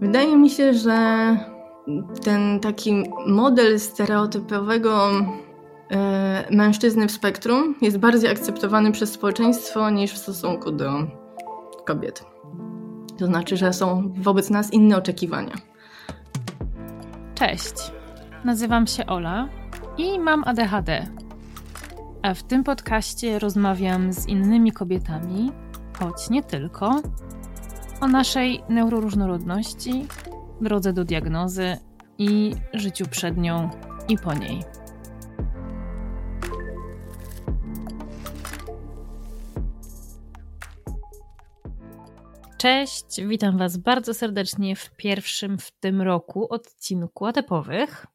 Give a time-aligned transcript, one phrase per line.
[0.00, 0.96] Wydaje mi się, że
[2.24, 5.10] ten taki model stereotypowego
[5.90, 10.90] e, mężczyzny w spektrum jest bardziej akceptowany przez społeczeństwo niż w stosunku do
[11.86, 12.24] kobiet.
[13.18, 15.54] To znaczy, że są wobec nas inne oczekiwania.
[17.34, 17.74] Cześć,
[18.44, 19.48] nazywam się Ola
[19.98, 21.06] i mam ADHD.
[22.22, 25.52] A w tym podcaście rozmawiam z innymi kobietami,
[25.98, 27.00] choć nie tylko,
[28.00, 30.06] o naszej neuroróżnorodności,
[30.60, 31.76] drodze do diagnozy
[32.18, 33.70] i życiu przed nią
[34.08, 34.62] i po niej.
[42.58, 48.06] Cześć, witam Was bardzo serdecznie w pierwszym w tym roku odcinku atepowych.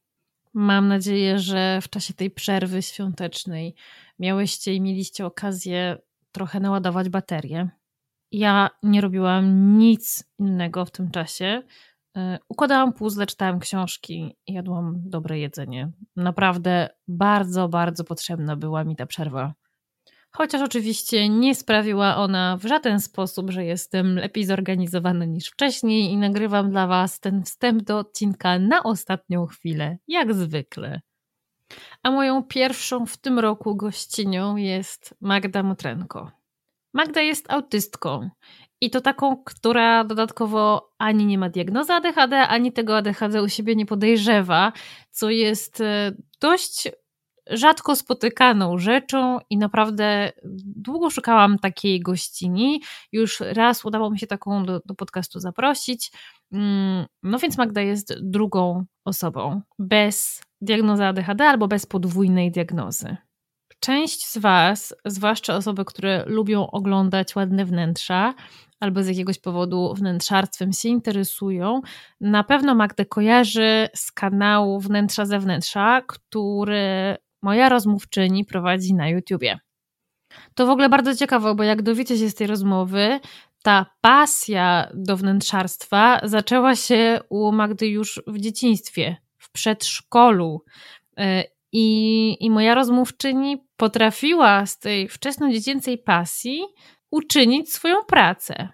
[0.54, 3.74] Mam nadzieję, że w czasie tej przerwy świątecznej
[4.18, 5.98] miałyście i mieliście okazję
[6.32, 7.81] trochę naładować baterię.
[8.32, 11.62] Ja nie robiłam nic innego w tym czasie.
[12.16, 15.90] E, układałam puzzle, czytałam książki, jadłam dobre jedzenie.
[16.16, 19.54] Naprawdę bardzo, bardzo potrzebna była mi ta przerwa.
[20.30, 26.16] Chociaż oczywiście nie sprawiła ona w żaden sposób, że jestem lepiej zorganizowany niż wcześniej i
[26.16, 31.00] nagrywam dla Was ten wstęp do odcinka na ostatnią chwilę, jak zwykle.
[32.02, 36.41] A moją pierwszą w tym roku gościnią jest Magda Motrenko.
[36.92, 38.30] Magda jest autystką
[38.80, 43.76] i to taką, która dodatkowo ani nie ma diagnozy ADHD, ani tego ADHD u siebie
[43.76, 44.72] nie podejrzewa,
[45.10, 46.88] co jest e, dość
[47.50, 50.32] rzadko spotykaną rzeczą i naprawdę
[50.64, 52.82] długo szukałam takiej gościni.
[53.12, 56.12] Już raz udało mi się taką do, do podcastu zaprosić.
[56.52, 63.16] Mm, no więc Magda jest drugą osobą bez diagnozy ADHD albo bez podwójnej diagnozy.
[63.82, 68.34] Część z Was, zwłaszcza osoby, które lubią oglądać ładne wnętrza,
[68.80, 71.80] albo z jakiegoś powodu wnętrzarstwem się interesują,
[72.20, 79.58] na pewno Magdę kojarzy z kanału Wnętrza Zewnętrza, który moja rozmówczyni prowadzi na YouTubie.
[80.54, 83.20] To w ogóle bardzo ciekawe, bo jak dowiecie się z tej rozmowy,
[83.62, 90.64] ta pasja do wnętrzarstwa zaczęła się u Magdy już w dzieciństwie, w przedszkolu.
[91.72, 96.62] I, I moja rozmówczyni potrafiła z tej wczesnodziecięcej pasji
[97.10, 98.68] uczynić swoją pracę.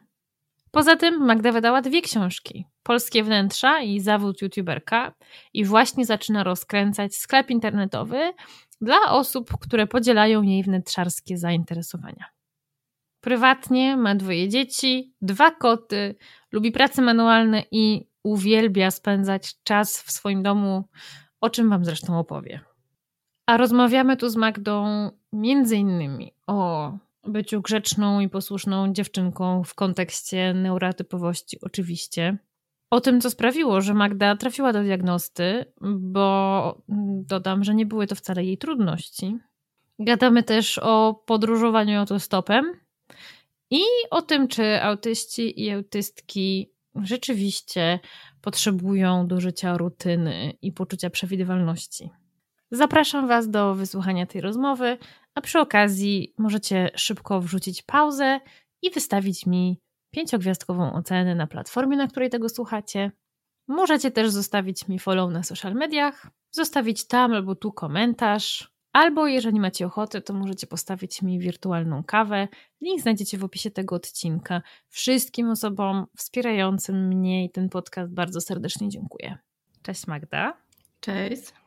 [0.70, 5.14] Poza tym Magda wydała dwie książki: Polskie wnętrza i zawód youtuberka,
[5.54, 8.32] i właśnie zaczyna rozkręcać sklep internetowy
[8.81, 12.25] dla osób, które podzielają jej wnętrzarskie zainteresowania.
[13.20, 16.14] Prywatnie ma dwoje dzieci, dwa koty,
[16.53, 20.88] lubi prace manualne i uwielbia spędzać czas w swoim domu,
[21.41, 22.68] o czym Wam zresztą opowie.
[23.48, 26.92] A rozmawiamy tu z Magdą między innymi o
[27.25, 32.38] byciu grzeczną i posłuszną dziewczynką w kontekście neurotypowości, oczywiście.
[32.91, 35.64] O tym, co sprawiło, że Magda trafiła do diagnosty,
[35.98, 36.82] bo
[37.26, 39.38] dodam, że nie były to wcale jej trudności.
[39.98, 42.64] Gadamy też o podróżowaniu autostopem
[43.70, 46.72] i o tym, czy autyści i autystki
[47.03, 48.00] rzeczywiście
[48.41, 52.10] potrzebują do życia rutyny i poczucia przewidywalności.
[52.71, 54.99] Zapraszam Was do wysłuchania tej rozmowy,
[55.34, 58.41] a przy okazji możecie szybko wrzucić pauzę
[58.83, 59.81] i wystawić mi
[60.11, 63.12] pięciogwiazdkową ocenę na platformie, na której tego słuchacie.
[63.69, 69.61] Możecie też zostawić mi follow na social mediach, zostawić tam albo tu komentarz, albo jeżeli
[69.61, 72.49] macie ochotę, to możecie postawić mi wirtualną kawę.
[72.81, 74.62] Link znajdziecie w opisie tego odcinka.
[74.89, 79.39] Wszystkim osobom wspierającym mnie i ten podcast bardzo serdecznie dziękuję.
[79.83, 80.56] Cześć Magda.
[81.00, 81.57] Cześć.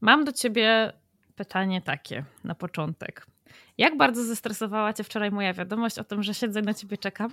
[0.00, 0.92] Mam do ciebie
[1.36, 3.26] pytanie takie na początek.
[3.78, 7.30] Jak bardzo zestresowała cię wczoraj moja wiadomość o tym, że siedzę na ciebie czekam?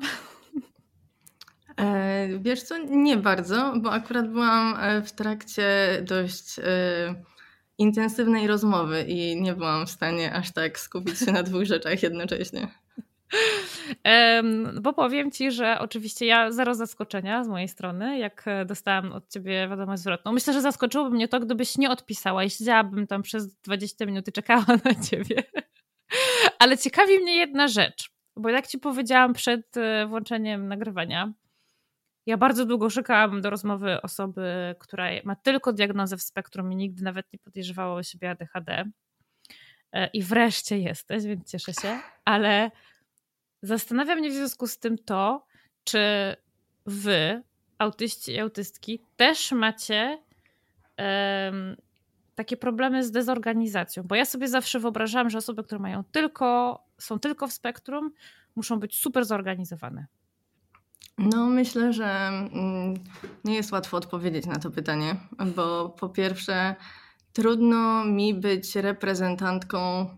[1.78, 5.68] E, wiesz co, nie bardzo, bo akurat byłam e, w trakcie
[6.02, 6.64] dość e,
[7.78, 12.68] intensywnej rozmowy i nie byłam w stanie aż tak skupić się na dwóch rzeczach jednocześnie.
[14.82, 19.68] Bo powiem ci, że oczywiście ja zero zaskoczenia z mojej strony, jak dostałam od ciebie
[19.70, 20.32] wiadomość zwrotną.
[20.32, 24.32] Myślę, że zaskoczyłoby mnie to, gdybyś nie odpisała i siedziałabym tam przez 20 minut i
[24.32, 25.44] czekała na ciebie.
[26.60, 31.34] Ale ciekawi mnie jedna rzecz, bo jak ci powiedziałam przed e, włączeniem nagrywania,
[32.28, 37.04] ja bardzo długo szukałam do rozmowy osoby, która ma tylko diagnozę w spektrum i nigdy
[37.04, 38.86] nawet nie podejrzewała o siebie ADHD.
[39.92, 42.72] E, I wreszcie jesteś, więc cieszę się, ale
[43.68, 45.46] zastanawia mnie w związku z tym to,
[45.84, 46.00] czy
[46.86, 47.44] wy,
[47.78, 50.24] autyści i autystki, też macie
[50.98, 51.76] um,
[52.36, 57.20] takie problemy z dezorganizacją, bo ja sobie zawsze wyobrażałam, że osoby, które mają tylko, są
[57.20, 58.12] tylko w spektrum,
[58.56, 60.08] muszą być super zorganizowane.
[61.18, 62.94] No, myślę, że mm,
[63.44, 65.16] nie jest łatwo odpowiedzieć na to pytanie,
[65.56, 66.76] bo po pierwsze,
[67.34, 70.10] trudno mi być reprezentantką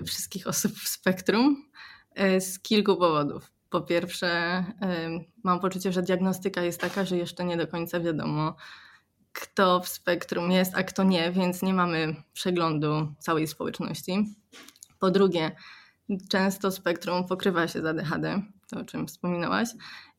[0.00, 1.67] y, wszystkich osób w spektrum
[2.40, 3.50] z kilku powodów.
[3.70, 4.64] Po pierwsze,
[5.18, 8.56] y, mam poczucie, że diagnostyka jest taka, że jeszcze nie do końca wiadomo,
[9.32, 14.36] kto w spektrum jest, a kto nie, więc nie mamy przeglądu całej społeczności.
[14.98, 15.50] Po drugie,
[16.28, 19.68] często spektrum pokrywa się z ADHD, to o czym wspominałaś,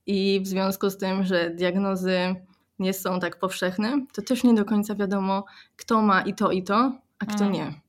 [0.06, 2.36] i w związku z tym, że diagnozy
[2.80, 5.46] nie są tak powszechne, to też nie do końca wiadomo,
[5.76, 7.52] kto ma i to, i to, a kto mm.
[7.52, 7.82] nie.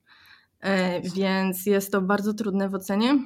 [0.61, 3.19] E, więc jest to bardzo trudne w ocenie.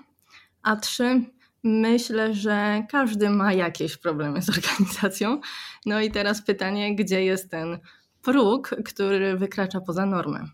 [0.64, 1.22] A trzy,
[1.64, 5.40] myślę, że każdy ma jakieś problemy z organizacją.
[5.86, 7.78] No i teraz pytanie, gdzie jest ten
[8.22, 10.44] próg, który wykracza poza normę?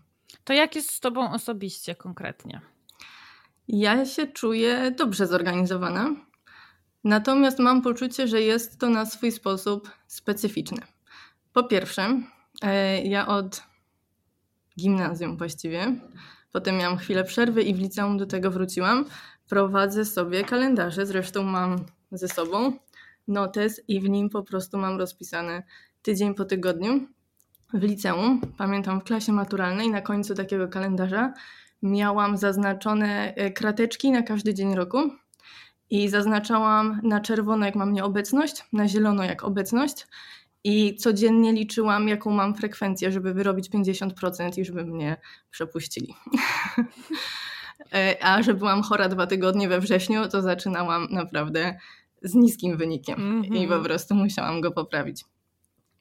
[0.43, 2.61] To jak jest z Tobą osobiście konkretnie?
[3.67, 6.15] Ja się czuję dobrze zorganizowana,
[7.03, 10.81] natomiast mam poczucie, że jest to na swój sposób specyficzne.
[11.53, 12.21] Po pierwsze,
[12.61, 13.63] e, ja od
[14.79, 15.95] gimnazjum właściwie,
[16.51, 19.05] potem miałam chwilę przerwy i w liceum do tego wróciłam.
[19.51, 21.75] Prowadzę sobie kalendarze, zresztą mam
[22.11, 22.73] ze sobą
[23.27, 25.63] notes i w nim po prostu mam rozpisane
[26.01, 27.07] tydzień po tygodniu.
[27.73, 31.33] W liceum, pamiętam w klasie maturalnej, na końcu takiego kalendarza
[31.81, 34.97] miałam zaznaczone e, krateczki na każdy dzień roku
[35.89, 40.07] i zaznaczałam na czerwono, jak mam nieobecność, na zielono, jak obecność
[40.63, 45.17] i codziennie liczyłam, jaką mam frekwencję, żeby wyrobić 50% i żeby mnie
[45.49, 46.15] przepuścili.
[47.93, 51.77] E, a że byłam chora dwa tygodnie we wrześniu, to zaczynałam naprawdę
[52.21, 53.55] z niskim wynikiem mm -hmm.
[53.55, 55.25] i po prostu musiałam go poprawić.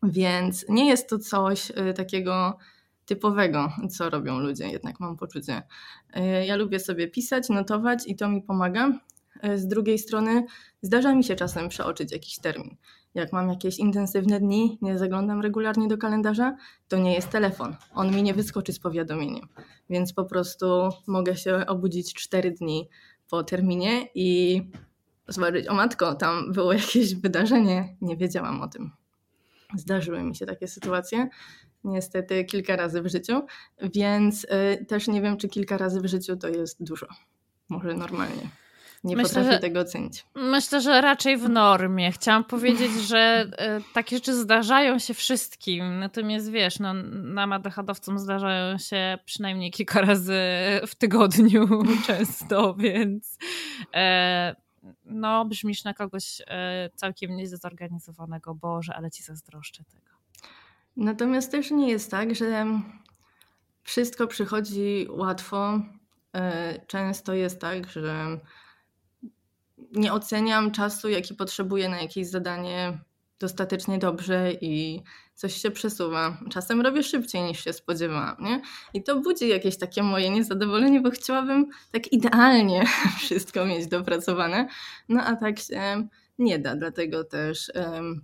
[0.02, 2.58] Więc nie jest to coś e, takiego
[3.06, 5.62] typowego, co robią ludzie, jednak mam poczucie.
[6.12, 8.92] E, ja lubię sobie pisać, notować i to mi pomaga.
[9.54, 10.44] Z drugiej strony
[10.82, 12.76] zdarza mi się czasem przeoczyć jakiś termin
[13.14, 16.56] jak mam jakieś intensywne dni, nie zaglądam regularnie do kalendarza,
[16.88, 17.76] to nie jest telefon.
[17.94, 19.48] On mi nie wyskoczy z powiadomieniem.
[19.90, 22.88] Więc po prostu mogę się obudzić 4 dni
[23.30, 24.62] po terminie i
[25.28, 28.90] zobaczyć, o matko, tam było jakieś wydarzenie, nie wiedziałam o tym.
[29.76, 31.28] Zdarzyły mi się takie sytuacje,
[31.84, 33.42] niestety kilka razy w życiu,
[33.94, 37.06] więc y, też nie wiem, czy kilka razy w życiu to jest dużo.
[37.68, 38.59] Może normalnie.
[39.04, 40.26] Nie myślę, potrafię że, tego ocenić.
[40.34, 42.12] Myślę, że raczej w normie.
[42.12, 43.18] Chciałam powiedzieć, że
[43.58, 45.98] e, takie rzeczy zdarzają się wszystkim.
[45.98, 50.40] Natomiast wiesz, no, nam ADHD-owcom zdarzają się przynajmniej kilka razy
[50.86, 51.68] w tygodniu
[52.06, 53.38] często, więc
[53.94, 54.56] e,
[55.04, 58.54] no brzmisz na kogoś e, całkiem nieźle zorganizowanego.
[58.54, 60.10] Boże, ale ci zazdroszczę tego.
[60.96, 62.66] Natomiast też nie jest tak, że
[63.82, 65.80] wszystko przychodzi łatwo.
[66.34, 68.38] E, często jest tak, że
[69.92, 72.98] nie oceniam czasu, jaki potrzebuję na jakieś zadanie
[73.40, 75.02] dostatecznie dobrze i
[75.34, 76.38] coś się przesuwa.
[76.50, 78.62] Czasem robię szybciej niż się spodziewałam, nie?
[78.94, 82.84] I to budzi jakieś takie moje niezadowolenie, bo chciałabym tak idealnie
[83.20, 84.68] wszystko mieć dopracowane,
[85.08, 86.08] no a tak się
[86.38, 88.20] nie da, dlatego też um,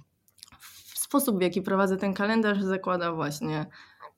[0.94, 3.66] sposób, w jaki prowadzę ten kalendarz zakłada właśnie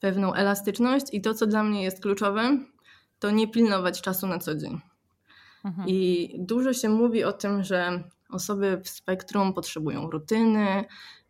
[0.00, 2.58] pewną elastyczność i to, co dla mnie jest kluczowe,
[3.18, 4.80] to nie pilnować czasu na co dzień.
[5.64, 5.88] Mhm.
[5.88, 10.84] I dużo się mówi o tym, że osoby w spektrum potrzebują rutyny,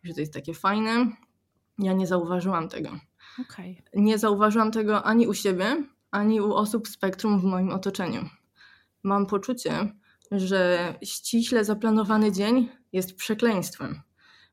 [0.05, 1.07] że to jest takie fajne.
[1.79, 2.89] Ja nie zauważyłam tego.
[3.41, 3.77] Okay.
[3.95, 8.29] Nie zauważyłam tego ani u siebie, ani u osób w spektrum w moim otoczeniu.
[9.03, 9.93] Mam poczucie,
[10.31, 14.01] że ściśle zaplanowany dzień jest przekleństwem,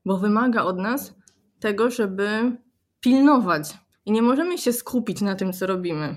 [0.04, 1.14] bo wymaga od nas
[1.60, 2.56] tego, żeby
[3.00, 3.78] pilnować.
[4.04, 6.16] I nie możemy się skupić na tym, co robimy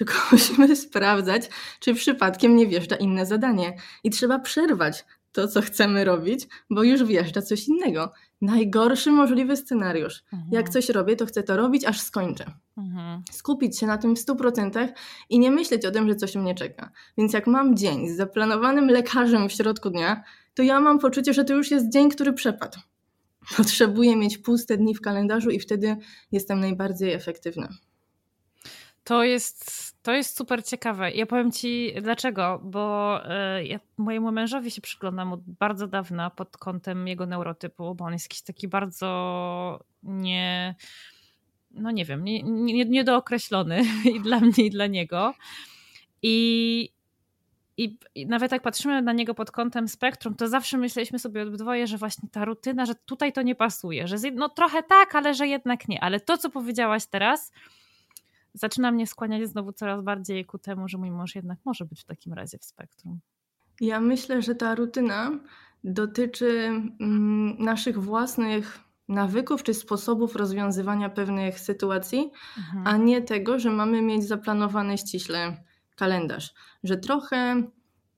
[0.00, 1.48] tylko musimy sprawdzać,
[1.80, 3.76] czy przypadkiem nie wjeżdża inne zadanie.
[4.04, 8.12] I trzeba przerwać to, co chcemy robić, bo już wjeżdża coś innego.
[8.40, 10.22] Najgorszy możliwy scenariusz.
[10.32, 10.52] Mhm.
[10.52, 12.44] Jak coś robię, to chcę to robić, aż skończę.
[12.78, 13.22] Mhm.
[13.30, 14.88] Skupić się na tym w 100%
[15.30, 16.90] i nie myśleć o tym, że coś mnie czeka.
[17.18, 20.22] Więc jak mam dzień z zaplanowanym lekarzem w środku dnia,
[20.54, 22.78] to ja mam poczucie, że to już jest dzień, który przepadł.
[23.56, 25.96] Potrzebuję mieć puste dni w kalendarzu i wtedy
[26.32, 27.68] jestem najbardziej efektywna.
[29.10, 31.10] To jest, to jest super ciekawe.
[31.10, 36.56] Ja powiem ci dlaczego, bo e, ja mojemu mężowi się przyglądam od bardzo dawna pod
[36.56, 40.74] kątem jego neurotypu, bo on jest jakiś taki bardzo nie,
[41.70, 43.82] no nie wiem, nie, nie, niedookreślony
[44.14, 45.34] i dla mnie, i dla niego.
[46.22, 46.88] I,
[47.76, 51.98] i, nawet jak patrzymy na niego pod kątem spektrum, to zawsze myśleliśmy sobie obydwoje, że
[51.98, 55.88] właśnie ta rutyna, że tutaj to nie pasuje, że no trochę tak, ale że jednak
[55.88, 56.00] nie.
[56.04, 57.52] Ale to, co powiedziałaś teraz,
[58.54, 62.04] zaczyna mnie skłaniać znowu coraz bardziej ku temu, że mój mąż jednak może być w
[62.04, 63.20] takim razie w spektrum.
[63.80, 65.30] Ja myślę, że ta rutyna
[65.84, 72.86] dotyczy mm, naszych własnych nawyków czy sposobów rozwiązywania pewnych sytuacji, mhm.
[72.86, 75.56] a nie tego, że mamy mieć zaplanowany ściśle
[75.96, 76.54] kalendarz.
[76.82, 77.36] Że trochę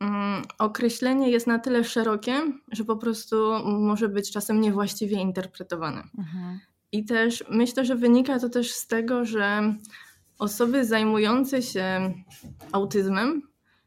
[0.01, 2.41] mm, określenie jest na tyle szerokie,
[2.73, 6.03] że po prostu może być czasem niewłaściwie interpretowane.
[6.19, 6.61] Mhm.
[6.93, 9.75] I też myślę, że wynika to też z tego, że
[10.43, 12.15] osoby zajmujące się
[12.73, 13.43] autyzmem,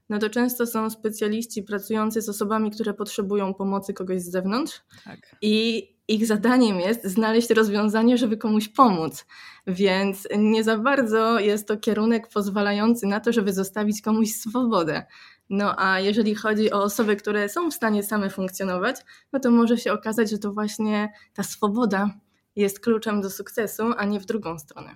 [0.09, 4.81] no to często są specjaliści pracujący z osobami, które potrzebują pomocy kogoś z zewnątrz.
[5.05, 5.19] Tak.
[5.41, 9.25] I ich zadaniem jest znaleźć rozwiązanie, żeby komuś pomóc.
[9.67, 15.05] Więc nie za bardzo jest to kierunek pozwalający na to, żeby zostawić komuś swobodę.
[15.49, 18.95] No a jeżeli chodzi o osoby, które są w stanie same funkcjonować,
[19.33, 22.09] no to może się okazać, że to właśnie ta swoboda
[22.55, 24.95] jest kluczem do sukcesu, a nie w drugą stronę.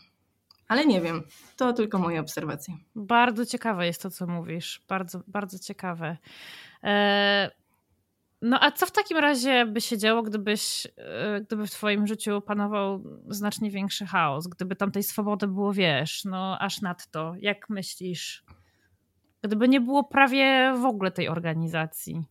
[0.69, 1.23] Ale nie wiem,
[1.57, 2.73] to tylko moje obserwacje.
[2.95, 4.81] Bardzo ciekawe jest to, co mówisz.
[4.87, 6.17] Bardzo, bardzo ciekawe.
[6.83, 7.51] E,
[8.41, 12.41] no a co w takim razie by się działo, gdybyś, e, gdyby w twoim życiu
[12.41, 17.33] panował znacznie większy chaos, gdyby tam tej swobody było, wiesz, no aż nadto.
[17.39, 18.43] Jak myślisz?
[19.41, 22.21] Gdyby nie było prawie w ogóle tej organizacji.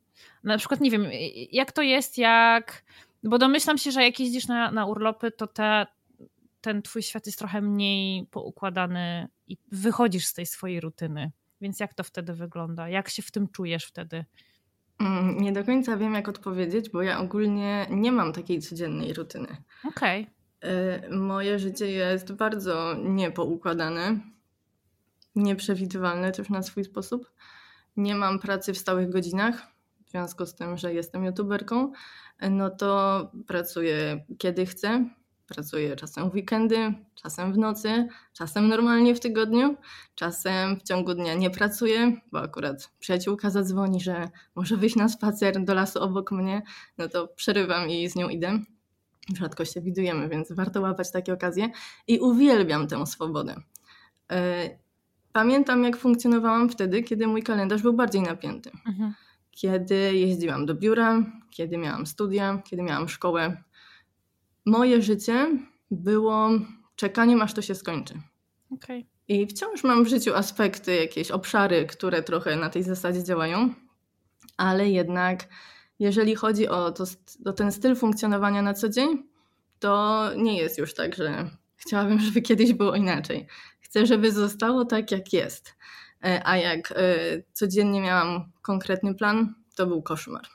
[0.44, 1.06] Na przykład, nie wiem,
[1.52, 2.84] jak to jest, jak...
[3.22, 5.86] Bo domyślam się, że jak jeździsz na, na urlopy, to te,
[6.60, 11.32] ten twój świat jest trochę mniej poukładany i wychodzisz z tej swojej rutyny.
[11.60, 12.88] Więc jak to wtedy wygląda?
[12.88, 14.24] Jak się w tym czujesz wtedy?
[14.98, 19.56] Mm, nie do końca wiem, jak odpowiedzieć, bo ja ogólnie nie mam takiej codziennej rutyny.
[19.84, 20.22] Okej.
[20.22, 21.18] Okay.
[21.18, 24.20] Moje życie jest bardzo niepoukładane,
[25.34, 27.32] nieprzewidywalne też na swój sposób.
[27.96, 29.66] Nie mam pracy w stałych godzinach,
[30.06, 31.92] w związku z tym, że jestem youtuberką,
[32.50, 35.08] no to pracuję kiedy chcę,
[35.48, 39.76] Pracuję czasem w weekendy, czasem w nocy, czasem normalnie w tygodniu,
[40.14, 45.64] czasem w ciągu dnia nie pracuję, bo akurat przyjaciółka zadzwoni, że może wyjść na spacer
[45.64, 46.62] do lasu obok mnie,
[46.98, 48.58] no to przerywam i z nią idę.
[49.36, 51.70] Rzadko się widujemy, więc warto łapać takie okazje
[52.06, 53.54] i uwielbiam tę swobodę.
[54.32, 54.70] E,
[55.32, 58.70] pamiętam, jak funkcjonowałam wtedy, kiedy mój kalendarz był bardziej napięty.
[58.86, 59.14] Mhm.
[59.50, 63.62] Kiedy jeździłam do biura, kiedy miałam studia, kiedy miałam szkołę,
[64.68, 65.58] moje życie
[65.90, 66.50] było
[66.96, 68.14] czekaniem, aż to się skończy.
[68.70, 69.04] Okay.
[69.28, 73.74] I wciąż mam w życiu aspekty, jakieś obszary, które trochę na tej zasadzie działają,
[74.56, 75.48] ale jednak
[75.98, 77.04] jeżeli chodzi o, to,
[77.44, 79.22] o ten styl funkcjonowania na co dzień,
[79.78, 83.46] to nie jest już tak, że chciałabym, żeby kiedyś było inaczej.
[83.80, 85.74] Chcę, żeby zostało tak, jak jest.
[86.24, 87.14] E, a jak e,
[87.52, 90.46] codziennie miałam konkretny plan, to był koszmar.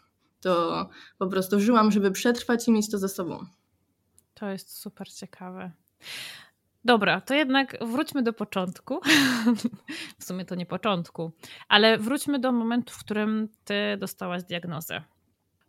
[0.41, 3.45] To po prostu żyłam, żeby przetrwać i mieć to ze sobą.
[4.43, 5.71] To jest super ciekawe.
[6.85, 8.99] Dobra, to jednak wróćmy do początku.
[10.19, 11.31] w sumie to nie początku,
[11.69, 15.03] ale wróćmy do momentu, w którym ty dostałaś diagnozę.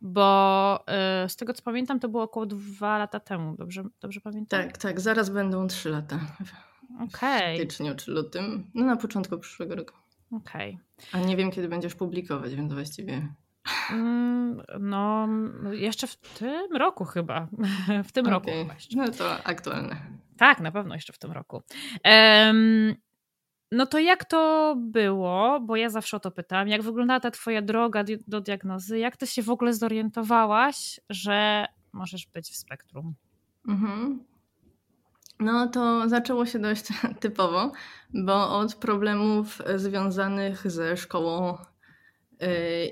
[0.00, 0.84] Bo
[1.24, 4.62] y, z tego co pamiętam, to było około dwa lata temu, dobrze, dobrze pamiętam?
[4.62, 6.20] Tak, tak, zaraz będą trzy lata.
[7.08, 7.54] Okay.
[7.54, 9.94] W styczniu czy lutym, no na początku przyszłego roku.
[10.30, 10.78] Okej.
[10.98, 11.20] Okay.
[11.22, 13.28] A nie wiem, kiedy będziesz publikować, więc właściwie
[14.80, 15.28] no,
[15.72, 17.48] jeszcze w tym roku chyba.
[18.04, 18.34] W tym okay.
[18.34, 18.50] roku.
[18.96, 19.96] No to aktualne.
[20.36, 21.62] Tak, na pewno jeszcze w tym roku.
[22.04, 22.94] Um,
[23.72, 25.60] no to jak to było?
[25.60, 26.68] Bo ja zawsze o to pytam.
[26.68, 28.98] Jak wyglądała ta twoja droga do diagnozy?
[28.98, 33.14] Jak ty się w ogóle zorientowałaś, że możesz być w spektrum?
[33.68, 34.24] Mhm.
[35.40, 36.84] No to zaczęło się dość
[37.20, 37.72] typowo,
[38.14, 41.58] bo od problemów związanych ze szkołą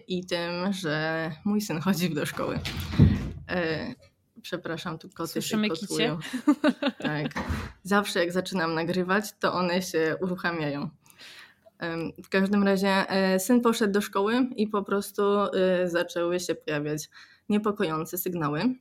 [0.08, 2.58] i tym, że mój syn chodzi do szkoły.
[3.48, 3.94] E,
[4.42, 6.18] przepraszam, tu koty Słyszymy się kotują.
[6.98, 7.26] Tak.
[7.82, 10.90] Zawsze jak zaczynam nagrywać, to one się uruchamiają.
[12.24, 15.22] W każdym razie e, syn poszedł do szkoły i po prostu
[15.84, 17.10] zaczęły się pojawiać
[17.48, 18.74] niepokojące sygnały.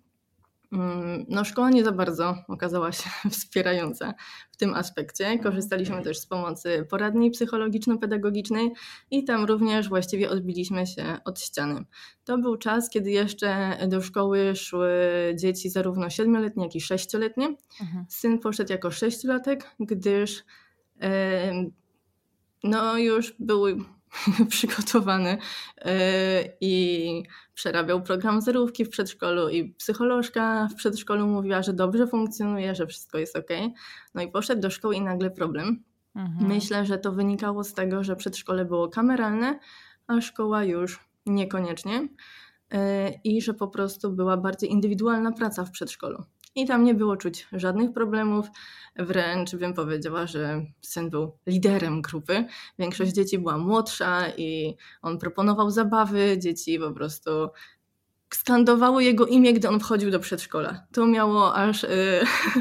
[0.71, 4.13] Mm, no, szkoła nie za bardzo okazała się wspierająca
[4.51, 5.39] w tym aspekcie.
[5.39, 8.71] Korzystaliśmy też z pomocy poradni psychologiczno-pedagogicznej
[9.11, 11.85] i tam również właściwie odbiliśmy się od ściany.
[12.23, 14.91] To był czas, kiedy jeszcze do szkoły szły
[15.35, 17.47] dzieci zarówno siedmioletnie, jak i sześcioletnie.
[17.81, 18.05] Mhm.
[18.09, 20.43] Syn poszedł jako sześciolatek, gdyż
[22.63, 23.65] no, już był
[24.49, 25.37] przygotowany
[25.77, 32.75] e, i przerabiał program zerówki w przedszkolu i psycholożka w przedszkolu mówiła, że dobrze funkcjonuje,
[32.75, 33.49] że wszystko jest ok.
[34.13, 35.83] No i poszedł do szkoły i nagle problem.
[36.15, 36.47] Mhm.
[36.47, 39.59] Myślę, że to wynikało z tego, że przedszkole było kameralne,
[40.07, 42.07] a szkoła już niekoniecznie
[42.71, 46.23] e, i że po prostu była bardziej indywidualna praca w przedszkolu.
[46.55, 48.45] I tam nie było czuć żadnych problemów,
[48.95, 52.45] wręcz bym powiedziała, że syn był liderem grupy.
[52.79, 57.31] Większość dzieci była młodsza i on proponował zabawy, dzieci po prostu
[58.33, 60.87] skandowały jego imię, gdy on wchodził do przedszkola.
[60.91, 61.89] To miało aż yy,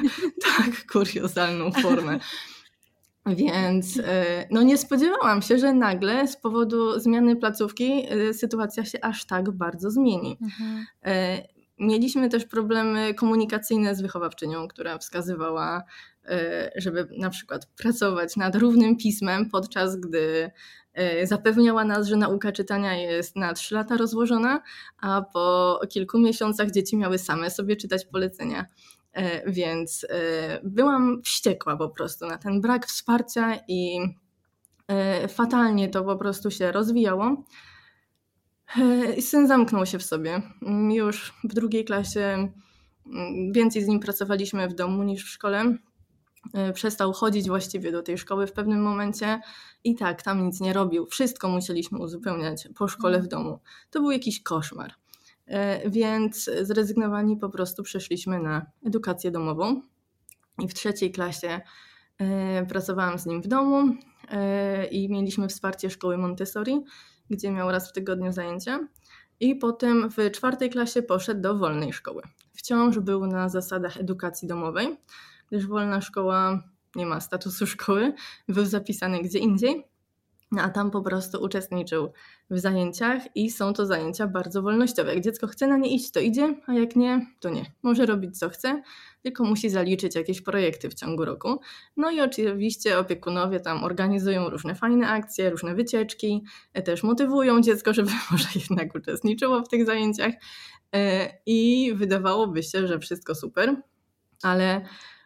[0.47, 2.19] tak kuriozalną formę.
[3.27, 4.05] Więc yy,
[4.51, 9.51] no nie spodziewałam się, że nagle z powodu zmiany placówki yy, sytuacja się aż tak
[9.51, 10.39] bardzo zmieni.
[10.43, 10.87] Mhm.
[11.81, 15.83] Mieliśmy też problemy komunikacyjne z wychowawczynią, która wskazywała,
[16.77, 20.51] żeby na przykład pracować nad równym pismem, podczas gdy
[20.95, 24.63] E, zapewniała nas, że nauka czytania jest na 3 lata rozłożona,
[25.01, 28.67] a po kilku miesiącach dzieci miały same sobie czytać polecenia.
[29.13, 34.01] E, więc e, byłam wściekła po prostu na ten brak wsparcia i
[35.29, 37.45] fatalnie to po prostu się rozwijało.
[39.21, 40.43] Syn zamknął się w sobie.
[40.91, 42.53] Już w drugiej klasie
[43.07, 45.77] mm, więcej z nim pracowaliśmy w domu niż w szkole.
[46.71, 49.41] Y, przestał chodzić właściwie do tej szkoły w pewnym momencie
[49.85, 51.07] i tak, tam nic nie robił.
[51.07, 53.59] Wszystko musieliśmy uzupełniać po szkole w domu.
[53.91, 54.93] To był jakiś koszmar.
[55.85, 59.83] Y, więc zrezygnowani po prostu przeszliśmy na edukację domową.
[60.59, 61.61] I w trzeciej klasie
[62.69, 63.95] pracowałam z nim w domu
[64.91, 66.85] i mieliśmy wsparcie szkoły Montessori,
[67.31, 68.89] gdzie miał raz w tygodniu zajęcia.
[69.41, 72.23] I potem w czwartej klasie poszedł do wolnej szkoły.
[72.53, 74.97] Wciąż był na zasadach edukacji domowej
[75.51, 76.63] gdyż wolna szkoła
[76.97, 78.15] nie ma statusu szkoły,
[78.49, 79.85] był zapisany gdzie indziej,
[80.59, 82.13] a tam po prostu uczestniczył
[82.51, 85.15] w zajęciach i są to zajęcia bardzo wolnościowe.
[85.15, 87.73] Jak dziecko chce na nie iść, to idzie, a jak nie, to nie.
[87.83, 88.83] Może robić co chce,
[89.23, 91.61] tylko musi zaliczyć jakieś projekty w ciągu roku.
[91.97, 96.45] No i oczywiście opiekunowie tam organizują różne fajne akcje, różne wycieczki,
[96.85, 100.33] też motywują dziecko, żeby może jednak uczestniczyło w tych zajęciach.
[100.95, 103.77] E, I wydawałoby się, że wszystko super,
[104.43, 104.85] ale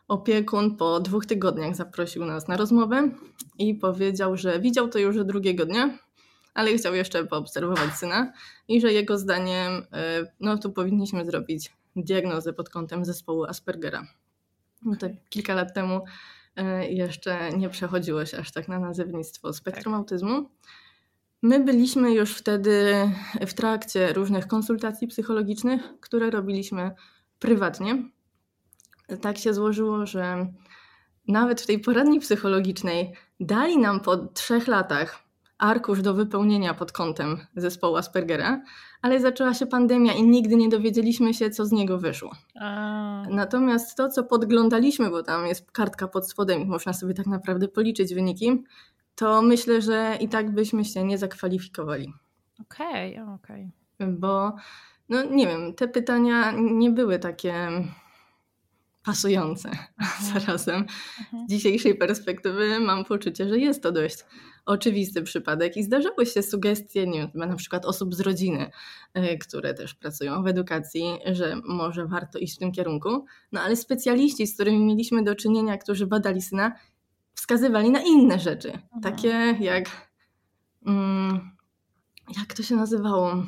[0.08, 3.10] Opiekun po dwóch tygodniach zaprosił nas na rozmowę
[3.58, 5.98] i powiedział, że widział to już drugiego dnia,
[6.54, 8.32] ale chciał jeszcze poobserwować syna
[8.68, 14.06] i że jego zdaniem e, no tu powinniśmy zrobić diagnozę pod kątem zespołu Aspergera.
[14.82, 16.00] No to kilka lat temu
[16.56, 19.98] e, jeszcze nie przechodziło się aż tak na nazewnictwo spektrum tak.
[19.98, 20.50] autyzmu.
[21.42, 22.94] My byliśmy już wtedy
[23.46, 26.90] w trakcie różnych konsultacji psychologicznych, które robiliśmy
[27.38, 28.14] prywatnie
[29.20, 30.46] tak się złożyło, że
[31.28, 35.23] nawet w tej poradni psychologicznej dali nam po trzech latach
[35.58, 38.62] arkusz do wypełnienia pod kątem zespołu Aspergera,
[39.02, 42.32] ale zaczęła się pandemia i nigdy nie dowiedzieliśmy się, co z niego wyszło.
[42.60, 43.22] A.
[43.30, 47.68] Natomiast to, co podglądaliśmy, bo tam jest kartka pod spodem i można sobie tak naprawdę
[47.68, 48.64] policzyć wyniki,
[49.14, 52.12] to myślę, że i tak byśmy się nie zakwalifikowali.
[52.60, 53.70] Okej, okay, okej.
[53.98, 54.12] Okay.
[54.12, 54.56] Bo,
[55.08, 57.54] no nie wiem, te pytania nie były takie
[59.04, 60.24] pasujące mhm.
[60.32, 60.86] zarazem.
[61.20, 61.48] Mhm.
[61.48, 64.24] Z dzisiejszej perspektywy mam poczucie, że jest to dość
[64.66, 68.70] oczywisty przypadek i zdarzały się sugestie, nie wiem, na przykład osób z rodziny,
[69.14, 73.76] e, które też pracują w edukacji, że może warto iść w tym kierunku, no ale
[73.76, 76.72] specjaliści, z którymi mieliśmy do czynienia, którzy badali syna,
[77.34, 79.02] wskazywali na inne rzeczy, mhm.
[79.02, 79.84] takie jak
[80.86, 81.50] mm,
[82.38, 83.46] jak to się nazywało?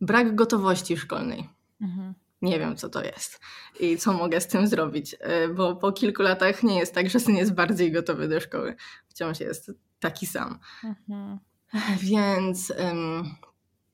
[0.00, 1.48] Brak gotowości szkolnej.
[1.80, 3.40] Mhm nie wiem, co to jest
[3.80, 7.20] i co mogę z tym zrobić, e, bo po kilku latach nie jest tak, że
[7.20, 8.76] syn jest bardziej gotowy do szkoły.
[9.08, 10.58] Wciąż jest taki sam.
[10.84, 11.38] Mhm.
[12.10, 13.34] Więc um,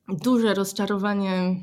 [0.07, 1.55] duże rozczarowanie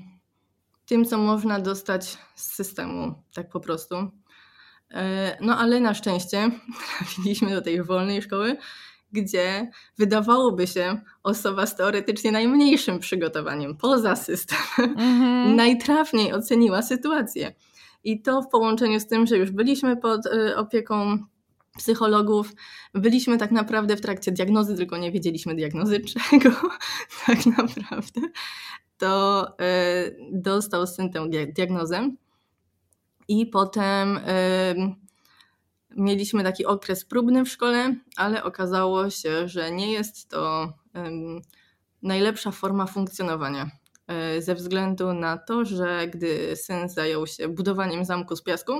[0.86, 3.94] tym, co można dostać z systemu, tak po prostu.
[4.90, 6.50] E, no ale na szczęście
[6.98, 8.56] trafiliśmy do tej wolnej szkoły
[9.12, 14.62] gdzie wydawałoby się osoba z teoretycznie najmniejszym przygotowaniem poza systemem
[14.98, 15.56] mhm.
[15.56, 17.54] najtrafniej oceniła sytuację.
[18.04, 21.18] I to w połączeniu z tym, że już byliśmy pod y, opieką
[21.78, 22.52] psychologów,
[22.94, 26.50] byliśmy tak naprawdę w trakcie diagnozy, tylko nie wiedzieliśmy diagnozy czego
[27.26, 28.20] tak naprawdę,
[28.98, 32.10] to y, dostał syn tę diagnozę.
[33.28, 34.22] I potem y,
[35.96, 41.40] mieliśmy taki okres próbny w szkole, ale okazało się, że nie jest to um,
[42.02, 43.70] najlepsza forma funkcjonowania.
[44.06, 48.72] E, ze względu na to, że gdy syn zajął się budowaniem zamku z piasku,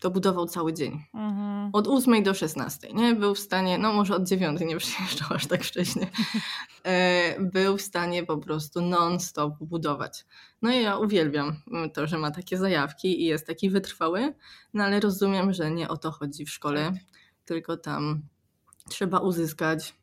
[0.00, 1.04] to budował cały dzień.
[1.14, 1.70] Mhm.
[1.72, 2.92] Od 8 do 16.
[2.92, 3.14] Nie?
[3.14, 6.10] Był w stanie, no może od 9 nie przyjeżdżał aż tak wcześnie.
[6.84, 10.26] E, był w stanie po prostu non-stop budować.
[10.62, 11.56] No i ja uwielbiam
[11.94, 14.34] to, że ma takie zajawki i jest taki wytrwały,
[14.74, 17.02] no ale rozumiem, że nie o to chodzi w szkole, tak.
[17.44, 18.22] tylko tam
[18.88, 19.94] trzeba uzyskać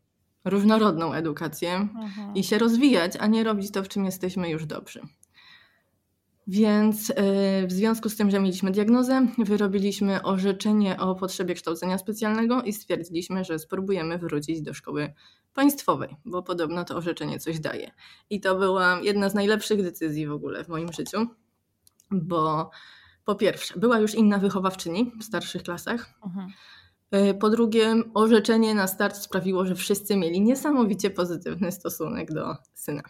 [0.46, 2.36] różnorodną edukację mhm.
[2.36, 5.02] i się rozwijać, a nie robić to, w czym jesteśmy już dobrzy.
[6.48, 7.14] Więc
[7.68, 13.44] w związku z tym, że mieliśmy diagnozę, wyrobiliśmy orzeczenie o potrzebie kształcenia specjalnego i stwierdziliśmy,
[13.44, 15.14] że spróbujemy wrócić do szkoły
[15.54, 17.92] państwowej, bo podobno to orzeczenie coś daje.
[18.30, 21.28] I to była jedna z najlepszych decyzji w ogóle w moim życiu,
[22.12, 22.70] bo
[23.26, 26.10] po pierwsze, była już inna wychowawczyni w starszych klasach.
[26.26, 26.50] Mhm.
[27.12, 33.04] E, po drugie, orzeczenie na start sprawiło, że wszyscy mieli niesamowicie pozytywny stosunek do syna.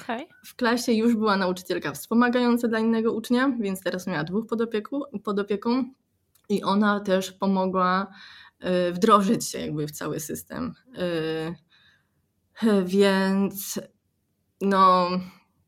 [0.00, 0.26] Okay.
[0.46, 5.38] W klasie już była nauczycielka wspomagająca dla innego ucznia, więc teraz miała dwóch podopieku, pod
[5.38, 5.84] opieką
[6.48, 8.06] i ona też pomogła
[8.60, 10.74] e, wdrożyć się jakby w cały system.
[10.96, 13.80] E, więc
[14.60, 15.08] no,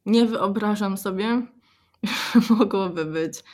[0.06, 1.46] nie wyobrażam sobie,
[2.32, 3.44] że mogłoby być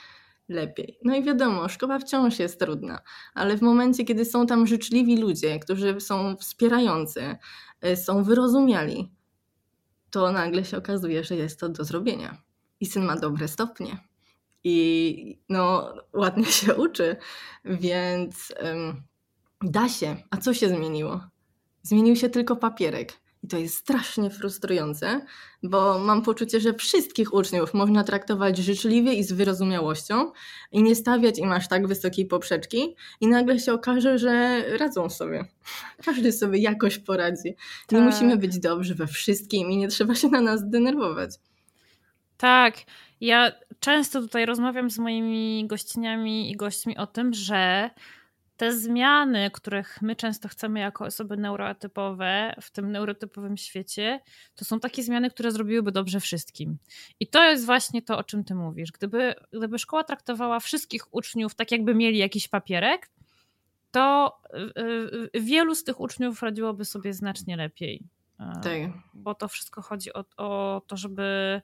[0.50, 0.98] lepiej.
[1.04, 3.00] No i wiadomo, szkoła wciąż jest trudna,
[3.34, 7.36] ale w momencie, kiedy są tam życzliwi ludzie, którzy są wspierający,
[7.86, 9.12] y, są wyrozumiali,
[10.10, 12.42] to nagle się okazuje, że jest to do zrobienia.
[12.80, 13.98] I syn ma dobre stopnie.
[14.64, 17.16] I no, ładnie się uczy,
[17.64, 18.52] więc
[19.62, 20.16] da się.
[20.30, 21.20] A co się zmieniło?
[21.82, 23.12] Zmienił się tylko papierek.
[23.42, 25.20] I to jest strasznie frustrujące,
[25.62, 30.32] bo mam poczucie, że wszystkich uczniów można traktować życzliwie i z wyrozumiałością
[30.72, 35.44] i nie stawiać im aż tak wysokiej poprzeczki i nagle się okaże, że radzą sobie.
[36.04, 37.54] Każdy sobie jakoś poradzi.
[37.86, 37.98] Tak.
[37.98, 41.30] Nie musimy być dobrzy we wszystkim i nie trzeba się na nas denerwować.
[42.36, 42.74] Tak.
[43.20, 47.90] Ja często tutaj rozmawiam z moimi gościniami i gośćmi o tym, że
[48.60, 54.20] te zmiany, których my często chcemy jako osoby neurotypowe w tym neurotypowym świecie,
[54.54, 56.78] to są takie zmiany, które zrobiłyby dobrze wszystkim.
[57.20, 58.92] I to jest właśnie to, o czym ty mówisz.
[58.92, 63.10] Gdyby, gdyby szkoła traktowała wszystkich uczniów tak, jakby mieli jakiś papierek,
[63.90, 64.80] to y,
[65.36, 68.04] y, wielu z tych uczniów radziłoby sobie znacznie lepiej.
[68.38, 68.64] Tak.
[69.14, 71.62] Bo to wszystko chodzi o, o to, żeby,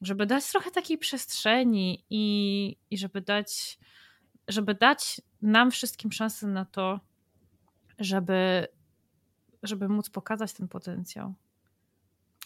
[0.00, 3.78] żeby dać trochę takiej przestrzeni i, i żeby dać
[4.50, 7.00] żeby dać nam wszystkim szansę na to,
[7.98, 8.66] żeby,
[9.62, 11.34] żeby móc pokazać ten potencjał.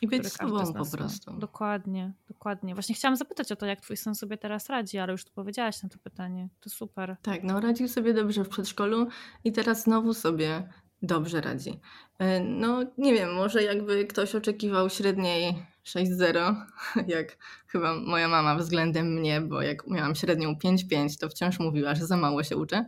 [0.02, 1.32] I być sobą po prostu.
[1.32, 1.38] Ma.
[1.38, 2.74] Dokładnie, dokładnie.
[2.74, 5.82] Właśnie chciałam zapytać o to, jak twój syn sobie teraz radzi, ale już tu powiedziałaś
[5.82, 6.48] na to pytanie.
[6.60, 7.16] To super.
[7.22, 9.06] Tak, no radził sobie dobrze w przedszkolu
[9.44, 10.68] i teraz znowu sobie
[11.02, 11.80] dobrze radzi.
[12.18, 16.54] E, no nie wiem, może jakby ktoś oczekiwał średniej 6-0,
[17.16, 22.06] jak chyba moja mama względem mnie, bo jak miałam średnią 5-5, to wciąż mówiła, że
[22.06, 22.86] za mało się uczę.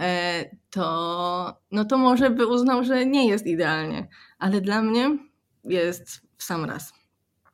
[0.00, 5.18] E, to, no to może by uznał, że nie jest idealnie, ale dla mnie
[5.64, 6.92] jest w sam raz.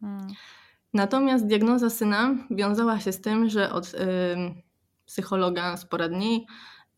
[0.00, 0.28] Hmm.
[0.94, 3.96] Natomiast diagnoza syna wiązała się z tym, że od y,
[5.06, 6.46] psychologa z poradni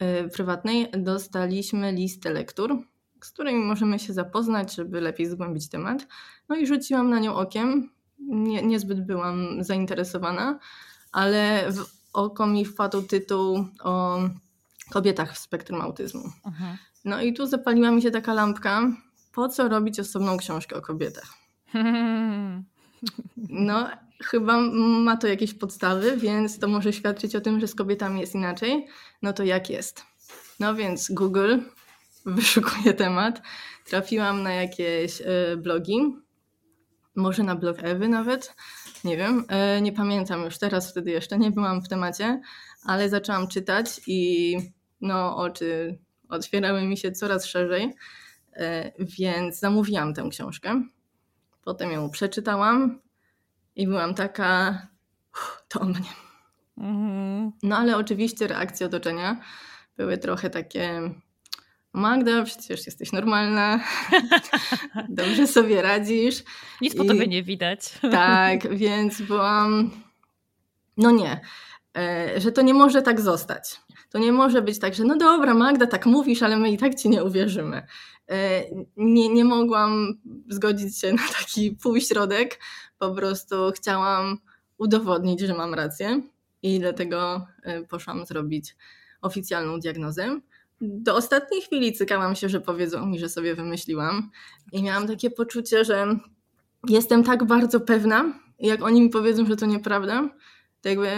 [0.02, 2.78] y, prywatnej dostaliśmy listę lektur,
[3.24, 6.06] z którymi możemy się zapoznać, żeby lepiej zgłębić temat.
[6.48, 7.90] No i rzuciłam na nią okiem.
[8.18, 10.58] Nie, niezbyt byłam zainteresowana,
[11.12, 14.18] ale w oko mi wpadł tytuł o
[14.90, 16.32] kobietach w spektrum autyzmu.
[17.04, 18.82] No i tu zapaliła mi się taka lampka,
[19.32, 21.34] po co robić osobną książkę o kobietach?
[23.36, 23.88] No,
[24.22, 28.34] chyba ma to jakieś podstawy, więc to może świadczyć o tym, że z kobietami jest
[28.34, 28.86] inaczej.
[29.22, 30.02] No to jak jest?
[30.60, 31.58] No więc Google
[32.26, 33.42] wyszukuję temat.
[33.84, 36.16] Trafiłam na jakieś y, blogi,
[37.16, 38.54] może na blog Ewy nawet,
[39.04, 39.44] nie wiem,
[39.78, 42.40] y, nie pamiętam już teraz, wtedy jeszcze nie byłam w temacie,
[42.84, 44.56] ale zaczęłam czytać i
[45.00, 45.98] no oczy
[46.28, 47.94] otwierały mi się coraz szerzej,
[48.56, 48.60] y,
[48.98, 50.82] więc zamówiłam tę książkę.
[51.64, 53.00] Potem ją przeczytałam
[53.76, 54.78] i byłam taka,
[55.68, 56.10] to o mnie.
[56.78, 57.52] Mhm.
[57.62, 59.40] No ale oczywiście reakcje otoczenia
[59.96, 61.10] były trochę takie
[61.94, 63.80] Magda, przecież jesteś normalna,
[65.08, 66.42] dobrze sobie radzisz.
[66.80, 67.98] Nic po I, tobie nie widać.
[68.10, 69.90] Tak, więc byłam,
[70.96, 71.40] no nie,
[71.96, 73.80] e, że to nie może tak zostać.
[74.10, 76.94] To nie może być tak, że no dobra, Magda, tak mówisz, ale my i tak
[76.94, 77.86] ci nie uwierzymy.
[78.30, 78.64] E,
[78.96, 82.60] nie, nie mogłam zgodzić się na taki półśrodek.
[82.98, 84.38] Po prostu chciałam
[84.78, 86.20] udowodnić, że mam rację
[86.62, 88.76] i dlatego e, poszłam zrobić
[89.22, 90.40] oficjalną diagnozę
[90.84, 94.30] do ostatniej chwili cykałam się, że powiedzą mi, że sobie wymyśliłam.
[94.72, 96.18] I miałam takie poczucie, że
[96.88, 100.28] jestem tak bardzo pewna, jak oni mi powiedzą, że to nieprawda,
[100.80, 101.08] to jakby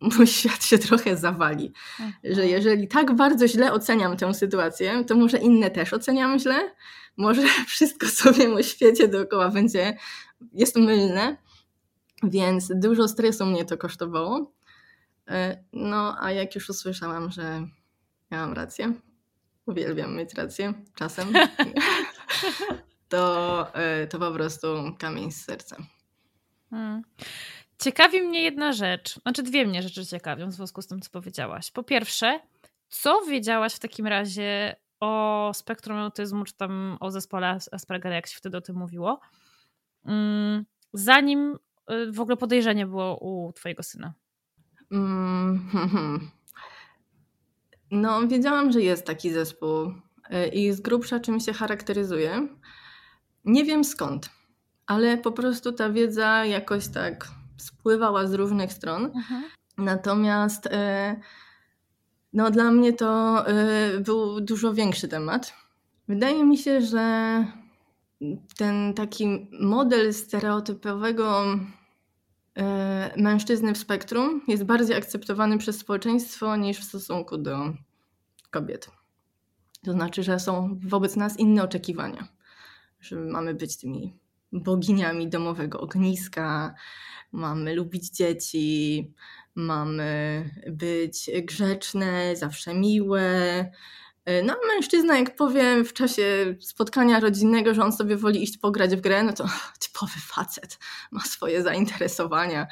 [0.00, 1.72] mój świat się trochę zawali.
[2.24, 2.48] Że mhm.
[2.48, 6.70] jeżeli tak bardzo źle oceniam tę sytuację, to może inne też oceniam źle.
[7.16, 9.96] Może wszystko, co wiem o świecie dookoła będzie,
[10.52, 11.36] jest mylne.
[12.22, 14.52] Więc dużo stresu mnie to kosztowało.
[15.28, 17.66] E, no, a jak już usłyszałam, że
[18.34, 18.92] miałam rację.
[19.66, 21.32] Uwielbiam mieć rację czasem.
[23.08, 24.66] to, e, to po prostu
[24.98, 25.76] kamień z serca.
[26.70, 27.02] Hmm.
[27.78, 31.70] Ciekawi mnie jedna rzecz, znaczy dwie mnie rzeczy ciekawią w związku z tym, co powiedziałaś.
[31.70, 32.40] Po pierwsze,
[32.88, 38.36] co wiedziałaś w takim razie o spektrum autyzmu, czy tam o zespole Aspergera, jak się
[38.36, 39.20] wtedy o tym mówiło,
[40.04, 41.58] mm, zanim
[41.90, 44.14] y, w ogóle podejrzenie było u twojego syna?
[44.92, 46.30] Mm, hmm, hmm.
[47.94, 52.48] No, wiedziałam, że jest taki zespół y, i z grubsza czym się charakteryzuje.
[53.44, 54.30] Nie wiem skąd,
[54.86, 59.04] ale po prostu ta wiedza jakoś tak spływała z różnych stron.
[59.04, 59.44] Mhm.
[59.78, 60.70] Natomiast y,
[62.32, 63.44] no, dla mnie to
[64.00, 65.54] był dużo większy temat.
[66.08, 67.44] Wydaje mi się, że
[68.56, 71.44] ten taki model stereotypowego
[72.58, 77.72] E, mężczyzny w spektrum jest bardziej akceptowany przez społeczeństwo niż w stosunku do
[78.54, 78.90] kobiet.
[79.84, 82.28] To znaczy, że są wobec nas inne oczekiwania,
[83.00, 84.16] że mamy być tymi
[84.52, 86.74] boginiami domowego ogniska,
[87.32, 89.12] mamy lubić dzieci,
[89.54, 93.70] mamy być grzeczne, zawsze miłe,
[94.44, 99.00] no, mężczyzna, jak powiem w czasie spotkania rodzinnego, że on sobie woli iść pograć w
[99.00, 99.48] grę, no to
[99.86, 100.78] typowy facet,
[101.10, 102.66] ma swoje zainteresowania.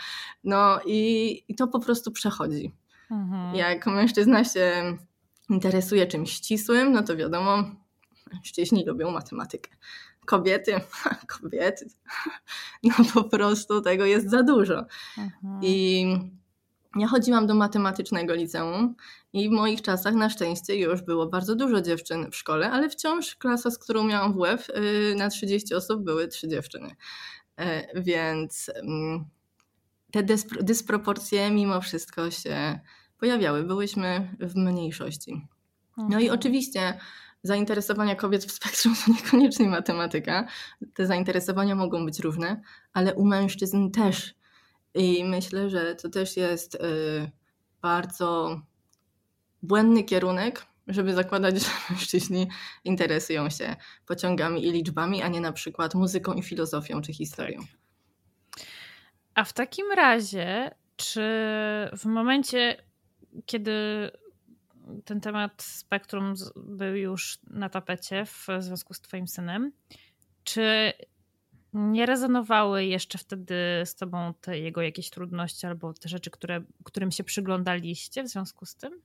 [0.45, 2.73] No i, i to po prostu przechodzi.
[3.11, 3.55] Mhm.
[3.55, 4.97] Jak mężczyzna się
[5.53, 7.65] interesuje czymś ścisłym, no to wiadomo,
[8.33, 9.71] mężczyźni lubią matematykę.
[10.27, 10.81] Kobiety,
[11.41, 11.87] kobiety,
[12.85, 14.87] no po prostu tego jest za dużo.
[15.19, 15.61] Mhm.
[15.62, 16.07] I
[16.97, 18.95] ja chodziłam do matematycznego liceum
[19.33, 23.37] i w moich czasach na szczęście już było bardzo dużo dziewczyn w szkole, ale wciąż
[23.37, 26.97] klasa, z którą miałam WF, y, na 30 osób były trzy dziewczyny.
[27.57, 29.25] E, więc mm,
[30.12, 30.23] te
[30.62, 32.81] dysproporcje mimo wszystko się
[33.23, 33.63] pojawiały.
[33.63, 35.47] Byłyśmy w mniejszości.
[35.97, 36.99] No i oczywiście
[37.43, 40.47] zainteresowania kobiet w spektrum to niekoniecznie matematyka.
[40.95, 44.35] Te zainteresowania mogą być różne, ale u mężczyzn też
[44.95, 46.79] i myślę, że to też jest y,
[47.83, 48.61] bardzo
[49.63, 52.49] błędny kierunek, żeby zakładać, że mężczyźni
[52.85, 57.61] interesują się pociągami i liczbami, a nie na przykład muzyką i filozofią czy historią.
[59.35, 61.21] A w takim razie, czy
[61.97, 62.92] w momencie,
[63.47, 63.73] kiedy
[65.05, 69.73] ten temat spektrum był już na tapecie w związku z Twoim synem,
[70.45, 70.92] czy
[71.73, 77.11] nie rezonowały jeszcze wtedy z tobą te jego jakieś trudności albo te rzeczy, które, którym
[77.11, 79.01] się przyglądaliście w związku z tym?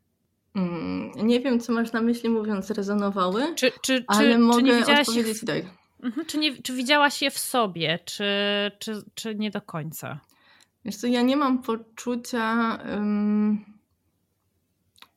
[0.56, 4.92] Mm, nie wiem, co masz na myśli mówiąc rezonowały, czy, czy, ale czy, mogę czy
[4.92, 5.64] nie odpowiedzieć tak.
[6.04, 8.26] Mhm, czy, nie, czy widziałaś je w sobie, czy,
[8.80, 10.20] czy, czy nie do końca?
[10.86, 12.78] Wiesz co, ja nie mam poczucia...
[12.96, 13.77] Um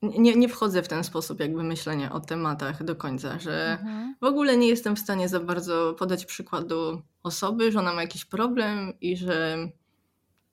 [0.02, 4.14] nie, nie wchodzę w ten sposób jakby myślenia o tematach do końca, że mhm.
[4.20, 8.24] w ogóle nie jestem w stanie za bardzo podać przykładu osoby, że ona ma jakiś
[8.24, 9.68] problem i że,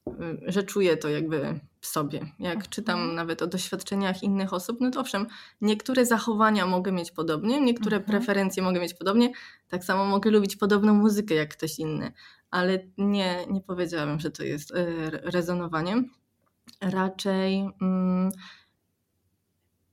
[0.08, 0.12] y,
[0.48, 2.20] że czuję to jakby w sobie.
[2.40, 2.70] Jak mhm.
[2.70, 5.28] czytam nawet o doświadczeniach innych osób, no to owszem,
[5.62, 8.12] niektóre zachowania mogę mieć podobnie, niektóre mhm.
[8.12, 9.32] preferencje mogę mieć podobnie,
[9.68, 12.12] tak samo mogę lubić podobną muzykę jak ktoś inny,
[12.52, 14.76] ale nie, nie powiedziałabym, że to jest y,
[15.12, 16.04] rezonowanie.
[16.82, 17.70] Raczej...
[17.82, 18.32] Mm,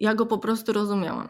[0.05, 1.29] ja go po prostu rozumiałam.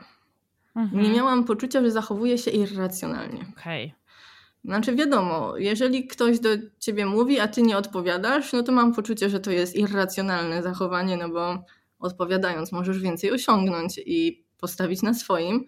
[0.77, 1.03] Mhm.
[1.03, 3.47] Nie miałam poczucia, że zachowuje się irracjonalnie.
[3.59, 3.87] Okej.
[3.87, 4.05] Okay.
[4.65, 9.31] Znaczy wiadomo, jeżeli ktoś do ciebie mówi, a ty nie odpowiadasz, no to mam poczucie,
[9.31, 11.65] że to jest irracjonalne zachowanie, no bo
[11.99, 15.65] odpowiadając możesz więcej osiągnąć i postawić na swoim,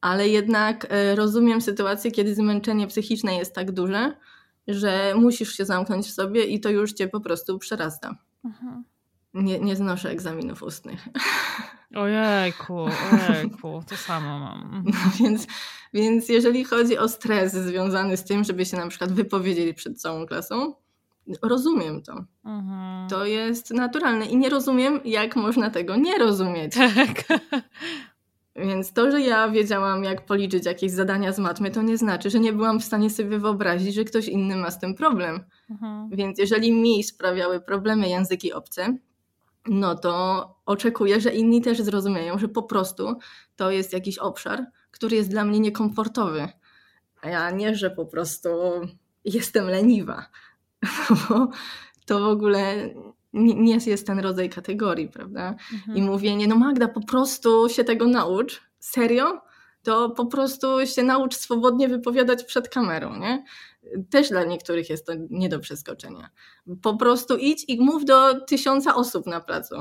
[0.00, 4.16] ale jednak e, rozumiem sytuację, kiedy zmęczenie psychiczne jest tak duże,
[4.68, 8.16] że musisz się zamknąć w sobie i to już cię po prostu przerasta.
[8.44, 8.84] Mhm.
[9.34, 11.08] Nie, nie znoszę egzaminów ustnych.
[11.94, 12.78] Ojejku,
[13.28, 14.84] ojejku, to samo mam.
[14.86, 15.46] No więc,
[15.94, 20.26] więc jeżeli chodzi o stres związany z tym, żeby się na przykład wypowiedzieli przed całą
[20.26, 20.74] klasą,
[21.42, 22.24] rozumiem to.
[22.44, 23.08] Mhm.
[23.08, 26.74] To jest naturalne i nie rozumiem, jak można tego nie rozumieć.
[26.74, 27.40] Tak.
[28.56, 32.40] Więc to, że ja wiedziałam, jak policzyć jakieś zadania z matmy, to nie znaczy, że
[32.40, 35.44] nie byłam w stanie sobie wyobrazić, że ktoś inny ma z tym problem.
[35.70, 36.08] Mhm.
[36.10, 38.96] Więc jeżeli mi sprawiały problemy języki obce,
[39.66, 43.18] no to oczekuję, że inni też zrozumieją, że po prostu
[43.56, 46.48] to jest jakiś obszar, który jest dla mnie niekomfortowy.
[47.22, 48.48] A ja nie, że po prostu
[49.24, 50.26] jestem leniwa.
[51.28, 51.48] Bo
[52.06, 52.90] to w ogóle
[53.32, 55.54] nie jest ten rodzaj kategorii, prawda?
[55.72, 55.98] Mhm.
[55.98, 58.62] I mówienie, no Magda, po prostu się tego naucz.
[58.78, 59.40] Serio?
[59.82, 63.44] To po prostu się naucz swobodnie wypowiadać przed kamerą, nie?
[64.10, 66.30] też dla niektórych jest to nie do przeskoczenia.
[66.82, 69.74] Po prostu idź i mów do tysiąca osób na placu.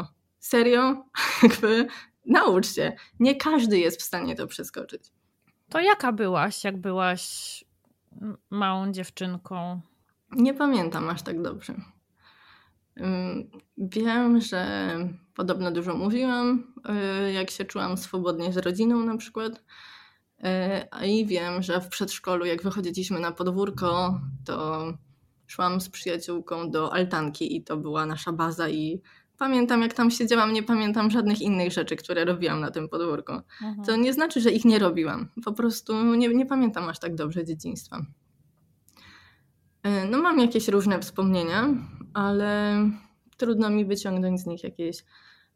[0.43, 1.05] Serio?
[1.43, 1.87] Jakby
[2.25, 2.93] naucz się.
[3.19, 5.01] Nie każdy jest w stanie to przeskoczyć.
[5.69, 7.63] To jaka byłaś, jak byłaś
[8.49, 9.81] małą dziewczynką?
[10.31, 11.73] Nie pamiętam aż tak dobrze.
[13.77, 14.95] Wiem, że
[15.35, 16.73] podobno dużo mówiłam,
[17.27, 19.63] y, jak się czułam swobodnie z rodziną na przykład.
[21.03, 24.85] Y, I wiem, że w przedszkolu, jak wychodziliśmy na podwórko, to
[25.47, 29.01] szłam z przyjaciółką do altanki i to była nasza baza i
[29.43, 33.31] pamiętam jak tam siedziałam, nie pamiętam żadnych innych rzeczy, które robiłam na tym podwórku.
[33.31, 33.85] Mhm.
[33.85, 35.29] To nie znaczy, że ich nie robiłam.
[35.45, 38.05] Po prostu nie, nie pamiętam aż tak dobrze dzieciństwa.
[39.83, 41.67] E, no mam jakieś różne wspomnienia,
[42.13, 42.75] ale
[43.37, 45.05] trudno mi wyciągnąć z nich jakieś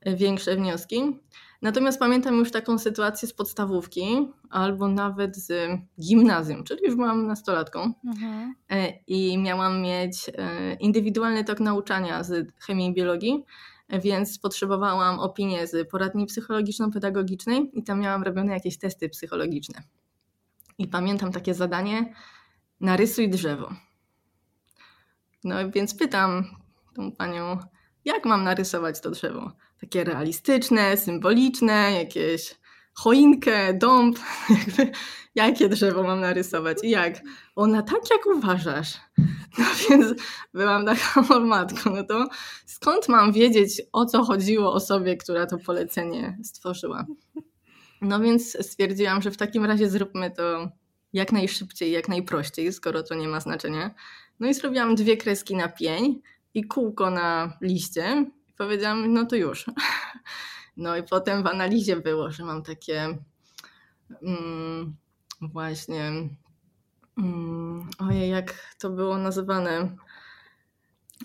[0.01, 1.19] e, większe wnioski.
[1.61, 5.69] Natomiast pamiętam już taką sytuację z podstawówki albo nawet z
[6.01, 8.55] gimnazjum, czyli już byłam nastolatką mhm.
[8.69, 10.31] E, i miałam mieć
[10.79, 13.43] indywidualny tok nauczania z chemii i biologii,
[13.89, 19.83] więc potrzebowałam opinię z poradni psychologiczno-pedagogicznej i tam miałam robione jakieś testy psychologiczne.
[20.77, 22.13] I pamiętam takie zadanie:
[22.79, 23.73] narysuj drzewo.
[25.43, 26.45] No więc pytam
[26.95, 27.57] tą panią,
[28.05, 29.51] jak mam narysować to drzewo?
[29.81, 32.55] Takie realistyczne, symboliczne, jakieś
[32.93, 34.19] choinkę, dąb,
[35.35, 37.21] jakie drzewo mam narysować i jak?
[37.55, 39.06] Ona tak jak uważasz.
[39.57, 40.21] No więc
[40.53, 42.27] byłam taką matką, no to
[42.65, 47.05] skąd mam wiedzieć o co chodziło osobie, która to polecenie stworzyła?
[48.01, 50.71] No więc stwierdziłam, że w takim razie zróbmy to
[51.13, 53.95] jak najszybciej, jak najprościej, skoro to nie ma znaczenia.
[54.39, 56.21] No i zrobiłam dwie kreski na pień
[56.53, 58.25] i kółko na liście.
[58.49, 59.65] I powiedziałam, no to już.
[60.79, 63.17] No i potem w analizie było, że mam takie
[64.21, 64.95] mm,
[65.41, 66.11] właśnie
[67.17, 69.95] mm, ojej, jak to było nazywane,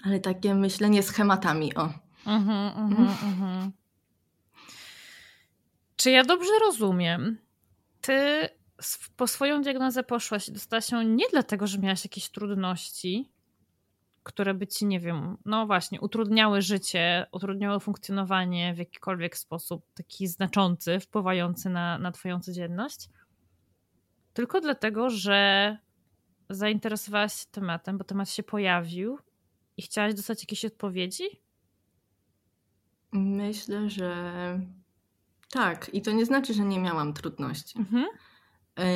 [0.04, 1.92] ale takie myślenie schematami, o.
[2.26, 3.72] Mhm, mhm, mhm.
[5.96, 7.38] Czy ja dobrze rozumiem?
[8.00, 8.48] Ty
[9.16, 13.32] po swoją diagnozę poszłaś i dostałaś ją nie dlatego, że miałaś jakieś trudności,
[14.22, 20.26] które by ci, nie wiem, no właśnie, utrudniały życie, utrudniały funkcjonowanie w jakikolwiek sposób taki
[20.26, 23.08] znaczący, wpływający na, na twoją codzienność,
[24.34, 25.78] tylko dlatego, że
[26.50, 29.18] zainteresowałaś się tematem, bo temat się pojawił
[29.76, 31.24] i chciałaś dostać jakieś odpowiedzi?
[33.12, 34.12] Myślę, że
[35.50, 35.90] tak.
[35.94, 37.78] I to nie znaczy, że nie miałam trudności.
[37.78, 38.06] Mhm.
[38.78, 38.86] E,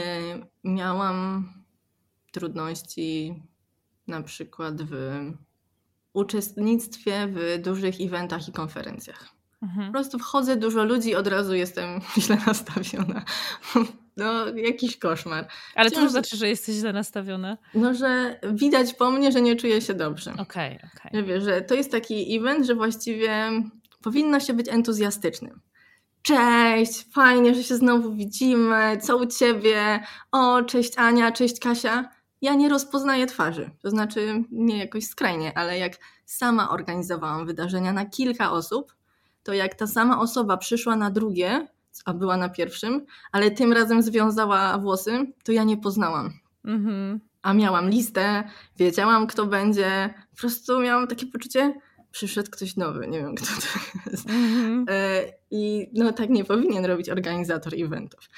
[0.64, 1.48] miałam
[2.32, 3.42] trudności
[4.06, 4.92] na przykład w
[6.12, 9.28] uczestnictwie w dużych eventach i konferencjach.
[9.62, 9.86] Mhm.
[9.86, 13.24] Po prostu wchodzę, dużo ludzi, od razu jestem źle nastawiona.
[14.16, 15.48] No, jakiś koszmar.
[15.74, 17.58] Ale to znaczy, że jesteś źle nastawiona?
[17.74, 20.32] No, że widać po mnie, że nie czuję się dobrze.
[20.32, 21.22] Okej, okay, okej.
[21.22, 21.40] Okay.
[21.40, 23.50] Że, że to jest taki event, że właściwie
[24.02, 25.60] powinno się być entuzjastycznym
[26.26, 30.00] cześć, fajnie, że się znowu widzimy, co u ciebie,
[30.32, 32.08] o, cześć Ania, cześć Kasia.
[32.42, 35.92] Ja nie rozpoznaję twarzy, to znaczy nie jakoś skrajnie, ale jak
[36.24, 38.94] sama organizowałam wydarzenia na kilka osób,
[39.42, 41.68] to jak ta sama osoba przyszła na drugie,
[42.04, 46.32] a była na pierwszym, ale tym razem związała włosy, to ja nie poznałam.
[46.64, 47.20] Mhm.
[47.42, 48.44] A miałam listę,
[48.78, 51.74] wiedziałam kto będzie, po prostu miałam takie poczucie,
[52.16, 54.28] przyszedł ktoś nowy, nie wiem kto to jest.
[54.28, 54.84] Mm-hmm.
[55.50, 58.28] I no tak nie powinien robić organizator eventów.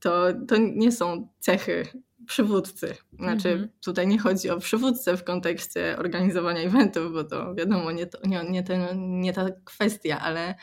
[0.00, 1.86] To, to nie są cechy
[2.26, 2.96] przywódcy.
[3.12, 3.84] Znaczy, mm-hmm.
[3.84, 8.44] tutaj nie chodzi o przywódcę w kontekście organizowania eventów, bo to wiadomo, nie, to, nie,
[8.50, 8.86] nie, ten,
[9.20, 10.54] nie ta kwestia, ale,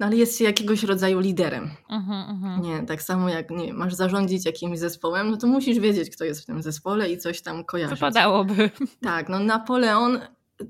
[0.00, 1.70] no, ale jest się jakiegoś rodzaju liderem.
[1.90, 6.24] Mm-hmm, nie, tak samo jak nie, masz zarządzić jakimś zespołem, no to musisz wiedzieć, kto
[6.24, 7.98] jest w tym zespole i coś tam kojarzyć.
[7.98, 8.70] Wypadałoby.
[9.00, 10.20] Tak, no Napoleon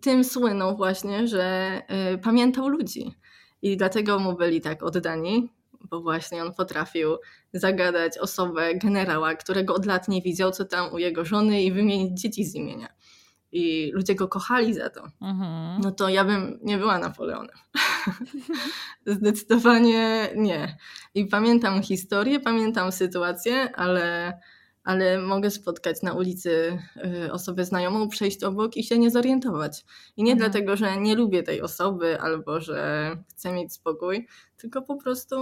[0.01, 1.83] tym słynął właśnie, że
[2.15, 3.15] y, pamiętał ludzi.
[3.63, 5.49] I dlatego mu byli tak oddani,
[5.91, 7.17] bo właśnie on potrafił
[7.53, 12.21] zagadać osobę generała, którego od lat nie widział, co tam u jego żony i wymienić
[12.21, 12.89] dzieci z imienia.
[13.55, 15.09] I ludzie go kochali za to.
[15.21, 15.81] Mhm.
[15.81, 17.57] No to ja bym nie była Napoleonem.
[19.07, 20.77] Zdecydowanie nie.
[21.15, 24.33] I pamiętam historię, pamiętam sytuację, ale
[24.85, 26.79] ale mogę spotkać na ulicy
[27.27, 29.85] y, osobę znajomą, przejść obok i się nie zorientować.
[30.17, 30.51] I nie mhm.
[30.51, 35.37] dlatego, że nie lubię tej osoby albo że chcę mieć spokój, tylko po prostu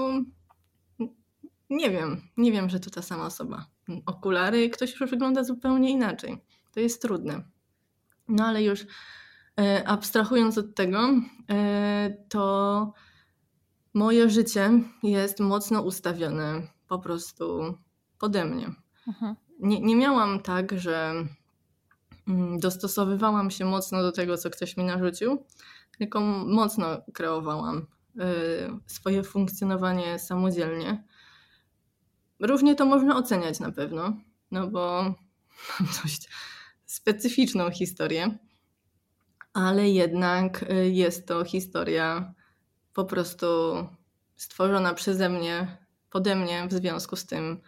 [1.71, 3.67] nie wiem, nie wiem, że to ta sama osoba.
[4.07, 6.37] Okulary, ktoś już wygląda zupełnie inaczej.
[6.73, 7.43] To jest trudne.
[8.29, 8.87] No ale już y,
[9.87, 12.93] abstrahując od tego, y, to
[13.95, 14.71] moje życie
[15.03, 17.75] jest mocno ustawione po prostu
[18.19, 18.71] pode mnie.
[19.09, 19.37] Mhm.
[19.61, 21.13] Nie, nie miałam tak, że
[22.29, 25.47] mm, dostosowywałam się mocno do tego, co ktoś mi narzucił,
[25.99, 27.83] tylko mocno kreowałam y,
[28.87, 31.05] swoje funkcjonowanie samodzielnie.
[32.41, 34.13] Różnie to można oceniać na pewno,
[34.51, 35.03] no bo
[35.81, 36.29] mam dość
[36.93, 38.39] specyficzną historię,
[39.53, 42.35] ale jednak y, jest to historia
[42.95, 43.47] po prostu
[44.37, 45.77] stworzona przeze mnie,
[46.11, 47.61] pode mnie w związku z tym,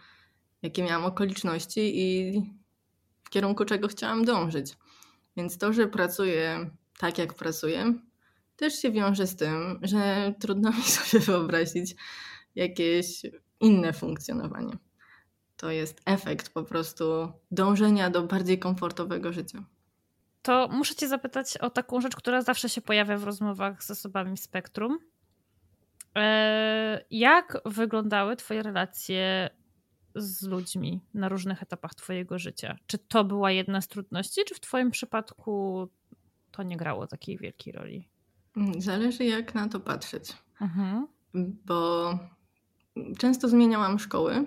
[0.61, 2.41] jakie miałam okoliczności i
[3.23, 4.77] w kierunku czego chciałam dążyć.
[5.37, 7.93] Więc to, że pracuję tak, jak pracuję,
[8.55, 11.95] też się wiąże z tym, że trudno mi sobie wyobrazić
[12.55, 13.21] jakieś
[13.59, 14.77] inne funkcjonowanie.
[15.57, 19.63] To jest efekt po prostu dążenia do bardziej komfortowego życia.
[20.41, 24.37] To muszę Cię zapytać o taką rzecz, która zawsze się pojawia w rozmowach z osobami
[24.37, 24.99] spektrum.
[26.15, 29.49] E, jak wyglądały Twoje relacje
[30.15, 32.77] z ludźmi na różnych etapach Twojego życia?
[32.87, 35.87] Czy to była jedna z trudności, czy w Twoim przypadku
[36.51, 38.09] to nie grało takiej wielkiej roli?
[38.77, 40.33] Zależy, jak na to patrzeć.
[40.61, 41.07] Mhm.
[41.65, 42.09] Bo
[43.17, 44.45] często zmieniałam szkoły.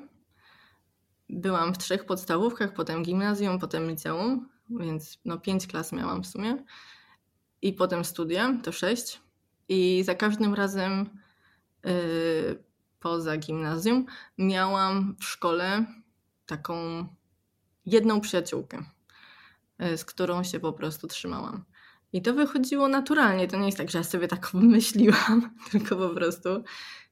[1.29, 6.65] Byłam w trzech podstawówkach, potem gimnazjum, potem liceum, więc no pięć klas miałam w sumie.
[7.63, 9.21] I potem studia, to sześć.
[9.69, 11.11] I za każdym razem
[11.85, 12.65] yy,
[13.01, 14.07] poza gimnazjum
[14.39, 15.87] miałam w szkole
[16.47, 17.07] taką
[17.87, 18.85] jedną przyjaciółkę,
[19.79, 21.65] yy, z którą się po prostu trzymałam.
[22.13, 23.49] I to wychodziło naturalnie.
[23.49, 26.49] To nie jest tak, że ja sobie tak wymyśliłam, tylko po prostu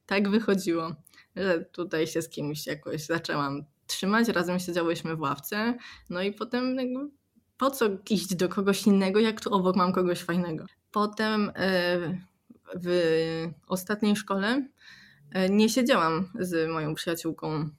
[0.05, 0.95] tak wychodziło,
[1.35, 4.27] że tutaj się z kimś jakoś zaczęłam trzymać.
[4.27, 5.77] Razem siedziałyśmy w ławce,
[6.09, 7.09] no i potem jakby,
[7.57, 10.65] po co iść do kogoś innego, jak tu obok mam kogoś fajnego.
[10.91, 11.99] Potem e,
[12.83, 14.67] w ostatniej szkole
[15.31, 17.69] e, nie siedziałam z moją przyjaciółką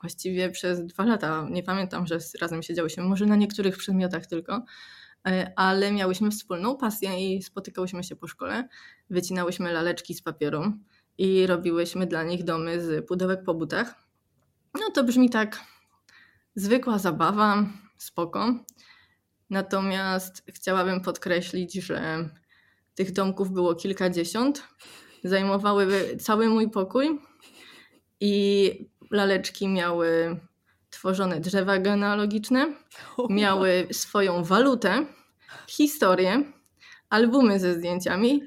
[0.00, 1.46] właściwie przez dwa lata.
[1.50, 4.62] Nie pamiętam, że razem siedziałyśmy, może na niektórych przedmiotach tylko
[5.26, 8.68] E, ale miałyśmy wspólną pasję i spotykałyśmy się po szkole,
[9.10, 10.72] wycinałyśmy laleczki z papieru
[11.18, 14.03] i robiłyśmy dla nich domy z pudełek po butach.
[14.74, 15.60] No to brzmi tak.
[16.54, 17.66] Zwykła zabawa,
[17.98, 18.54] spoko.
[19.50, 22.28] Natomiast chciałabym podkreślić, że
[22.94, 24.62] tych domków było kilkadziesiąt,
[25.24, 27.20] zajmowały cały mój pokój
[28.20, 28.70] i
[29.10, 30.40] laleczki miały
[30.90, 32.74] tworzone drzewa genealogiczne,
[33.30, 35.06] miały swoją walutę,
[35.66, 36.52] historię,
[37.10, 38.42] albumy ze zdjęciami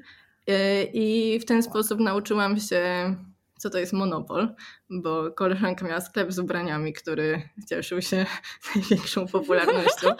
[0.46, 3.14] e, i w ten sposób nauczyłam się,
[3.58, 4.54] co to jest monopol,
[4.90, 8.26] bo koleżanka miała sklep z ubraniami, który cieszył się
[8.74, 10.10] największą popularnością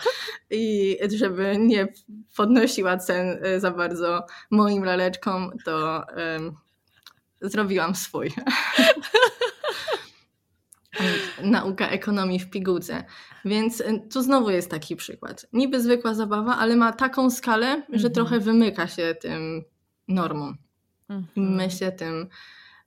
[0.50, 1.88] i żeby nie
[2.36, 6.56] podnosiła cen e, za bardzo moim laleczkom, to um,
[7.40, 8.32] zrobiłam swój.
[11.42, 13.04] nauka ekonomii w pigułce.
[13.44, 15.46] Więc y, tu znowu jest taki przykład.
[15.52, 17.98] Niby zwykła zabawa, ale ma taką skalę, mhm.
[17.98, 19.64] że trochę wymyka się tym
[20.08, 20.56] normom.
[21.08, 21.54] Mhm.
[21.54, 22.28] My się tym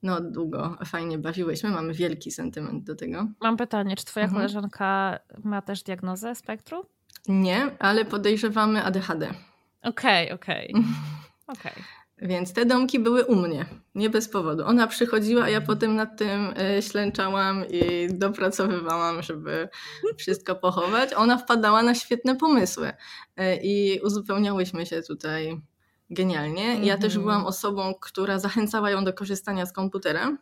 [0.03, 1.69] no, długo fajnie bawiłyśmy.
[1.69, 3.27] Mamy wielki sentyment do tego.
[3.41, 4.41] Mam pytanie, czy twoja mhm.
[4.41, 6.83] koleżanka ma też diagnozę spektrum?
[7.27, 9.33] Nie, ale podejrzewamy ADHD.
[9.81, 10.73] Okej, okay, okej.
[11.47, 11.71] Okay.
[11.71, 11.83] Okay.
[12.21, 14.65] Więc te domki były u mnie, nie bez powodu.
[14.65, 19.69] Ona przychodziła, a ja potem nad tym e, ślęczałam i dopracowywałam, żeby
[20.17, 21.13] wszystko pochować.
[21.13, 22.91] Ona wpadała na świetne pomysły
[23.37, 25.61] e, i uzupełniałyśmy się tutaj
[26.11, 26.85] genialnie.
[26.85, 27.21] Ja też mhm.
[27.21, 30.37] byłam osobą, która zachęcała ją do korzystania z komputera.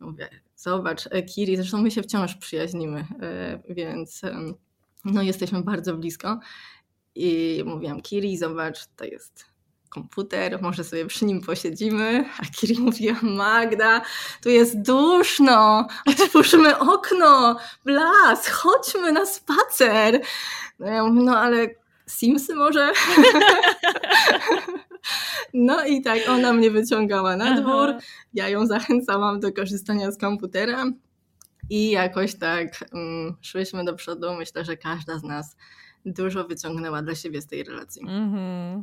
[0.00, 3.06] Mówię, zobacz, e, Kiri, zresztą my się wciąż przyjaźnimy,
[3.68, 4.22] więc
[5.04, 6.40] no, jesteśmy bardzo blisko.
[7.14, 9.44] I mówiłam, Kiri, zobacz, to jest
[9.88, 12.24] komputer, może sobie przy nim posiedzimy.
[12.38, 14.02] A Kiri mówiła, Magda,
[14.42, 20.20] tu jest duszno, otwórzmy okno, blas, chodźmy na spacer.
[20.78, 21.68] No ja mówię, no ale
[22.06, 22.92] Simsy może?
[25.54, 27.94] No i tak ona mnie wyciągała na dwór,
[28.34, 30.84] ja ją zachęcałam do korzystania z komputera
[31.70, 34.34] i jakoś tak um, szłyśmy do przodu.
[34.34, 35.56] Myślę, że każda z nas
[36.06, 38.02] dużo wyciągnęła dla siebie z tej relacji.
[38.06, 38.82] -hmm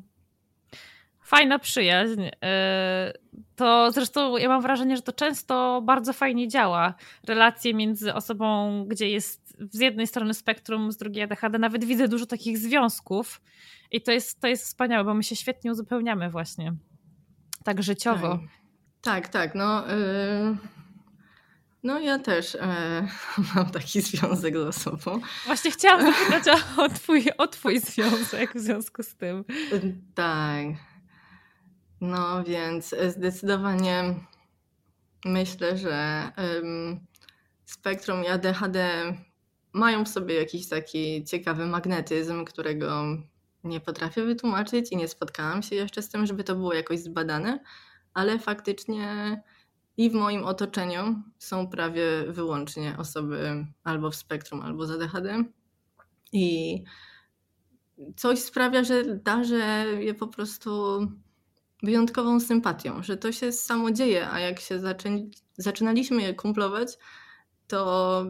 [1.25, 2.21] fajna przyjaźń.
[2.43, 3.13] E,
[3.55, 6.93] to zresztą ja mam wrażenie, że to często bardzo fajnie działa.
[7.27, 11.59] Relacje między osobą, gdzie jest z jednej strony spektrum, z drugiej ADHD.
[11.59, 13.41] Nawet widzę dużo takich związków
[13.91, 16.73] i to jest, to jest wspaniałe, bo my się świetnie uzupełniamy właśnie.
[17.63, 18.39] Tak życiowo.
[19.01, 19.27] Tak, tak.
[19.27, 20.57] tak no, yy...
[21.83, 23.07] No ja też e,
[23.55, 25.21] mam taki związek ze sobą.
[25.45, 29.45] Właśnie chciałam zapytać o, twój, o twój związek w związku z tym.
[30.15, 30.65] Tak.
[32.01, 34.15] No więc zdecydowanie
[35.25, 36.99] myślę, że um,
[37.65, 39.13] spektrum i ADHD
[39.73, 43.03] mają w sobie jakiś taki ciekawy magnetyzm, którego
[43.65, 47.59] nie potrafię wytłumaczyć i nie spotkałam się jeszcze z tym, żeby to było jakoś zbadane,
[48.13, 49.41] ale faktycznie
[49.97, 55.43] i w moim otoczeniu są prawie wyłącznie osoby albo w spektrum, albo z ADHD.
[56.33, 56.83] I
[58.15, 60.99] coś sprawia, że darzę je po prostu
[61.83, 66.97] wyjątkową sympatią, że to się samo dzieje, a jak się zaczę- zaczynaliśmy je kumplować,
[67.67, 68.25] to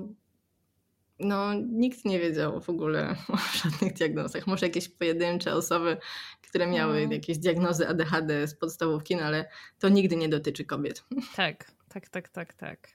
[1.19, 4.47] no, nikt nie wiedział w ogóle o żadnych diagnozach.
[4.47, 5.97] Może jakieś pojedyncze osoby,
[6.41, 7.11] które miały mm.
[7.11, 9.49] jakieś diagnozy ADHD z podstawówki, no ale
[9.79, 11.03] to nigdy nie dotyczy kobiet.
[11.35, 12.87] Tak, tak, tak, tak, tak.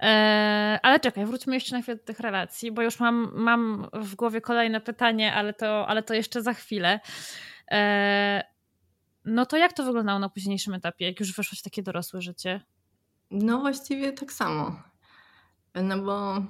[0.00, 4.14] Eee, ale czekaj, wróćmy jeszcze na chwilę do tych relacji, bo już mam, mam w
[4.14, 7.00] głowie kolejne pytanie, ale to, ale to jeszcze za chwilę.
[7.68, 8.42] Eee,
[9.24, 12.60] no to jak to wyglądało na późniejszym etapie, jak już weszłaś w takie dorosłe życie?
[13.30, 14.82] No właściwie tak samo.
[15.74, 16.42] No bo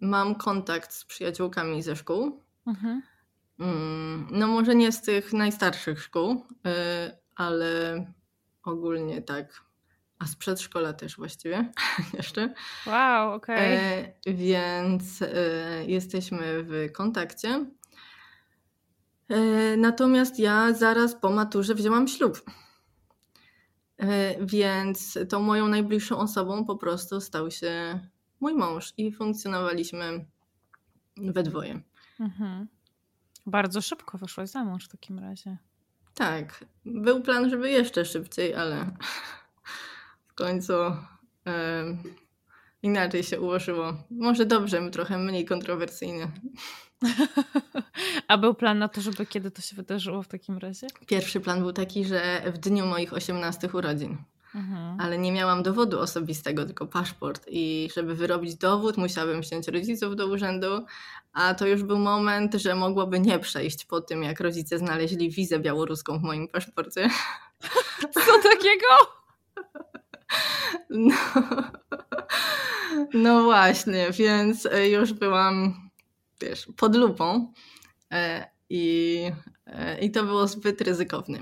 [0.00, 2.42] mam kontakt z przyjaciółkami ze szkół.
[2.66, 3.02] Mhm.
[3.60, 8.04] Mm, no może nie z tych najstarszych szkół, y, ale
[8.62, 9.66] ogólnie tak.
[10.18, 11.72] A z przedszkola też właściwie
[12.16, 12.54] jeszcze.
[12.86, 13.78] Wow, okej.
[13.78, 14.34] Okay.
[14.34, 15.28] Więc y,
[15.86, 17.66] jesteśmy w kontakcie.
[19.28, 22.42] E, natomiast ja zaraz po maturze wzięłam ślub.
[23.98, 28.00] E, więc tą moją najbliższą osobą po prostu stał się
[28.40, 30.26] mój mąż i funkcjonowaliśmy
[31.16, 31.80] we dwoje.
[32.20, 32.68] Mhm.
[33.46, 35.56] Bardzo szybko wyszłaś za mąż w takim razie.
[36.14, 36.64] Tak.
[36.84, 38.90] Był plan, żeby jeszcze szybciej, ale
[40.26, 40.72] w końcu
[42.82, 43.96] inaczej się ułożyło.
[44.10, 46.30] Może dobrze, trochę mniej kontrowersyjnie.
[48.28, 50.86] A był plan na to, żeby kiedy to się wydarzyło w takim razie?
[51.06, 54.16] Pierwszy plan był taki, że w dniu moich 18 urodzin.
[54.56, 55.00] Mhm.
[55.00, 57.46] Ale nie miałam dowodu osobistego, tylko paszport.
[57.48, 60.86] I żeby wyrobić dowód, musiałabym wziąć rodziców do urzędu,
[61.32, 65.58] a to już był moment, że mogłoby nie przejść po tym, jak rodzice znaleźli wizę
[65.58, 67.10] białoruską w moim paszporcie.
[68.14, 68.86] Co takiego?
[70.90, 71.14] No,
[73.14, 75.74] no właśnie, więc już byłam
[76.40, 77.52] wiesz, pod lupą
[78.12, 79.22] e, i,
[79.66, 81.38] e, i to było zbyt ryzykowne.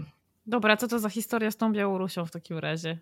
[0.47, 2.99] Dobra, co to za historia z tą Białorusią w takim razie?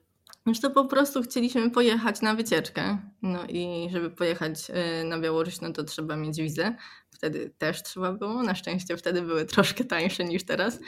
[0.46, 2.98] Już to po prostu chcieliśmy pojechać na wycieczkę.
[3.22, 6.76] No i żeby pojechać e, na Białoruś, no to trzeba mieć wizę.
[7.10, 8.42] Wtedy też trzeba było.
[8.42, 10.78] Na szczęście wtedy były troszkę tańsze niż teraz.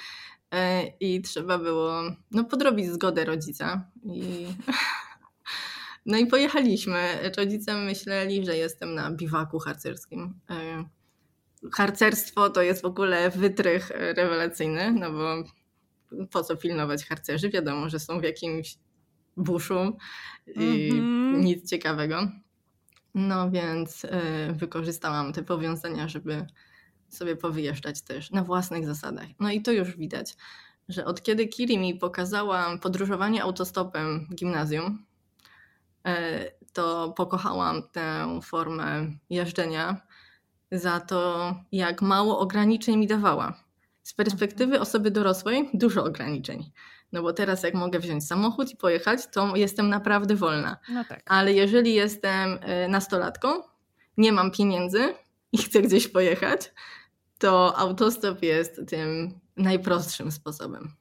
[1.01, 3.91] I trzeba było no, podrobić zgodę rodzica.
[4.05, 4.47] I
[6.07, 7.31] No i pojechaliśmy.
[7.37, 10.41] Rodzice myśleli, że jestem na biwaku harcerskim.
[10.51, 10.85] E,
[11.73, 15.45] harcerstwo to jest w ogóle wytrych rewelacyjny, no bo
[16.31, 17.51] po co pilnować harcerzy?
[17.51, 18.77] Wiadomo, że są w jakimś
[19.37, 19.97] buszu
[20.47, 21.45] i mm-hmm.
[21.45, 22.29] nic ciekawego.
[23.15, 26.47] No więc e, wykorzystałam te powiązania, żeby
[27.09, 29.27] sobie powyjeżdżać też na własnych zasadach.
[29.41, 30.37] No i to już widać,
[30.89, 35.05] że od kiedy Kiri mi pokazała podróżowanie autostopem w gimnazjum,
[36.07, 40.01] E, to pokochałam tę formę jeżdżenia
[40.73, 43.64] za to, jak mało ograniczeń mi dawała.
[44.05, 46.71] Z perspektywy osoby dorosłej dużo ograniczeń.
[47.13, 50.77] No bo teraz jak mogę wziąć samochód i pojechać, to jestem naprawdę wolna.
[50.89, 51.23] No tak.
[51.27, 53.49] Ale jeżeli jestem e, nastolatką,
[54.17, 55.15] nie mam pieniędzy
[55.53, 56.73] i chcę gdzieś pojechać,
[57.39, 60.93] to autostop jest tym najprostszym sposobem.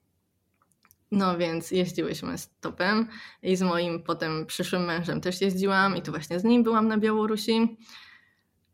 [1.12, 3.08] No więc jeździłyśmy stopem
[3.44, 6.98] i z moim potem przyszłym mężem też jeździłam i to właśnie z nim byłam na
[6.98, 7.78] Białorusi.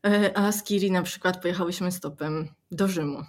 [0.06, 3.24] E, a z Kiri na przykład pojechałyśmy stopem do Rzymu.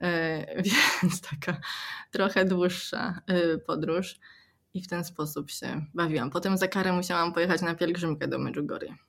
[0.00, 0.62] E,
[1.02, 1.60] więc taka
[2.10, 4.18] trochę dłuższa e, podróż
[4.74, 6.30] i w ten sposób się bawiłam.
[6.30, 8.94] Potem za karę musiałam pojechać na pielgrzymkę do Medjugorje.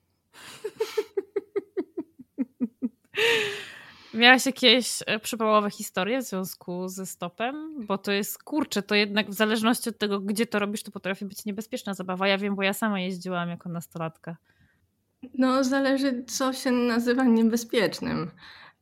[4.14, 7.86] Miałaś jakieś e, przypałowe historie w związku ze stopem?
[7.86, 11.24] Bo to jest, kurczę, to jednak w zależności od tego, gdzie to robisz, to potrafi
[11.24, 12.28] być niebezpieczna zabawa.
[12.28, 14.36] Ja wiem, bo ja sama jeździłam jako nastolatka.
[15.38, 18.30] No, zależy, co się nazywa niebezpiecznym.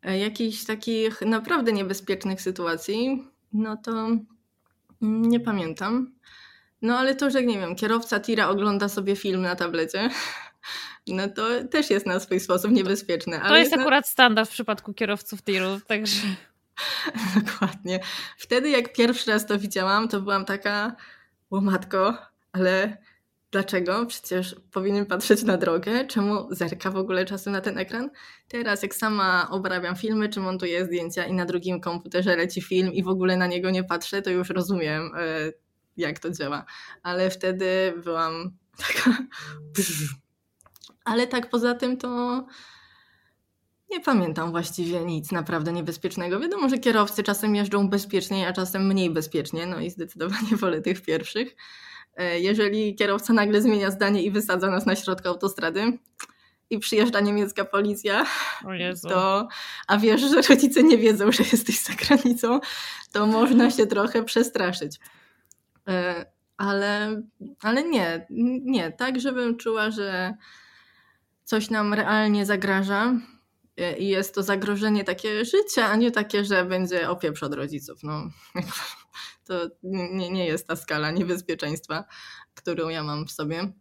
[0.04, 4.08] E, jakichś takich naprawdę niebezpiecznych sytuacji, no to
[5.00, 6.12] nie pamiętam.
[6.82, 10.10] No ale to, że nie wiem, kierowca tira ogląda sobie film na tablecie,
[11.06, 13.40] no to też jest na swój sposób niebezpieczne.
[13.40, 14.10] to jest, jest akurat na...
[14.10, 16.26] standard w przypadku kierowców tirów, także...
[17.40, 18.00] Dokładnie.
[18.38, 20.96] Wtedy jak pierwszy raz to widziałam, to byłam taka,
[21.50, 22.18] łomatko,
[22.52, 22.96] ale
[23.54, 24.06] dlaczego?
[24.06, 26.06] Przecież powinien patrzeć na drogę.
[26.06, 28.10] Czemu zerka w ogóle czasem na ten ekran?
[28.48, 33.02] Teraz jak sama obrabiam filmy, czy montuję zdjęcia i na drugim komputerze leci film i
[33.02, 35.52] w ogóle na niego nie patrzę, to już rozumiem, e,
[35.96, 36.64] jak to działa.
[37.02, 38.32] Ale wtedy byłam
[38.86, 39.18] taka...
[41.04, 42.44] Ale tak poza tym to
[43.90, 46.40] nie pamiętam właściwie nic naprawdę niebezpiecznego.
[46.40, 51.02] Wiadomo, że kierowcy czasem jeżdżą bezpieczniej, a czasem mniej bezpiecznie, no i zdecydowanie wolę tych
[51.02, 51.56] pierwszych.
[52.16, 55.98] E, jeżeli kierowca nagle zmienia zdanie i wysadza nas na środku autostrady,
[56.70, 58.26] i przyjeżdża niemiecka policja,
[59.08, 59.48] to,
[59.86, 62.60] a wiesz, że rodzice nie wiedzą, że jesteś za granicą,
[63.12, 65.00] to można się trochę przestraszyć.
[65.88, 67.22] E, ale,
[67.60, 68.26] ale nie,
[68.64, 70.34] nie, tak żebym czuła, że
[71.44, 73.14] coś nam realnie zagraża
[73.98, 78.02] i jest to zagrożenie takie życia, a nie takie, że będzie opieprz od rodziców.
[78.02, 78.30] No,
[79.46, 82.04] to nie, nie jest ta skala niebezpieczeństwa,
[82.54, 83.72] którą ja mam w sobie.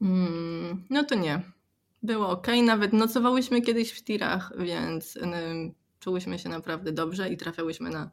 [0.00, 1.42] Mm, no to nie.
[2.02, 2.46] Było ok.
[2.64, 5.18] Nawet nocowałyśmy kiedyś w tirach, więc
[6.00, 8.10] czułyśmy się naprawdę dobrze i trafiałyśmy na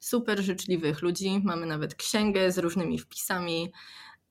[0.00, 1.40] super życzliwych ludzi.
[1.44, 3.72] Mamy nawet księgę z różnymi wpisami.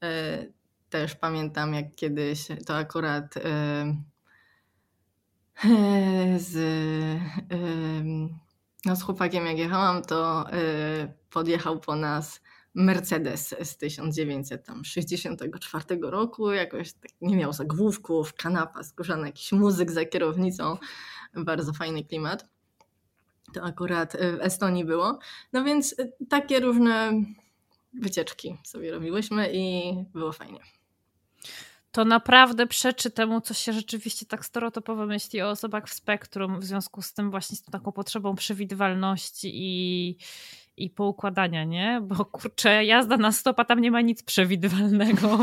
[0.04, 0.46] E,
[0.90, 3.96] też pamiętam, jak kiedyś to akurat e, e,
[6.38, 6.58] z,
[8.86, 10.46] no, z chłopakiem, jak jechałam, to
[11.30, 12.42] podjechał po nas
[12.76, 20.78] Mercedes z 1964 roku, jakoś tak nie miał zagłówków, kanapa skórzana, jakiś muzyk za kierownicą,
[21.34, 22.48] bardzo fajny klimat.
[23.54, 25.20] To akurat w Estonii było.
[25.54, 25.96] No więc
[26.30, 27.12] takie różne
[27.94, 30.60] wycieczki sobie robiłyśmy i było fajnie.
[31.94, 36.64] To naprawdę przeczy temu, co się rzeczywiście tak stereotypowo myśli o osobach w spektrum, w
[36.64, 40.18] związku z tym właśnie z tą taką potrzebą przewidywalności i,
[40.78, 42.02] i poukładania, nie?
[42.04, 45.40] Bo kurczę, jazda na stopa tam nie ma nic przewidywalnego.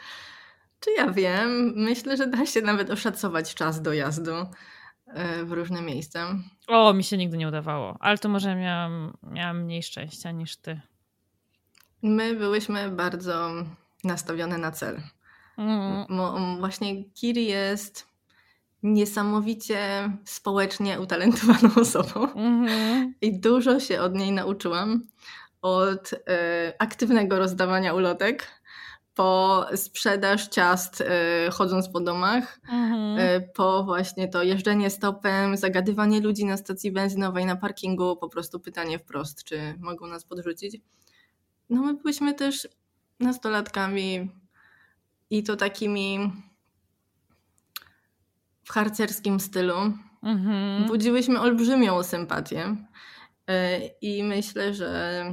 [0.80, 1.72] Czy ja wiem?
[1.76, 4.34] Myślę, że da się nawet oszacować czas dojazdu
[5.06, 6.34] e, w różne miejsca.
[6.68, 10.80] O, mi się nigdy nie udawało, ale to może miałam, miałam mniej szczęścia niż ty.
[12.02, 13.50] My byłyśmy bardzo
[14.04, 15.00] nastawione na cel.
[15.58, 16.58] Mm.
[16.58, 18.14] Właśnie Kiri jest
[18.84, 23.12] niesamowicie społecznie utalentowaną osobą mm-hmm.
[23.20, 25.06] i dużo się od niej nauczyłam.
[25.62, 26.18] Od y,
[26.78, 28.46] aktywnego rozdawania ulotek
[29.14, 31.04] po sprzedaż ciast y,
[31.50, 33.18] chodząc po domach, mm-hmm.
[33.18, 38.60] y, po właśnie to jeżdżenie stopem, zagadywanie ludzi na stacji benzynowej, na parkingu, po prostu
[38.60, 40.76] pytanie wprost, czy mogą nas podrzucić.
[41.70, 42.68] No my byliśmy też
[43.20, 44.30] nastolatkami
[45.34, 46.32] i to takimi
[48.64, 49.76] w harcerskim stylu.
[50.22, 50.86] Mhm.
[50.86, 52.76] Budziłyśmy olbrzymią sympatię
[53.46, 55.24] e, i myślę, że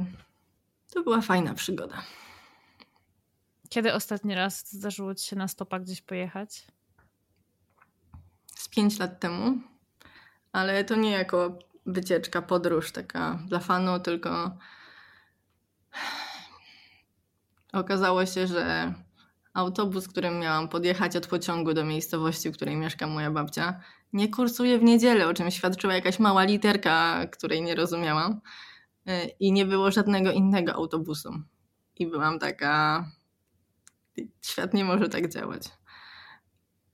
[0.94, 2.02] to była fajna przygoda.
[3.68, 6.66] Kiedy ostatni raz zdarzyło ci się na stopa gdzieś pojechać?
[8.46, 9.60] Z pięć lat temu,
[10.52, 14.58] ale to nie jako wycieczka, podróż taka dla fanu, tylko
[17.72, 18.94] okazało się, że
[19.54, 23.80] autobus, którym miałam podjechać od pociągu do miejscowości, w której mieszka moja babcia,
[24.12, 28.40] nie kursuje w niedzielę, o czym świadczyła jakaś mała literka, której nie rozumiałam.
[29.08, 31.32] Y, I nie było żadnego innego autobusu.
[31.96, 33.04] I byłam taka.
[34.42, 35.62] Świat nie może tak działać.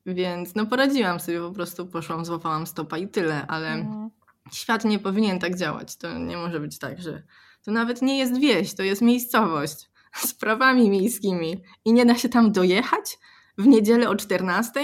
[0.06, 4.10] Więc no poradziłam sobie, po prostu poszłam, złapałam stopa i tyle, ale mhm.
[4.52, 5.96] świat nie powinien tak działać.
[5.96, 7.22] To nie może być tak, że
[7.64, 9.90] to nawet nie jest wieś, to jest miejscowość
[10.26, 13.18] sprawami miejskimi i nie da się tam dojechać
[13.58, 14.80] w niedzielę o 14?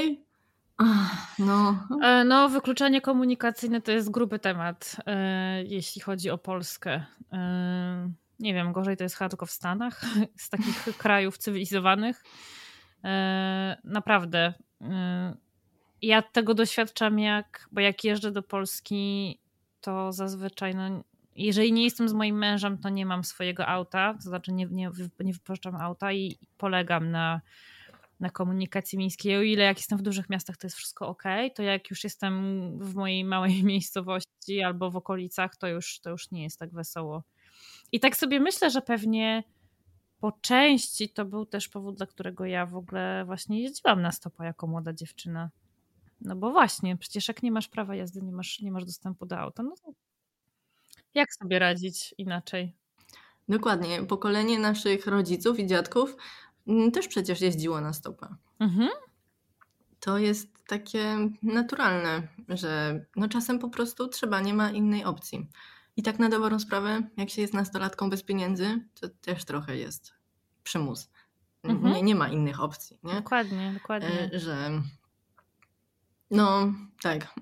[0.77, 1.87] Ach, no.
[2.03, 7.05] E, no, wykluczanie komunikacyjne to jest gruby temat, e, jeśli chodzi o Polskę.
[7.33, 8.11] E,
[8.41, 10.05] nie wiem, gorzej to jest chyba tylko w Stanach,
[10.37, 12.25] z takich krajów cywilizowanych.
[13.85, 14.55] Naprawdę.
[16.03, 19.41] Ja tego doświadczam, jak, bo jak jeżdżę do Polski,
[19.81, 21.05] to zazwyczaj no,
[21.37, 24.91] jeżeli nie jestem z moim mężem, to nie mam swojego auta, to znaczy nie, nie,
[25.21, 27.41] nie wypożyczam auta i polegam na,
[28.21, 29.37] na komunikacji miejskiej.
[29.37, 31.23] O ile jak jestem w dużych miastach, to jest wszystko ok,
[31.55, 32.35] to jak już jestem
[32.79, 37.25] w mojej małej miejscowości albo w okolicach, to już, to już nie jest tak wesoło.
[37.93, 39.45] I tak sobie myślę, że pewnie
[40.21, 44.45] po części to był też powód, dla którego ja w ogóle właśnie jeździłam na stopa
[44.45, 45.51] jako młoda dziewczyna.
[46.21, 49.39] No bo właśnie, przecież jak nie masz prawa jazdy, nie masz, nie masz dostępu do
[49.39, 49.93] auta, no to
[51.15, 52.75] jak sobie radzić inaczej?
[53.49, 54.03] Dokładnie.
[54.03, 56.17] Pokolenie naszych rodziców i dziadków
[56.67, 58.35] mm, też przecież jeździło na stopę.
[58.61, 58.89] Mhm.
[60.01, 65.49] To jest takie naturalne, że no czasem po prostu trzeba, nie ma innej opcji.
[65.97, 70.15] I tak na dobrą sprawę, jak się jest nastolatką bez pieniędzy, to też trochę jest
[70.63, 71.11] przymus.
[71.63, 71.95] Mhm.
[71.95, 72.99] Nie, nie ma innych opcji.
[73.03, 73.15] Nie?
[73.15, 74.31] Dokładnie, dokładnie.
[74.35, 74.83] E, że
[76.31, 77.35] no tak.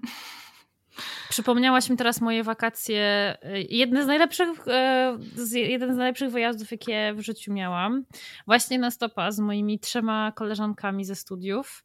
[1.33, 3.37] Przypomniałaś mi teraz moje wakacje.
[3.68, 5.18] Jedne z najlepszych, e,
[5.55, 8.05] jeden z najlepszych wyjazdów, jakie w życiu miałam.
[8.47, 11.85] Właśnie na stopa z moimi trzema koleżankami ze studiów.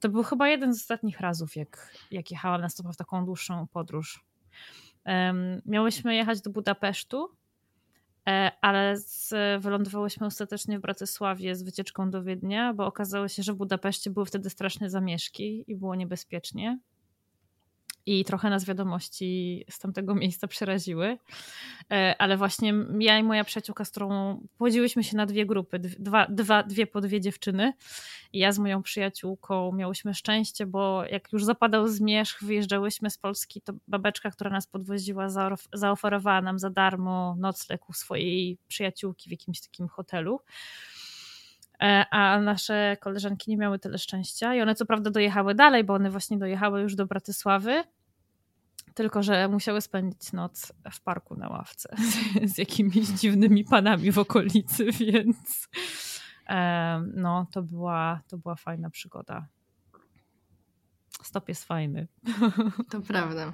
[0.00, 3.66] To był chyba jeden z ostatnich razów, jak, jak jechałam na stopa w taką dłuższą
[3.66, 4.24] podróż.
[5.06, 7.28] Um, miałyśmy jechać do Budapesztu
[8.28, 13.52] E, ale z, wylądowałyśmy ostatecznie w Bratysławie z wycieczką do Wiednia, bo okazało się, że
[13.52, 16.78] w Budapeszcie były wtedy straszne zamieszki i było niebezpiecznie
[18.06, 21.18] i trochę nas wiadomości z tamtego miejsca przeraziły.
[21.90, 26.26] E, ale właśnie ja i moja przyjaciółka, z którą podzieliłyśmy się na dwie grupy, dwa,
[26.26, 27.72] dwa, dwie po dwie dziewczyny.
[28.32, 33.60] I ja z moją przyjaciółką miałyśmy szczęście, bo jak już zapadał zmierzch, wyjeżdżałyśmy z Polski,
[33.60, 35.28] to babeczka, która nas podwoziła,
[35.72, 40.40] zaoferowała nam za darmo nocleg u swojej przyjaciółki w jakimś takim hotelu
[42.10, 46.10] a nasze koleżanki nie miały tyle szczęścia i one co prawda dojechały dalej, bo one
[46.10, 47.84] właśnie dojechały już do Bratysławy,
[48.94, 54.18] tylko, że musiały spędzić noc w parku na ławce z, z jakimiś dziwnymi panami w
[54.18, 55.68] okolicy, więc
[56.48, 59.46] e, no, to była, to była fajna przygoda.
[61.22, 62.08] Stop jest fajny.
[62.90, 63.52] To prawda.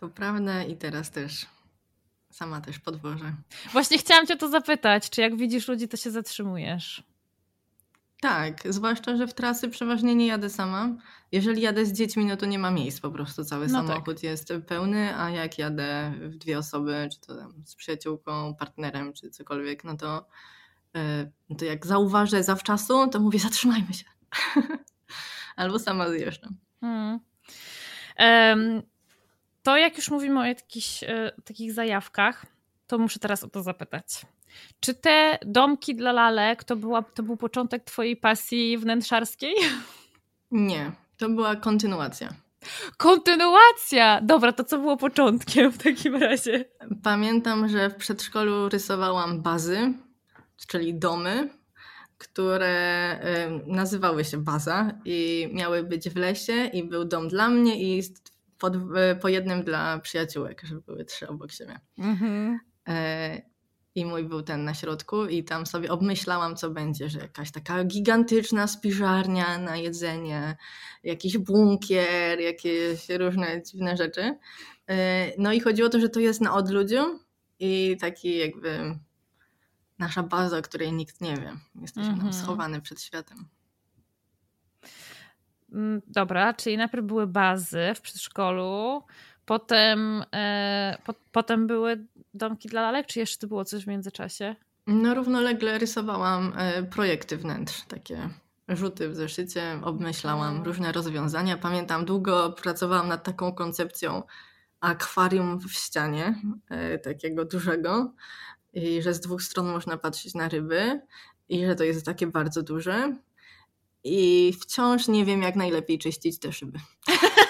[0.00, 1.46] To prawda i teraz też
[2.30, 3.34] sama też podwożę.
[3.72, 7.09] Właśnie chciałam cię to zapytać, czy jak widzisz ludzi, to się zatrzymujesz?
[8.20, 10.88] Tak, zwłaszcza, że w trasy przeważnie nie jadę sama.
[11.32, 13.44] Jeżeli jadę z dziećmi, no to nie ma miejsc po prostu.
[13.44, 14.22] Cały no samochód tak.
[14.22, 19.84] jest pełny, a jak jadę w dwie osoby, czy to z przyjaciółką, partnerem, czy cokolwiek,
[19.84, 20.26] no to,
[20.94, 24.04] yy, to jak zauważę zawczasu, to mówię zatrzymajmy się.
[25.56, 26.56] Albo sama zjeżdżam.
[26.80, 27.20] Hmm.
[28.18, 28.82] Um,
[29.62, 32.46] to jak już mówimy o jakichś e, takich zajawkach,
[32.86, 34.06] to muszę teraz o to zapytać.
[34.80, 39.54] Czy te domki dla lalek to, była, to był początek twojej pasji wnętrzarskiej?
[40.50, 42.34] Nie, to była kontynuacja.
[42.96, 44.20] Kontynuacja!
[44.20, 46.64] Dobra, to co było początkiem w takim razie?
[47.02, 49.92] Pamiętam, że w przedszkolu rysowałam bazy,
[50.68, 51.48] czyli domy,
[52.18, 53.18] które
[53.66, 58.02] y, nazywały się baza i miały być w lesie i był dom dla mnie i
[58.58, 58.78] pod, y,
[59.20, 61.80] po jednym dla przyjaciółek, żeby były trzy obok siebie.
[61.98, 62.60] Mhm.
[63.94, 67.84] I mój był ten na środku i tam sobie obmyślałam, co będzie, że jakaś taka
[67.84, 70.56] gigantyczna spiżarnia na jedzenie,
[71.04, 74.38] jakiś bunkier, jakieś różne dziwne rzeczy.
[74.88, 77.20] E, no i chodziło o to, że to jest na odludziu
[77.58, 78.98] i taki jakby
[79.98, 81.52] nasza baza, o której nikt nie wie.
[81.80, 82.32] Jesteśmy mm -hmm.
[82.32, 83.48] schowany przed światem.
[85.72, 89.02] Mm, dobra, czyli najpierw były bazy w przedszkolu,
[89.50, 94.56] Potem, e, po, potem były domki dla lalek, czy jeszcze było coś w międzyczasie?
[94.86, 98.30] No równolegle rysowałam e, projekty wnętrz, takie
[98.68, 101.56] rzuty w zeszycie, obmyślałam różne rozwiązania.
[101.56, 104.22] Pamiętam, długo pracowałam nad taką koncepcją
[104.80, 106.34] akwarium w ścianie,
[106.68, 108.12] e, takiego dużego,
[108.72, 111.00] i że z dwóch stron można patrzeć na ryby,
[111.48, 113.16] i że to jest takie bardzo duże.
[114.04, 116.78] I wciąż nie wiem, jak najlepiej czyścić te szyby.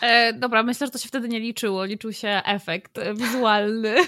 [0.00, 1.84] E, dobra, myślę, że to się wtedy nie liczyło.
[1.84, 3.96] Liczył się efekt wizualny.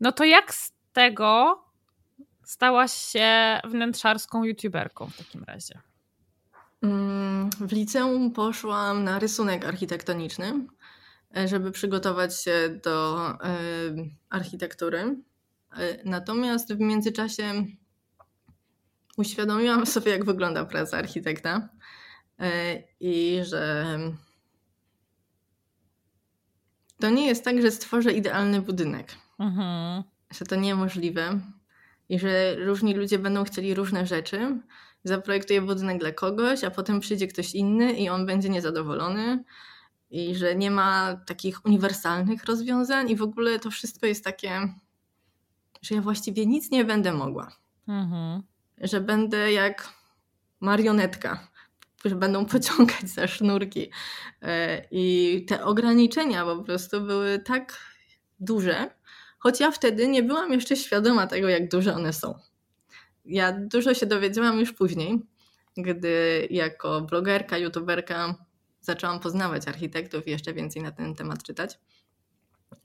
[0.00, 1.64] No to jak z tego
[2.44, 5.80] stałaś się wnętrzarską youtuberką w takim razie?
[6.82, 10.66] Mm, w liceum poszłam na rysunek architektoniczny,
[11.36, 13.36] e, żeby przygotować się do y,
[14.30, 15.16] architektury.
[16.04, 17.64] Natomiast w międzyczasie
[19.16, 21.68] uświadomiłam sobie, jak wygląda praca architekta.
[22.40, 23.84] E, i że
[27.00, 29.14] to nie jest tak, że stworzę idealny budynek.
[29.38, 30.02] Mhm.
[30.30, 31.40] Że to niemożliwe
[32.08, 34.60] i że różni ludzie będą chcieli różne rzeczy.
[35.04, 39.44] Zaprojektuję budynek dla kogoś, a potem przyjdzie ktoś inny i on będzie niezadowolony.
[40.10, 44.74] I że nie ma takich uniwersalnych rozwiązań, i w ogóle to wszystko jest takie,
[45.82, 47.52] że ja właściwie nic nie będę mogła.
[47.88, 48.42] Mhm.
[48.80, 49.88] Że będę jak
[50.60, 51.48] marionetka
[52.04, 53.90] którzy będą pociągać za sznurki.
[54.42, 57.78] E, I te ograniczenia po prostu były tak
[58.40, 58.90] duże,
[59.38, 62.38] choć ja wtedy nie byłam jeszcze świadoma tego, jak duże one są.
[63.24, 65.26] Ja dużo się dowiedziałam już później,
[65.76, 68.34] gdy jako blogerka, youtuberka
[68.80, 71.78] zaczęłam poznawać architektów i jeszcze więcej na ten temat czytać.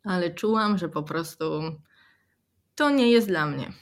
[0.03, 1.61] Ale czułam, że po prostu
[2.75, 3.73] to nie jest dla mnie.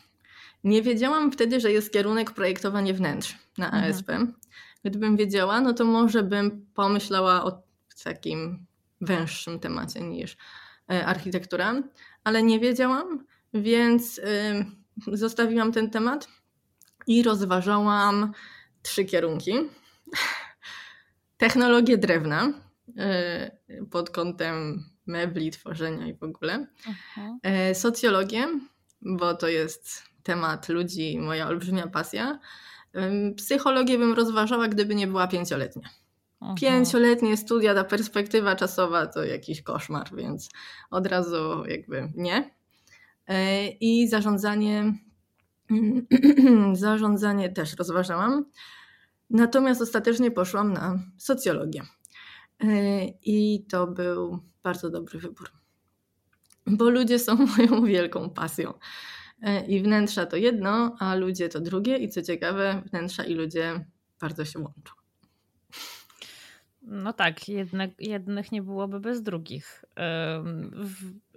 [0.63, 3.83] Nie wiedziałam wtedy, że jest kierunek projektowanie wnętrz na mhm.
[4.89, 7.61] Gdybym wiedziała, no to może bym pomyślała o
[8.03, 8.65] takim
[9.01, 10.37] węższym temacie niż
[10.91, 11.83] e, architektura,
[12.23, 14.21] ale nie wiedziałam, więc
[15.13, 16.27] zostawiłam ten temat
[17.07, 18.31] i rozważałam
[18.81, 19.53] trzy kierunki.
[21.37, 22.53] Technologię drewna
[22.97, 23.51] e,
[23.91, 26.67] pod kątem mebli, tworzenia i w ogóle.
[27.43, 28.47] E, socjologię,
[29.01, 32.39] bo to jest temat ludzi, moja olbrzymia pasja.
[33.37, 35.89] Psychologię bym rozważała, gdyby nie była pięcioletnia.
[36.39, 36.55] Aha.
[36.57, 40.49] Pięcioletnie studia, ta perspektywa czasowa to jakiś koszmar, więc
[40.89, 42.55] od razu jakby nie.
[43.27, 44.93] E, I zarządzanie,
[46.73, 48.45] zarządzanie też rozważałam.
[49.29, 51.81] Natomiast ostatecznie poszłam na socjologię.
[52.63, 55.51] E, I to był bardzo dobry wybór,
[56.67, 58.73] bo ludzie są moją wielką pasją.
[59.41, 61.97] E, I wnętrza to jedno, a ludzie to drugie.
[61.97, 63.85] I co ciekawe, wnętrza i ludzie
[64.21, 64.93] bardzo się łączą.
[66.81, 69.85] No tak, jednak, jednych nie byłoby bez drugich.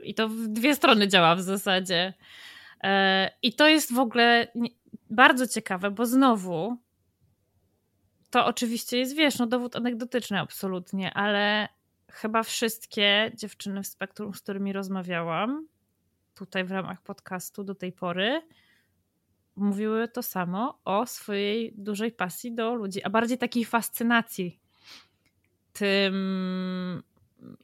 [0.03, 2.15] I to w dwie strony działa w zasadzie.
[2.83, 4.53] E, I to jest w ogóle
[5.11, 6.77] bardzo ciekawe, bo znowu
[8.31, 11.69] to oczywiście jest, wiesz, no dowód anegdotyczny absolutnie, ale
[12.11, 15.67] chyba wszystkie dziewczyny w spektrum, z którymi rozmawiałam,
[16.41, 18.43] tutaj w ramach podcastu do tej pory,
[19.57, 24.61] mówiły to samo o swojej dużej pasji do ludzi, a bardziej takiej fascynacji
[25.73, 26.15] tym,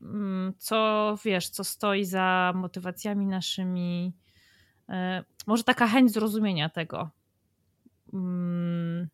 [0.03, 4.13] mm, co wiesz, co stoi za motywacjami naszymi.
[4.89, 7.11] E, może taka chęć zrozumienia tego.
[8.13, 9.09] Mm,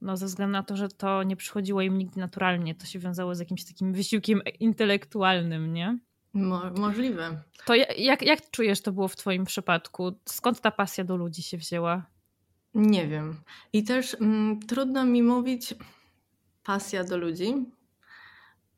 [0.00, 3.34] no, ze względu na to, że to nie przychodziło im nigdy naturalnie, to się wiązało
[3.34, 5.98] z jakimś takim wysiłkiem intelektualnym, nie?
[6.34, 7.42] Mo możliwe.
[7.64, 10.12] To jak, jak czujesz to było w Twoim przypadku?
[10.24, 12.06] Skąd ta pasja do ludzi się wzięła?
[12.74, 13.36] Nie wiem.
[13.72, 15.74] I też mm, trudno mi mówić
[16.64, 17.54] pasja do ludzi,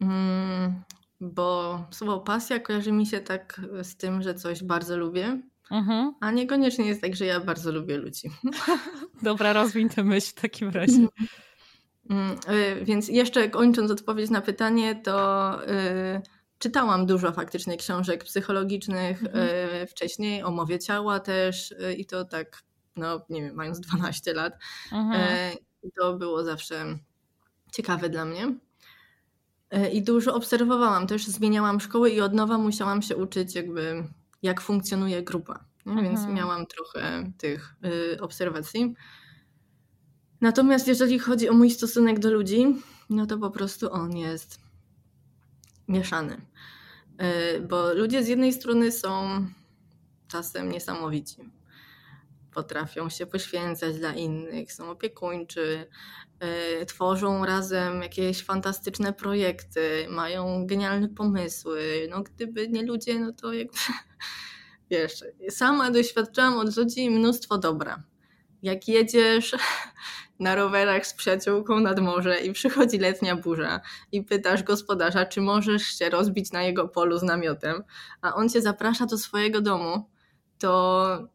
[0.00, 0.82] mm,
[1.20, 5.40] bo słowo pasja kojarzy mi się tak z tym, że coś bardzo lubię,
[5.70, 6.14] mhm.
[6.20, 8.30] a niekoniecznie jest tak, że ja bardzo lubię ludzi.
[9.22, 11.06] Dobra, rozwiń tę myśl w takim razie.
[12.10, 12.36] Mm,
[12.80, 16.22] y, więc jeszcze kończąc odpowiedź na pytanie, to y,
[16.58, 19.48] czytałam dużo faktycznie książek psychologicznych mhm.
[19.82, 22.62] y, wcześniej, o mowie ciała też i to tak,
[22.96, 24.54] no nie wiem, mając 12 lat.
[24.92, 25.56] Mhm.
[26.00, 26.98] To było zawsze
[27.72, 28.54] ciekawe dla mnie.
[29.92, 34.04] I dużo obserwowałam, też zmieniałam szkoły i od nowa musiałam się uczyć jakby
[34.42, 35.64] jak funkcjonuje grupa.
[35.86, 36.06] Mhm.
[36.06, 37.74] Więc miałam trochę tych
[38.20, 38.94] obserwacji.
[40.40, 42.66] Natomiast jeżeli chodzi o mój stosunek do ludzi,
[43.10, 44.63] no to po prostu on jest
[45.88, 46.40] mieszany.
[47.18, 49.44] E, bo ludzie z jednej strony są
[50.28, 51.50] czasem niesamowici.
[52.54, 55.86] Potrafią się poświęcać dla innych, są opiekuńczy,
[56.40, 62.08] e, tworzą razem jakieś fantastyczne projekty, mają genialne pomysły.
[62.10, 63.78] No, gdyby nie ludzie, no to jakby
[64.90, 68.02] wiesz, sama doświadczałam od ludzi mnóstwo dobra.
[68.62, 69.56] Jak jedziesz
[70.38, 73.80] na rowerach z przyjaciółką nad morze i przychodzi letnia burza
[74.12, 77.82] i pytasz gospodarza, czy możesz się rozbić na jego polu z namiotem,
[78.22, 80.10] a on cię zaprasza do swojego domu,
[80.58, 81.28] to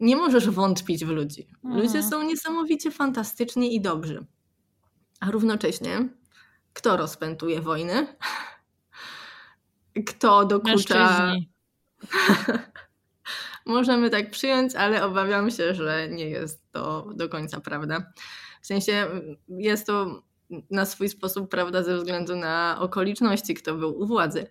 [0.00, 1.48] nie możesz wątpić w ludzi.
[1.64, 2.10] Ludzie mhm.
[2.10, 4.26] są niesamowicie fantastyczni i dobrzy.
[5.20, 6.08] A równocześnie
[6.78, 8.06] kto rozpętuje wojny?
[10.08, 11.32] Kto dokucza...
[13.66, 18.12] Możemy tak przyjąć, ale obawiam się, że nie jest to do końca prawda.
[18.62, 19.06] W sensie
[19.48, 20.22] jest to
[20.70, 24.46] na swój sposób prawda ze względu na okoliczności, kto był u władzy,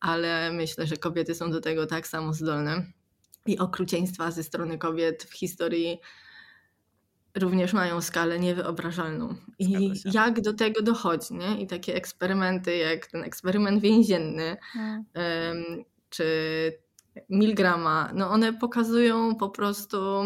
[0.00, 2.86] ale myślę, że kobiety są do tego tak samo zdolne.
[3.46, 5.98] I okrucieństwa ze strony kobiet w historii
[7.34, 9.34] również mają skalę niewyobrażalną.
[9.58, 11.60] I jak do tego dochodzi, nie?
[11.60, 15.04] I takie eksperymenty, jak ten eksperyment więzienny, hmm.
[16.10, 16.26] czy
[17.28, 20.24] Milgrama, no one pokazują po prostu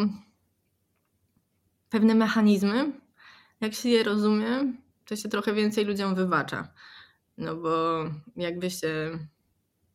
[1.97, 2.92] pewne mechanizmy.
[3.61, 4.72] Jak się je rozumie,
[5.05, 6.68] to się trochę więcej ludziom wybacza.
[7.38, 8.05] No bo
[8.36, 9.18] jakby się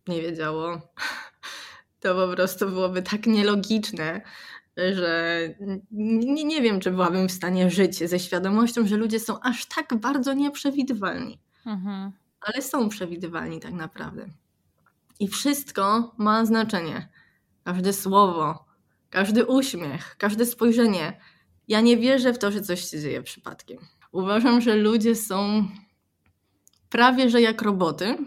[0.07, 0.81] nie wiedziało,
[2.01, 4.21] to po prostu byłoby tak nielogiczne,
[4.77, 5.39] że
[5.91, 9.95] nie, nie wiem, czy byłabym w stanie żyć ze świadomością, że ludzie są aż tak
[9.99, 11.39] bardzo nieprzewidywalni.
[11.65, 12.11] Mhm.
[12.41, 14.27] Ale są przewidywalni tak naprawdę.
[15.19, 17.09] I wszystko ma znaczenie.
[17.63, 18.65] Każde słowo,
[19.09, 21.19] każdy uśmiech, każde spojrzenie.
[21.72, 23.78] Ja nie wierzę w to, że coś się dzieje przypadkiem.
[24.11, 25.67] Uważam, że ludzie są
[26.89, 28.17] prawie że jak roboty,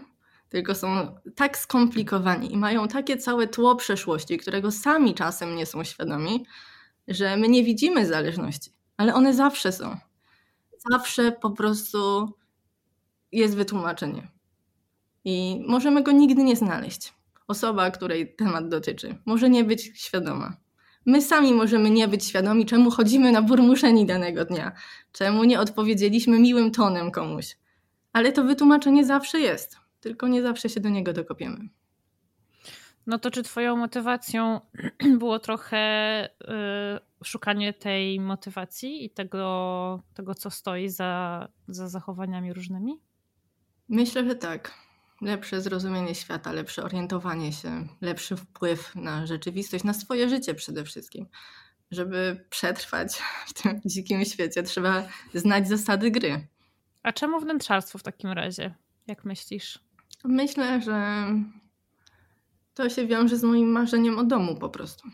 [0.49, 5.83] tylko są tak skomplikowani i mają takie całe tło przeszłości, którego sami czasem nie są
[5.83, 6.45] świadomi,
[7.07, 9.97] że my nie widzimy zależności, ale one zawsze są.
[10.91, 12.31] Zawsze po prostu
[13.31, 14.27] jest wytłumaczenie
[15.23, 17.13] i możemy go nigdy nie znaleźć.
[17.47, 20.64] Osoba, której temat dotyczy, może nie być świadoma.
[21.05, 24.71] My sami możemy nie być świadomi, czemu chodzimy na burmuszeni danego dnia,
[25.11, 27.57] czemu nie odpowiedzieliśmy miłym tonem komuś.
[28.13, 31.57] Ale to wytłumaczenie zawsze jest, tylko nie zawsze się do niego dokopiemy.
[33.07, 34.61] No to czy Twoją motywacją
[35.19, 43.01] było trochę yy, szukanie tej motywacji i tego, tego co stoi za, za zachowaniami różnymi?
[43.89, 44.84] Myślę, że tak.
[45.21, 51.27] Lepsze zrozumienie świata, lepsze orientowanie się, lepszy wpływ na rzeczywistość, na swoje życie przede wszystkim.
[51.91, 55.03] Żeby przetrwać w tym dzikim świecie, trzeba
[55.33, 56.47] znać zasady gry.
[57.03, 58.75] A czemu wnętrzarstwo w takim razie?
[59.07, 59.79] Jak myślisz?
[60.23, 61.27] Myślę, że
[62.73, 65.09] to się wiąże z moim marzeniem o domu po prostu.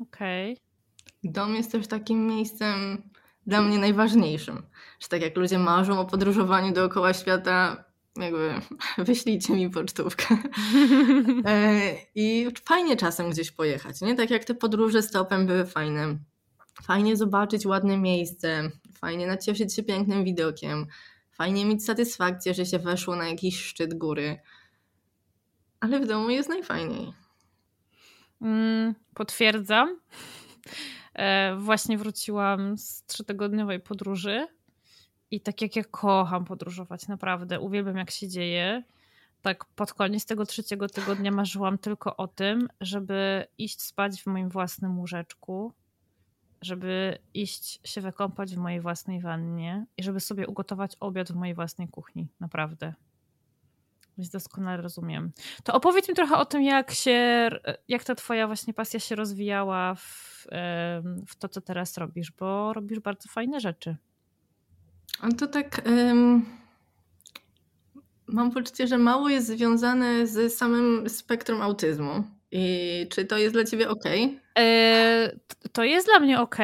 [0.00, 0.52] Okej.
[0.52, 1.32] Okay.
[1.32, 3.02] Dom jest też takim miejscem
[3.46, 4.62] dla mnie najważniejszym.
[5.00, 7.84] Że tak jak ludzie marzą o podróżowaniu dookoła świata,
[8.16, 8.54] jakby
[9.06, 10.36] wyślijcie mi pocztówkę.
[11.46, 11.80] E,
[12.14, 14.14] I fajnie czasem gdzieś pojechać, nie?
[14.14, 16.18] Tak jak te podróże stopem były fajne.
[16.82, 20.86] Fajnie zobaczyć ładne miejsce, fajnie nacieszyć się pięknym widokiem,
[21.32, 24.40] fajnie mieć satysfakcję, że się weszło na jakiś szczyt góry.
[25.80, 27.12] Ale w domu jest najfajniej.
[28.42, 29.88] Mm, potwierdzam.
[31.14, 34.46] E, właśnie wróciłam z trzytygodniowej podróży
[35.32, 38.82] i tak jak ja kocham podróżować, naprawdę uwielbiam jak się dzieje.
[39.42, 44.48] Tak pod koniec tego trzeciego tygodnia marzyłam tylko o tym, żeby iść spać w moim
[44.48, 45.72] własnym łóżeczku,
[46.62, 51.54] żeby iść się wykąpać w mojej własnej wannie i żeby sobie ugotować obiad w mojej
[51.54, 52.28] własnej kuchni.
[52.40, 52.94] Naprawdę.
[54.18, 55.32] Więc doskonale rozumiem.
[55.64, 57.50] To opowiedz mi trochę o tym, jak się,
[57.88, 60.46] jak ta twoja właśnie pasja się rozwijała w,
[61.26, 63.96] w to, co teraz robisz, bo robisz bardzo fajne rzeczy.
[65.38, 65.82] To tak.
[65.86, 66.44] Um,
[68.26, 72.24] mam poczucie, że mało jest związane z samym spektrum autyzmu.
[72.50, 74.04] I czy to jest dla ciebie ok?
[74.58, 75.38] E,
[75.72, 76.56] to jest dla mnie ok,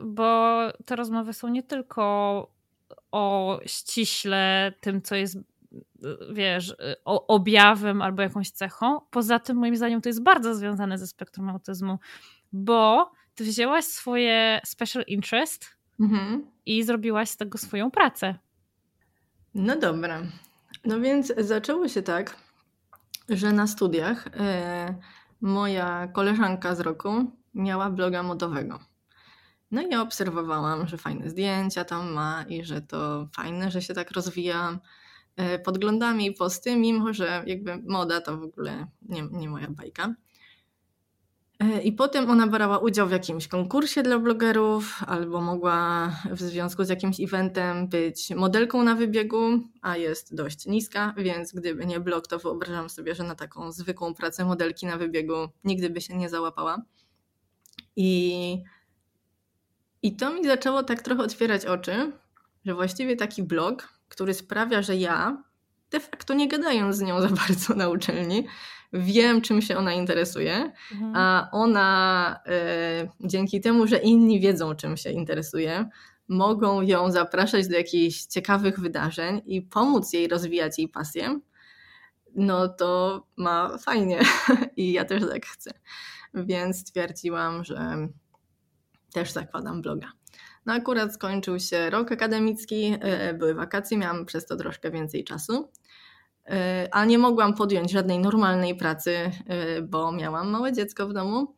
[0.00, 2.02] bo te rozmowy są nie tylko
[3.12, 5.38] o ściśle tym, co jest
[6.32, 6.74] wiesz,
[7.04, 9.00] objawem albo jakąś cechą.
[9.10, 11.98] Poza tym, moim zdaniem, to jest bardzo związane ze spektrum autyzmu,
[12.52, 16.46] bo ty wzięłaś swoje special interest mhm.
[16.66, 18.34] i zrobiłaś z tego swoją pracę.
[19.54, 20.22] No dobra.
[20.84, 22.36] No więc zaczęło się tak,
[23.28, 24.94] że na studiach e,
[25.40, 27.10] moja koleżanka z roku
[27.54, 28.78] miała bloga modowego.
[29.70, 33.94] No i ja obserwowałam, że fajne zdjęcia tam ma i że to fajne, że się
[33.94, 34.78] tak rozwija
[35.36, 40.14] E, podglądami i posty, mimo że jakby moda to w ogóle nie, nie moja bajka.
[41.62, 46.84] E, I potem ona brała udział w jakimś konkursie dla blogerów, albo mogła w związku
[46.84, 52.26] z jakimś eventem być modelką na wybiegu, a jest dość niska, więc gdyby nie blog,
[52.26, 55.34] to wyobrażam sobie, że na taką zwykłą pracę modelki na wybiegu
[55.64, 56.82] nigdy by się nie załapała.
[57.96, 58.58] I,
[60.02, 62.12] i to mi zaczęło tak trochę otwierać oczy,
[62.64, 65.42] że właściwie taki blog który sprawia, że ja,
[65.90, 68.46] de facto nie gadając z nią za bardzo na uczelni,
[68.92, 71.12] wiem, czym się ona interesuje, mhm.
[71.16, 75.88] a ona e, dzięki temu, że inni wiedzą, czym się interesuje,
[76.28, 81.40] mogą ją zapraszać do jakichś ciekawych wydarzeń i pomóc jej rozwijać jej pasję,
[82.34, 84.20] no to ma fajnie
[84.76, 85.70] i ja też tak chcę.
[86.34, 88.08] Więc stwierdziłam, że
[89.12, 90.12] też zakładam bloga.
[90.66, 95.70] No akurat skończył się rok akademicki, e, były wakacje, miałam przez to troszkę więcej czasu,
[96.90, 101.54] a nie mogłam podjąć żadnej normalnej pracy, e, bo miałam małe dziecko w domu.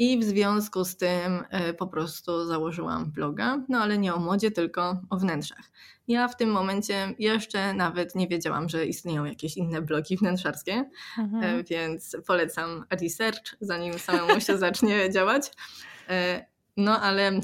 [0.00, 1.44] I w związku z tym
[1.78, 5.70] po prostu założyłam bloga, no ale nie o modzie, tylko o wnętrzach.
[6.08, 10.84] Ja w tym momencie jeszcze nawet nie wiedziałam, że istnieją jakieś inne blogi wnętrzarskie,
[11.18, 11.64] mhm.
[11.64, 15.52] więc polecam research, zanim samemu się zacznie działać.
[16.76, 17.40] No ale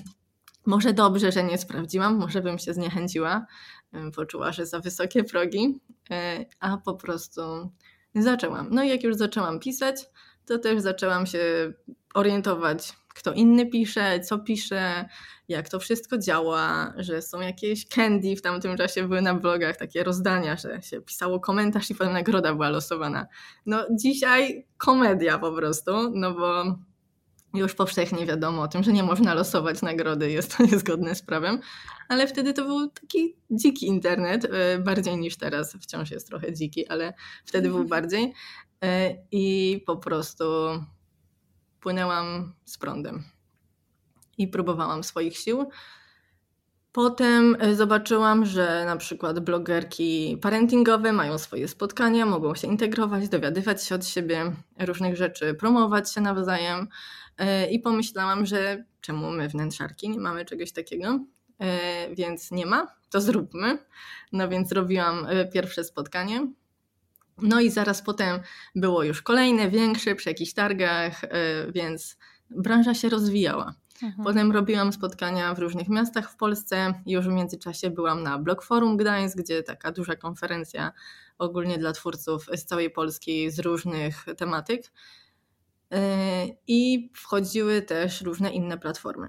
[0.67, 3.47] może dobrze, że nie sprawdziłam, może bym się zniechęciła,
[4.17, 5.79] poczuła, że za wysokie progi,
[6.61, 7.43] a po prostu
[8.15, 8.69] zaczęłam.
[8.71, 9.97] No i jak już zaczęłam pisać,
[10.47, 11.73] to też zaczęłam się
[12.15, 15.09] orientować, kto inny pisze, co pisze,
[15.49, 20.05] jak to wszystko działa, że są jakieś candy w tamtym czasie były na blogach, takie
[20.05, 23.27] rozdania, że się pisało komentarz i potem nagroda była losowana.
[23.67, 26.65] No dzisiaj komedia po prostu, no bo
[27.55, 31.61] już powszechnie wiadomo o tym, że nie można losować nagrody, jest to niezgodne z prawem,
[32.09, 36.89] ale wtedy to był taki dziki internet, e, bardziej niż teraz, wciąż jest trochę dziki,
[36.89, 38.33] ale wtedy był bardziej
[38.85, 40.45] e, i po prostu
[41.81, 43.25] płynęłam z prądem
[44.39, 45.69] i próbowałam swoich sił.
[46.95, 53.85] Potem e, zobaczyłam, że na przykład blogerki parentingowe mają swoje spotkania, mogą się integrować, dowiadywać
[53.85, 56.89] się od siebie różnych rzeczy, promować się nawzajem.
[57.39, 61.21] E, I pomyślałam, że czemu my wnętrzarki nie mamy czegoś takiego,
[61.61, 63.79] e, więc nie ma, to zróbmy.
[64.33, 66.47] No więc robiłam e, pierwsze spotkanie.
[67.39, 68.41] No i zaraz potem
[68.75, 71.21] było już kolejne, większe przy jakichś targach,
[71.73, 72.17] więc
[72.51, 73.75] branża się rozwijała.
[74.03, 74.25] Mhm.
[74.25, 76.95] Potem robiłam spotkania w różnych miastach w Polsce.
[77.07, 80.93] Już w międzyczasie byłam na Blog Forum Gdańsk, gdzie taka duża konferencja
[81.39, 84.93] ogólnie dla twórców z całej Polski z różnych tematyk.
[85.95, 89.29] E, I wchodziły też różne inne platformy.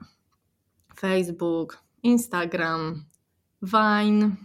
[0.99, 3.05] Facebook, Instagram,
[3.61, 4.35] Vine.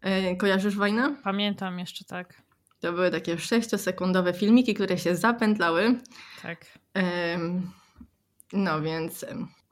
[0.00, 1.14] E, kojarzysz Vine'a?
[1.24, 2.42] Pamiętam jeszcze tak.
[2.80, 6.00] To były takie sześciosekundowe filmiki, które się zapętlały.
[6.42, 6.66] Tak.
[8.52, 9.24] No więc.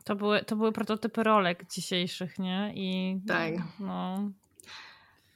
[0.05, 2.73] To były, to były prototypy rolek dzisiejszych, nie?
[2.75, 3.55] I tak.
[3.81, 4.31] No.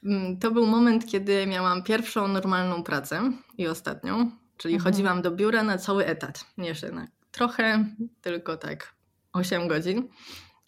[0.04, 4.92] Mm, to był moment, kiedy miałam pierwszą normalną pracę i ostatnią, czyli mhm.
[4.92, 6.44] chodziłam do biura na cały etat.
[6.72, 7.84] Że na trochę,
[8.20, 8.94] tylko tak
[9.32, 10.08] 8 godzin.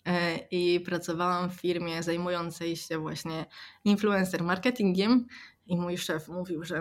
[0.07, 3.47] E, I pracowałam w firmie zajmującej się właśnie
[3.85, 5.27] influencer marketingiem.
[5.67, 6.81] I mój szef mówił, że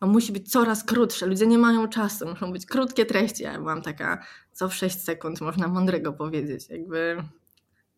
[0.00, 1.26] no musi być coraz krótsze.
[1.26, 3.42] Ludzie nie mają czasu, muszą być krótkie treści.
[3.42, 6.68] Ja byłam taka, co w 6 sekund można mądrego powiedzieć.
[6.68, 7.24] Jakby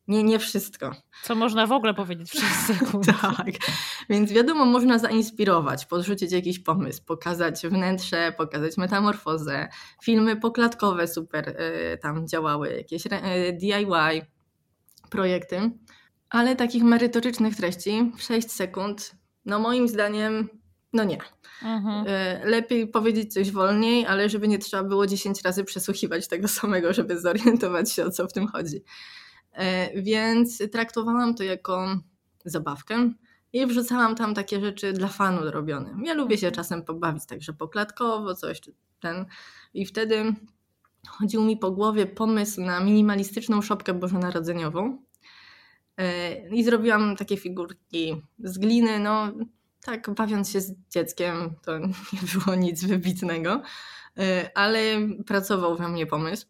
[0.09, 0.95] nie, nie wszystko.
[1.23, 3.07] Co można w ogóle powiedzieć w 6 sekund.
[3.21, 3.49] tak.
[4.11, 9.69] Więc wiadomo, można zainspirować, podrzucić jakiś pomysł, pokazać wnętrze, pokazać metamorfozę.
[10.03, 13.11] Filmy poklatkowe super y, tam działały, jakieś y,
[13.53, 14.27] DIY
[15.11, 15.71] projekty.
[16.31, 20.49] Ale takich merytorycznych treści w 6 sekund, no moim zdaniem,
[20.93, 21.19] no nie.
[21.63, 22.05] Mhm.
[22.09, 26.93] E, lepiej powiedzieć coś wolniej, ale żeby nie trzeba było 10 razy przesłuchiwać tego samego,
[26.93, 28.83] żeby zorientować się o co w tym chodzi.
[29.59, 31.87] E, więc traktowałam to jako
[32.45, 33.13] zabawkę
[33.53, 35.97] i wrzucałam tam takie rzeczy dla fanu robione.
[36.05, 39.27] Ja lubię się czasem pobawić także poklatkowo, coś czy ten.
[39.75, 40.35] I wtedy
[41.09, 44.99] chodził mi po głowie pomysł na minimalistyczną szopkę bożonarodzeniową.
[45.97, 49.33] E, I zrobiłam takie figurki z gliny, no
[49.85, 51.79] tak, bawiąc się z dzieckiem, to
[52.13, 53.63] nie było nic wybitnego,
[54.19, 54.81] e, ale
[55.27, 56.47] pracował we mnie pomysł.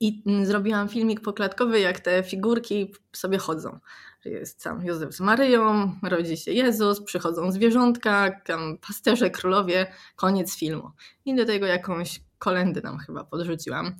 [0.00, 3.78] I zrobiłam filmik poklatkowy, jak te figurki sobie chodzą.
[4.24, 9.86] Jest sam Józef z Maryją, rodzi się Jezus, przychodzą zwierzątka, tam pasterze, królowie,
[10.16, 10.90] koniec filmu.
[11.24, 13.94] I do tego jakąś kolendę nam chyba podrzuciłam.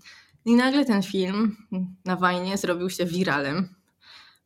[0.45, 1.57] I nagle ten film
[2.05, 3.75] na wajnie zrobił się wiralem.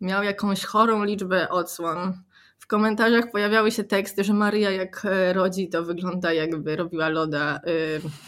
[0.00, 2.22] Miał jakąś chorą liczbę odsłon
[2.58, 7.60] w komentarzach pojawiały się teksty, że Maria jak e, rodzi, to wygląda jakby robiła loda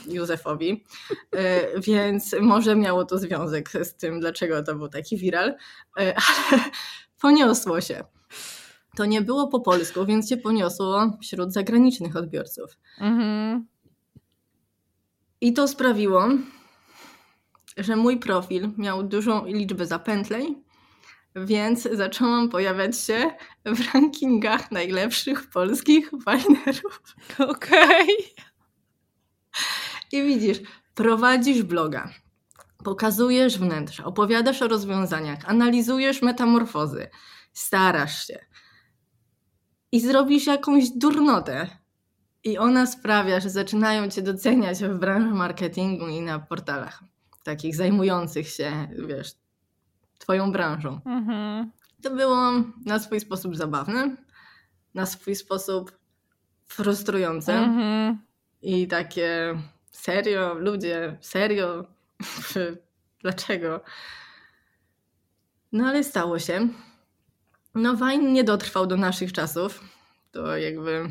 [0.09, 0.85] e, Józefowi.
[1.33, 5.55] E, więc może miało to związek z tym, dlaczego to był taki viral.
[5.95, 6.15] Ale
[7.23, 8.05] poniosło się.
[8.97, 12.79] To nie było po polsku, więc się poniosło wśród zagranicznych odbiorców.
[13.01, 13.67] Mhm.
[15.41, 16.29] I to sprawiło,
[17.77, 20.66] że mój profil miał dużą liczbę zapętleń,
[21.45, 23.31] więc zaczęłam pojawiać się
[23.65, 27.03] w rankingach najlepszych polskich fajnerów.
[27.39, 28.03] Okej.
[28.03, 28.47] Okay.
[30.13, 30.59] I widzisz,
[30.95, 32.11] prowadzisz bloga,
[32.85, 37.09] pokazujesz wnętrze, opowiadasz o rozwiązaniach, analizujesz metamorfozy,
[37.53, 38.39] starasz się
[39.93, 41.69] i zrobisz jakąś durnotę.
[42.45, 47.03] I ona sprawia, że zaczynają cię doceniać w branży marketingu i na portalach
[47.43, 49.33] takich zajmujących się, wiesz,
[50.19, 51.01] Twoją branżą.
[51.05, 51.71] Mhm.
[52.03, 52.53] To było
[52.85, 54.17] na swój sposób zabawne,
[54.95, 55.99] na swój sposób
[56.67, 58.19] frustrujące mhm.
[58.63, 59.59] i takie
[59.91, 61.85] serio, ludzie, serio,
[63.23, 63.81] dlaczego?
[65.73, 66.69] No ale stało się.
[67.75, 69.85] No Wine nie dotrwał do naszych czasów.
[70.33, 71.11] To jakby...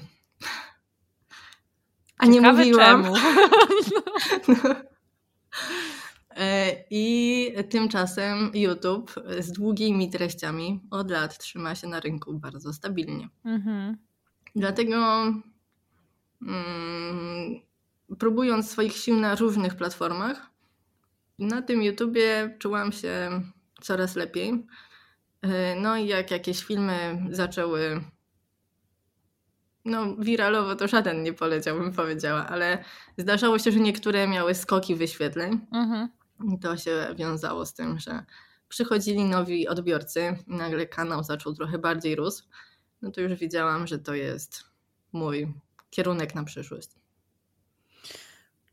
[2.18, 3.03] A nie mówiłam.
[3.03, 3.16] Czemu?
[4.68, 4.86] E,
[6.89, 13.29] I tymczasem YouTube z długimi treściami od lat trzyma się na rynku bardzo stabilnie.
[13.45, 13.97] Mhm.
[14.55, 14.95] Dlatego
[16.41, 17.59] mm,
[18.19, 20.49] próbując swoich sił na różnych platformach,
[21.39, 23.41] na tym YouTubie czułam się
[23.82, 24.67] coraz lepiej.
[25.41, 28.01] E, no i jak jakieś filmy zaczęły
[29.86, 32.83] no wiralowo to żaden nie poleciał, bym powiedziała, ale
[33.17, 35.59] zdarzało się, że niektóre miały skoki wyświetleń.
[35.71, 36.09] Mhm.
[36.43, 38.24] I to się wiązało z tym, że
[38.70, 42.43] przychodzili nowi odbiorcy i nagle kanał zaczął trochę bardziej rósł,
[43.01, 44.63] no to już wiedziałam, że to jest
[45.12, 45.53] mój
[45.89, 46.89] kierunek na przyszłość.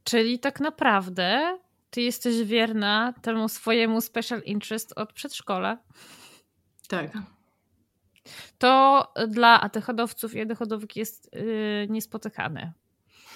[0.04, 1.58] Czyli tak naprawdę
[1.90, 5.78] ty jesteś wierna temu swojemu special interest od przedszkola.
[6.88, 7.12] Tak.
[8.58, 12.72] To dla atechodowców i atechodówek jest yy, niespotykane,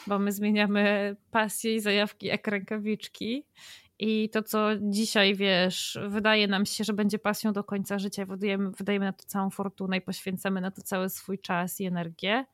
[0.07, 3.45] bo my zmieniamy pasję i zajawki jak rękawiczki
[3.99, 8.71] i to, co dzisiaj, wiesz, wydaje nam się, że będzie pasją do końca życia, wydajemy,
[8.71, 12.45] wydajemy na to całą fortunę i poświęcamy na to cały swój czas i energię,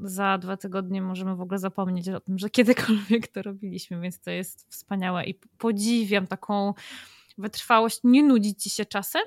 [0.00, 4.30] za dwa tygodnie możemy w ogóle zapomnieć o tym, że kiedykolwiek to robiliśmy, więc to
[4.30, 6.74] jest wspaniałe i podziwiam taką
[7.38, 8.00] wytrwałość.
[8.04, 9.22] Nie nudzi ci się czasem?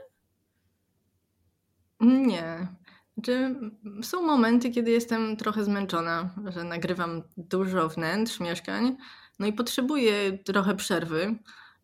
[2.01, 2.67] Nie.
[3.13, 3.55] Znaczy,
[4.01, 8.97] są momenty, kiedy jestem trochę zmęczona, że nagrywam dużo wnętrz mieszkań,
[9.39, 11.35] no i potrzebuję trochę przerwy,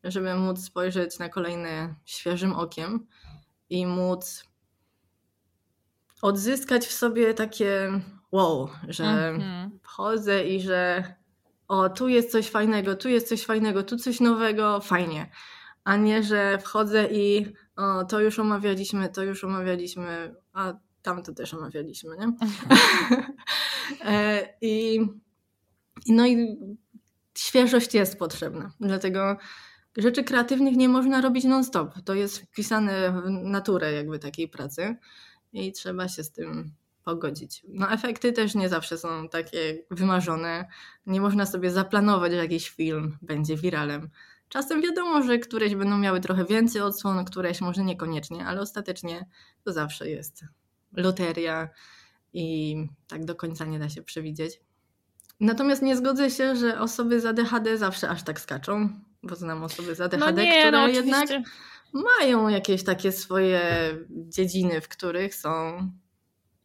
[0.04, 3.08] żeby móc spojrzeć na kolejne świeżym okiem
[3.70, 4.44] i móc
[6.22, 8.02] odzyskać w sobie takie
[8.32, 9.80] wow, że mhm.
[9.84, 11.14] wchodzę i że
[11.68, 15.32] o, tu jest coś fajnego, tu jest coś fajnego, tu coś nowego, fajnie.
[15.84, 21.34] A nie, że wchodzę i o, to już omawialiśmy, to już omawialiśmy, a tam to
[21.34, 22.34] też omawialiśmy, nie?
[24.06, 25.00] E, I,
[26.08, 26.58] no i
[27.42, 28.72] świeżość jest potrzebna.
[28.80, 29.38] Dlatego
[29.98, 31.94] rzeczy kreatywnych nie można robić non-stop.
[32.06, 34.96] To jest wpisane w naturę jakby takiej pracy
[35.54, 36.72] i trzeba się z tym
[37.04, 37.64] pogodzić.
[37.68, 40.68] No efekty też nie zawsze są takie wymarzone.
[41.06, 44.10] Nie można sobie zaplanować, że jakiś film będzie wiralem.
[44.50, 49.26] Czasem wiadomo, że któreś będą miały trochę więcej odsłon, któreś może niekoniecznie, ale ostatecznie
[49.64, 50.44] to zawsze jest
[50.94, 51.70] loteria
[52.34, 52.76] i
[53.08, 54.62] tak do końca nie da się przewidzieć.
[55.42, 58.90] Natomiast nie zgodzę się, że osoby z ADHD zawsze aż tak skaczą,
[59.24, 61.30] bo znam osoby z ADHD, no nie, które no jednak
[61.94, 63.62] mają jakieś takie swoje
[64.10, 65.78] dziedziny, w których są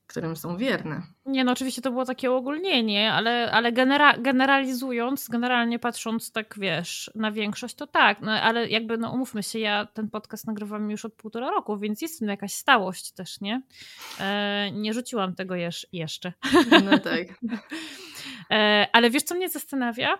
[0.06, 1.02] którym są wierne.
[1.26, 7.10] Nie, no oczywiście to było takie uogólnienie, ale, ale genera generalizując, generalnie patrząc tak, wiesz,
[7.14, 11.04] na większość, to tak, no, ale jakby, no umówmy się, ja ten podcast nagrywam już
[11.04, 13.62] od półtora roku, więc jest w tym jakaś stałość też, nie?
[14.20, 16.32] E, nie rzuciłam tego jeż jeszcze.
[16.84, 17.26] No tak.
[18.50, 20.18] e, ale wiesz, co mnie zastanawia?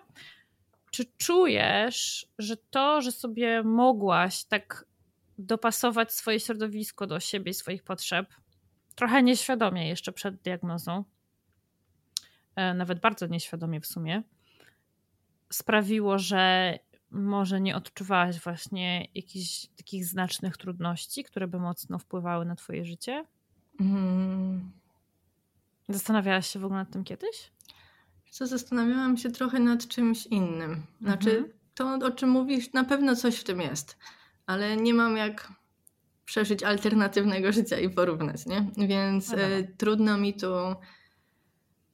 [0.90, 4.84] Czy czujesz, że to, że sobie mogłaś tak
[5.38, 8.34] dopasować swoje środowisko do siebie i swoich potrzeb,
[8.94, 11.04] trochę nieświadomie jeszcze przed diagnozą,
[12.56, 14.22] e, nawet bardzo nieświadomie w sumie,
[15.50, 16.78] sprawiło, że
[17.10, 23.24] może nie odczuwałaś właśnie jakichś takich znacznych trudności, które by mocno wpływały na twoje życie?
[23.80, 24.70] Mm.
[25.88, 27.52] Zastanawiałaś się w ogóle nad tym kiedyś?
[28.36, 30.82] Co, zastanawiałam się trochę nad czymś innym.
[31.00, 31.52] Znaczy, mhm.
[31.74, 33.96] to o czym mówisz, na pewno coś w tym jest,
[34.46, 35.52] ale nie mam jak
[36.24, 38.66] przeżyć alternatywnego życia i porównać, nie?
[38.88, 40.46] Więc y, trudno mi tu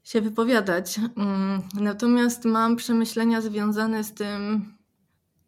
[0.05, 1.01] się wypowiadać.
[1.17, 4.65] Mm, natomiast mam przemyślenia związane z tym,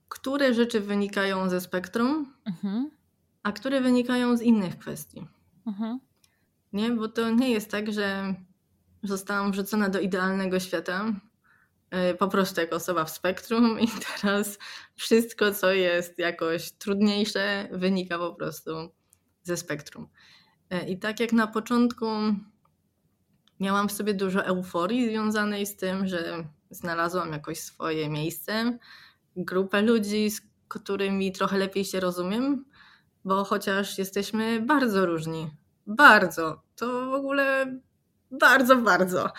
[0.09, 2.91] które rzeczy wynikają ze spektrum, mhm.
[3.43, 5.27] a które wynikają z innych kwestii.
[5.67, 6.01] Mhm.
[6.73, 8.35] Nie, bo to nie jest tak, że
[9.05, 11.13] zostałam wrzucona do idealnego świata
[12.13, 13.89] y, po prostu jako osoba w spektrum i
[14.23, 14.59] teraz
[14.95, 18.71] wszystko, co jest jakoś trudniejsze, wynika po prostu
[19.43, 20.09] ze spektrum.
[20.75, 22.07] Y, I tak jak na początku
[23.61, 28.79] miałam w sobie dużo euforii związanej z tym, że znalazłam jakoś swoje miejsce,
[29.37, 32.65] grupę ludzi, z którymi trochę lepiej się rozumiem,
[33.25, 35.51] bo chociaż jesteśmy bardzo różni,
[35.87, 37.79] bardzo, to w ogóle
[38.41, 39.33] bardzo, bardzo,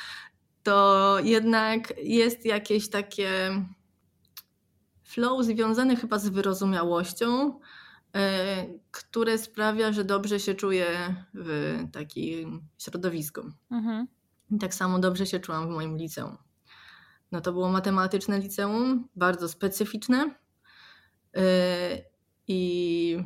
[0.63, 3.29] to jednak jest jakieś takie
[5.03, 7.59] flow związane chyba z wyrozumiałością,
[8.15, 13.41] e, które sprawia, że dobrze się czuję w takim środowisku.
[13.71, 14.07] Mhm.
[14.59, 16.37] Tak samo dobrze się czułam w moim liceum.
[17.31, 20.35] No to było matematyczne liceum, bardzo specyficzne
[21.35, 21.41] e,
[22.47, 23.17] i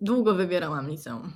[0.00, 1.32] długo wybierałam liceum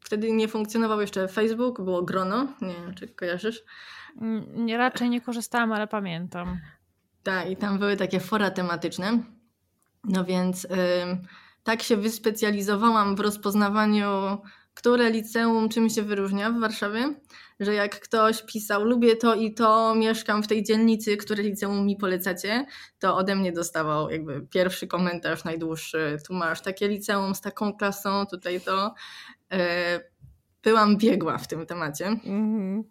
[0.00, 2.48] wtedy nie funkcjonował jeszcze Facebook, było grono.
[2.62, 3.62] Nie wiem, czy kojarzysz?
[4.20, 6.58] Mm, nie, raczej nie korzystałam, ale pamiętam.
[7.22, 9.18] Tak, i tam były takie fora tematyczne.
[10.04, 10.66] No więc
[11.64, 14.38] tak się wyspecjalizowałam w rozpoznawaniu,
[14.74, 17.14] które liceum czym się wyróżnia w Warszawie,
[17.60, 21.96] że jak ktoś pisał, lubię to i to, mieszkam w tej dzielnicy, które liceum mi
[21.96, 22.66] polecacie,
[22.98, 26.16] to ode mnie dostawał jakby pierwszy komentarz najdłuższy.
[26.26, 28.94] Tu masz takie liceum z taką klasą, tutaj to.
[29.52, 30.00] E,
[30.62, 32.06] byłam biegła w tym temacie.
[32.06, 32.84] Mhm.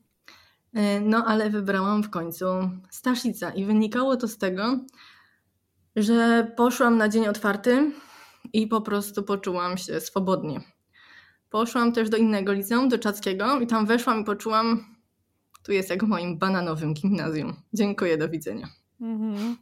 [0.73, 2.45] E, no, ale wybrałam w końcu
[2.89, 4.79] Staszica i wynikało to z tego,
[5.95, 7.91] że poszłam na dzień otwarty
[8.53, 10.72] i po prostu poczułam się swobodnie.
[11.53, 14.95] Poszłam też do innego liceum, do Czackiego i tam weszłam i poczułam,
[15.63, 17.55] tu jest jak w moim bananowym gimnazjum.
[17.73, 18.67] Dziękuję, do widzenia.
[19.01, 19.57] Mhm.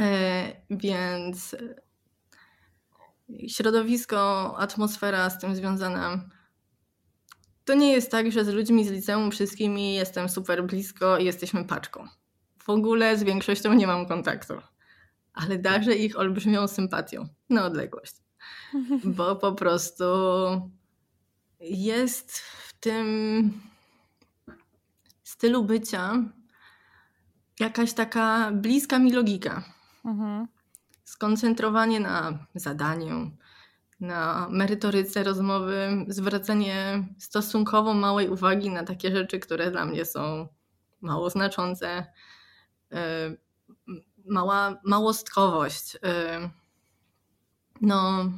[0.00, 1.56] E, więc
[3.48, 6.28] środowisko, atmosfera z tym związana.
[7.64, 11.64] To nie jest tak, że z ludźmi z liceum wszystkimi jestem super blisko i jesteśmy
[11.64, 12.06] paczką.
[12.58, 14.54] W ogóle z większością nie mam kontaktu,
[15.32, 18.14] ale darzę ich olbrzymią sympatią na odległość.
[19.16, 20.04] Bo po prostu
[21.62, 23.60] jest w tym
[25.24, 26.14] stylu bycia
[27.60, 29.62] jakaś taka bliska mi logika.
[30.04, 30.48] Mhm.
[31.04, 33.30] Skoncentrowanie na zadaniu,
[34.00, 40.48] na merytoryce rozmowy, zwracanie stosunkowo małej uwagi na takie rzeczy, które dla mnie są
[41.00, 42.06] mało znaczące,
[42.92, 43.36] e,
[44.24, 45.96] mała małostkowość.
[46.04, 46.50] E,
[47.80, 48.30] no,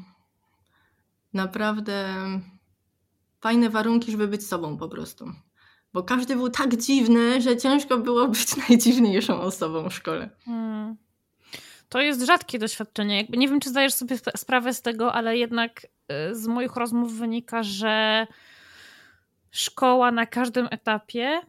[1.32, 2.16] naprawdę
[3.44, 5.32] fajne warunki, żeby być sobą po prostu.
[5.92, 10.30] Bo każdy był tak dziwny, że ciężko było być najdziwniejszą osobą w szkole.
[10.44, 10.96] Hmm.
[11.88, 13.16] To jest rzadkie doświadczenie.
[13.16, 15.86] Jakby nie wiem, czy zdajesz sobie sprawę z tego, ale jednak
[16.30, 18.26] y, z moich rozmów wynika, że
[19.50, 21.40] szkoła na każdym etapie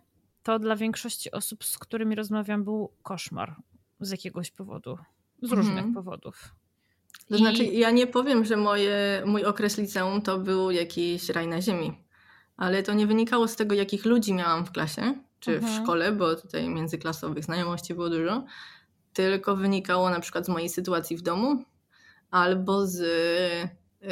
[0.43, 3.55] to dla większości osób, z którymi rozmawiam, był koszmar
[3.99, 4.97] z jakiegoś powodu.
[5.41, 5.93] Z różnych mhm.
[5.93, 6.55] powodów.
[7.29, 7.37] To I...
[7.37, 11.93] znaczy, ja nie powiem, że moje, mój okres liceum to był jakiś raj na ziemi,
[12.57, 15.73] ale to nie wynikało z tego, jakich ludzi miałam w klasie czy mhm.
[15.73, 18.45] w szkole, bo tutaj międzyklasowych znajomości było dużo,
[19.13, 21.63] tylko wynikało na przykład z mojej sytuacji w domu
[22.31, 22.99] albo z
[24.01, 24.09] yy,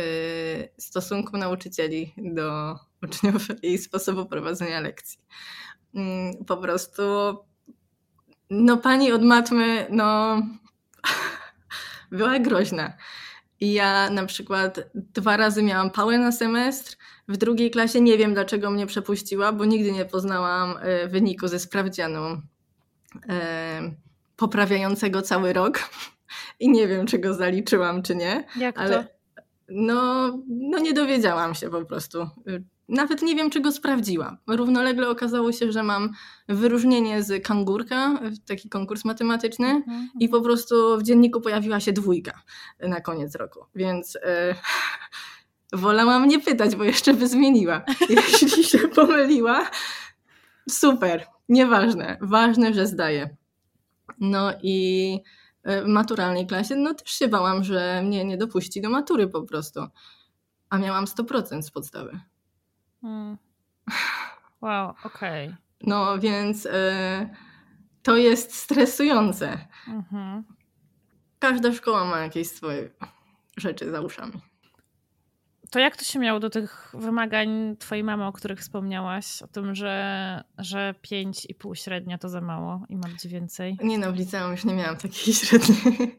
[0.77, 5.19] stosunku nauczycieli do uczniów i sposobu prowadzenia lekcji.
[5.93, 6.01] Yy,
[6.47, 7.03] po prostu,
[8.49, 10.37] no pani od matmy, no
[12.13, 12.93] była groźna.
[13.59, 16.97] I ja na przykład dwa razy miałam pałę na semestr.
[17.27, 21.59] W drugiej klasie nie wiem, dlaczego mnie przepuściła, bo nigdy nie poznałam e, wyniku ze
[21.59, 22.41] sprawdzianu
[23.29, 23.91] e,
[24.35, 25.79] poprawiającego cały rok.
[26.59, 28.43] I nie wiem, czy go zaliczyłam, czy nie.
[28.57, 29.09] Jak ale to?
[29.69, 32.29] No, no nie dowiedziałam się po prostu,
[32.93, 34.37] nawet nie wiem, czy go sprawdziłam.
[34.47, 36.09] Równolegle okazało się, że mam
[36.47, 40.07] wyróżnienie z kangurka, taki konkurs matematyczny, -hmm.
[40.19, 42.41] i po prostu w dzienniku pojawiła się dwójka
[42.79, 43.59] na koniec roku.
[43.75, 44.55] Więc e,
[45.73, 47.85] wolałam nie pytać, bo jeszcze by zmieniła.
[48.09, 49.69] Jeśli się pomyliła,
[50.69, 52.17] super, nieważne.
[52.21, 53.35] Ważne, że zdaję.
[54.19, 55.19] No i
[55.65, 59.87] w maturalnej klasie, no też się bałam, że mnie nie dopuści do matury po prostu.
[60.69, 62.19] A miałam 100% z podstawy.
[63.03, 63.37] Hmm.
[64.61, 65.47] Wow, okej.
[65.47, 65.57] Okay.
[65.81, 66.69] No więc y,
[68.03, 69.67] to jest stresujące.
[69.87, 70.43] Mhm.
[71.39, 72.89] Każda szkoła ma jakieś swoje
[73.57, 74.41] rzeczy za uszami.
[75.73, 79.41] To jak to się miało do tych wymagań twojej mamy, o których wspomniałaś?
[79.41, 83.77] O tym, że, że 5,5 średnia to za mało i ma być więcej?
[83.83, 86.17] Nie no, w liceum już nie miałam takiej średniej.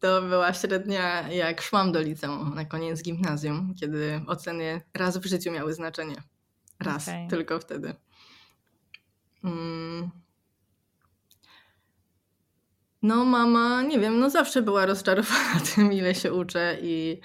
[0.00, 5.52] To była średnia jak szłam do liceum na koniec gimnazjum, kiedy oceny raz w życiu
[5.52, 6.16] miały znaczenie.
[6.80, 7.28] Raz, okay.
[7.28, 7.94] tylko wtedy.
[9.44, 10.10] Mm.
[13.02, 17.20] No mama, nie wiem, no zawsze była rozczarowana tym, ile się uczę i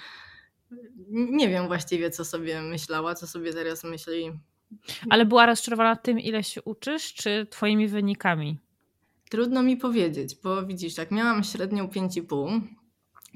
[1.12, 4.32] nie wiem właściwie, co sobie myślała, co sobie teraz myśli.
[5.10, 8.60] Ale była rozczarowana tym, ile się uczysz, czy twoimi wynikami?
[9.30, 12.62] Trudno mi powiedzieć, bo widzisz, jak miałam średnią 5,5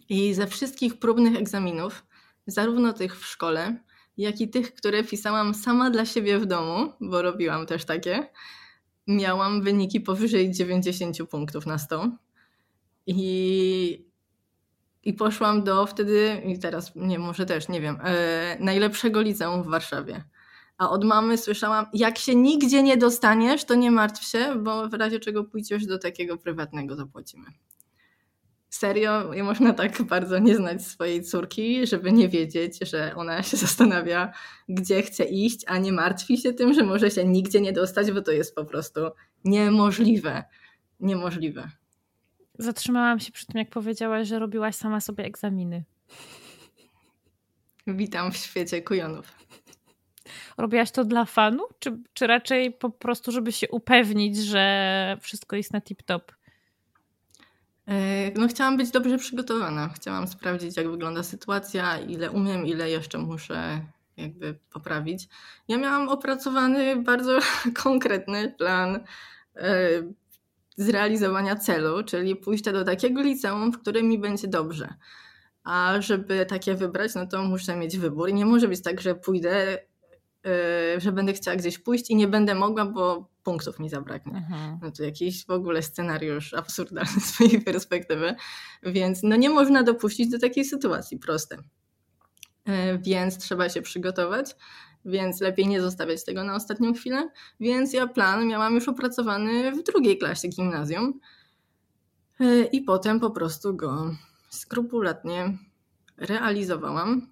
[0.09, 2.05] i ze wszystkich próbnych egzaminów,
[2.47, 3.77] zarówno tych w szkole,
[4.17, 8.27] jak i tych, które pisałam sama dla siebie w domu, bo robiłam też takie,
[9.07, 12.11] miałam wyniki powyżej 90 punktów na 100.
[13.07, 14.04] I
[15.05, 19.67] i poszłam do wtedy, i teraz nie, może też, nie wiem, e, najlepszego liceum w
[19.67, 20.23] Warszawie.
[20.77, 24.93] A od mamy słyszałam, jak się nigdzie nie dostaniesz, to nie martw się, bo w
[24.93, 27.45] razie czego pójdziesz do takiego prywatnego, zapłacimy.
[28.69, 33.57] Serio, nie można tak bardzo nie znać swojej córki, żeby nie wiedzieć, że ona się
[33.67, 34.33] zastanawia,
[34.69, 38.21] gdzie chce iść, a nie martwi się tym, że może się nigdzie nie dostać, bo
[38.21, 38.99] to jest po prostu
[39.43, 40.43] niemożliwe.
[40.99, 41.69] Niemożliwe.
[42.59, 45.83] Zatrzymałam się przy tym, jak powiedziałaś, że robiłaś sama sobie egzaminy.
[47.87, 49.33] Witam w świecie kujonów.
[50.57, 55.73] Robiłaś to dla fanu, czy, czy raczej po prostu, żeby się upewnić, że wszystko jest
[55.73, 56.21] na tip-top?
[57.87, 59.89] E, no, chciałam być dobrze przygotowana.
[59.89, 63.81] Chciałam sprawdzić, jak wygląda sytuacja, ile umiem, ile jeszcze muszę
[64.17, 65.27] jakby poprawić.
[65.67, 67.39] Ja miałam opracowany bardzo
[67.83, 68.99] konkretny plan
[69.55, 69.79] e,
[70.77, 74.93] zrealizowania celu, czyli pójścia do takiego liceum, w którym mi będzie dobrze.
[75.63, 78.29] A żeby takie wybrać, no to muszę mieć wybór.
[78.29, 79.77] I nie może być tak, że pójdę,
[80.43, 80.51] yy,
[81.01, 84.37] że będę chciała gdzieś pójść i nie będę mogła, bo punktów mi zabraknie.
[84.37, 84.79] Mhm.
[84.81, 88.35] No to jakiś w ogóle scenariusz absurdalny z mojej perspektywy.
[88.83, 91.57] Więc no nie można dopuścić do takiej sytuacji, proste.
[92.65, 94.55] Yy, więc trzeba się przygotować
[95.05, 97.29] więc lepiej nie zostawiać tego na ostatnią chwilę.
[97.59, 101.19] Więc ja plan miałam już opracowany w drugiej klasie gimnazjum
[102.39, 104.15] e, i potem po prostu go
[104.49, 105.57] skrupulatnie
[106.17, 107.27] realizowałam.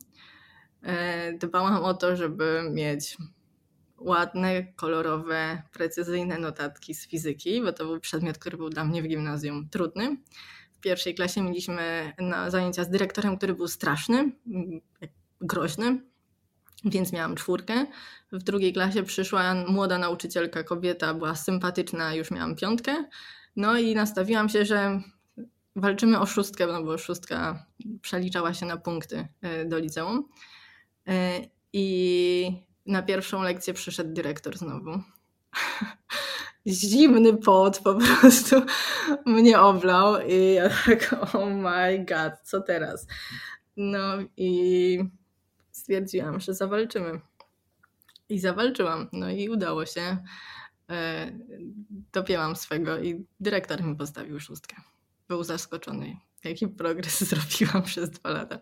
[0.83, 3.17] E, dbałam o to, żeby mieć
[3.97, 9.07] ładne, kolorowe, precyzyjne notatki z fizyki, bo to był przedmiot, który był dla mnie w
[9.07, 10.17] gimnazjum trudny.
[10.73, 12.13] W pierwszej klasie mieliśmy
[12.47, 14.31] zajęcia z dyrektorem, który był straszny,
[15.41, 16.12] groźny,
[16.85, 17.85] więc miałam czwórkę.
[18.31, 23.05] W drugiej klasie przyszła młoda nauczycielka, kobieta, była sympatyczna, już miałam piątkę.
[23.55, 25.01] No i nastawiłam się, że
[25.75, 27.65] walczymy o szóstkę, no bo szóstka
[28.01, 30.29] przeliczała się na punkty e, do liceum.
[31.07, 31.39] E,
[31.73, 34.91] I na pierwszą lekcję przyszedł dyrektor znowu.
[36.67, 38.55] Zimny pot po prostu
[39.25, 43.07] mnie oblał i ja tak, oh my god, co teraz?
[43.77, 44.01] No
[44.37, 44.99] i
[45.83, 47.19] stwierdziłam, że zawalczymy.
[48.29, 50.17] I zawalczyłam, no i udało się.
[50.89, 51.31] E,
[52.13, 54.75] dopięłam swego i dyrektor mi postawił szóstkę.
[55.27, 58.59] Był zaskoczony, jaki progres zrobiłam przez dwa lata.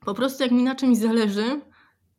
[0.00, 1.60] Po prostu jak mi na czymś zależy,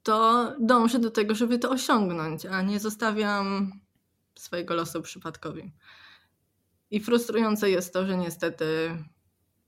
[0.04, 3.72] to dążę do tego, żeby to osiągnąć, a nie zostawiam
[4.36, 5.72] swojego losu przypadkowi.
[6.92, 8.98] I frustrujące jest to, że niestety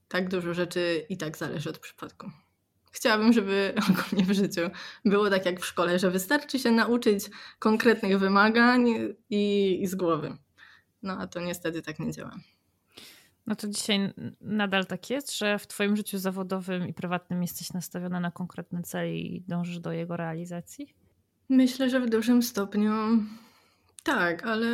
[0.07, 2.31] tak dużo rzeczy i tak zależy od przypadku.
[2.97, 4.61] Chciałabym, żeby ogólnie w życiu
[5.05, 7.25] było tak jak w szkole, że wystarczy się nauczyć
[7.59, 8.87] konkretnych wymagań
[9.29, 10.37] i, i z głowy.
[11.03, 12.35] No a to niestety tak nie działa.
[13.47, 18.19] No to dzisiaj nadal tak jest, że w Twoim życiu zawodowym i prywatnym jesteś nastawiona
[18.19, 20.93] na konkretny cel i dążysz do jego realizacji?
[21.49, 22.93] Myślę, że w dużym stopniu
[24.03, 24.67] tak, ale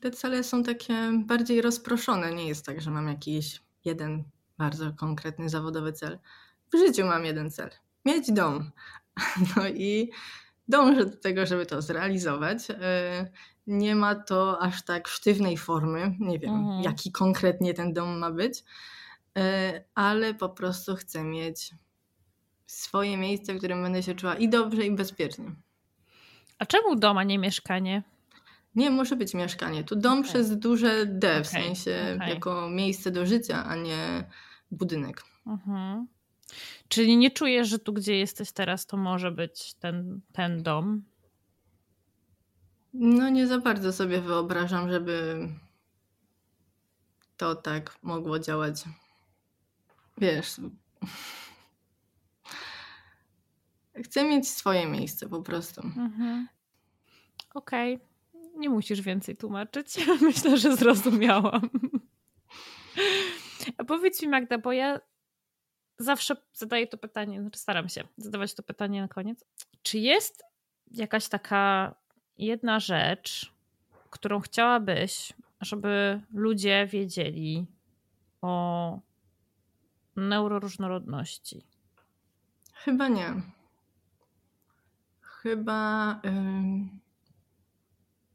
[0.00, 0.94] te cele są takie
[1.26, 2.34] bardziej rozproszone.
[2.34, 4.24] Nie jest tak, że mam jakiś jeden
[4.58, 6.18] bardzo konkretny zawodowy cel.
[6.74, 7.70] W życiu mam jeden cel:
[8.04, 8.70] mieć dom.
[9.56, 10.10] No i
[10.68, 12.70] dążę do tego, żeby to zrealizować.
[12.70, 13.30] E,
[13.66, 16.16] nie ma to aż tak sztywnej formy.
[16.18, 16.82] Nie wiem, mhm.
[16.82, 18.64] jaki konkretnie ten dom ma być,
[19.38, 21.74] e, ale po prostu chcę mieć
[22.66, 25.52] swoje miejsce, w którym będę się czuła i dobrze, i bezpiecznie.
[26.58, 28.02] A czemu dom, a nie mieszkanie?
[28.74, 29.84] Nie, może być mieszkanie.
[29.84, 30.30] Tu dom okay.
[30.30, 31.62] przez duże D, w okay.
[31.62, 32.28] sensie okay.
[32.28, 34.24] jako miejsce do życia, a nie
[34.70, 35.22] budynek.
[35.46, 36.06] Mhm.
[36.88, 41.02] Czyli nie czujesz, że tu, gdzie jesteś teraz, to może być ten, ten dom?
[42.94, 45.48] No, nie za bardzo sobie wyobrażam, żeby
[47.36, 48.84] to tak mogło działać.
[50.18, 50.56] Wiesz.
[54.04, 55.80] Chcę mieć swoje miejsce po prostu.
[55.82, 56.48] Mhm.
[57.54, 57.94] Okej.
[57.94, 58.06] Okay.
[58.56, 60.06] Nie musisz więcej tłumaczyć.
[60.22, 61.70] Myślę, że zrozumiałam.
[63.78, 65.00] A powiedz mi, Magda, bo ja
[65.98, 69.44] zawsze zadaję to pytanie, znaczy staram się zadawać to pytanie na koniec.
[69.82, 70.44] Czy jest
[70.90, 71.94] jakaś taka
[72.38, 73.52] jedna rzecz,
[74.10, 77.66] którą chciałabyś, żeby ludzie wiedzieli
[78.42, 79.00] o
[80.16, 81.64] neuroróżnorodności?
[82.72, 83.34] Chyba nie.
[85.20, 86.20] Chyba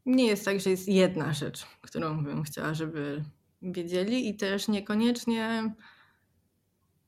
[0.06, 3.24] nie jest tak, że jest jedna rzecz, którą bym chciała, żeby
[3.62, 5.72] wiedzieli, i też niekoniecznie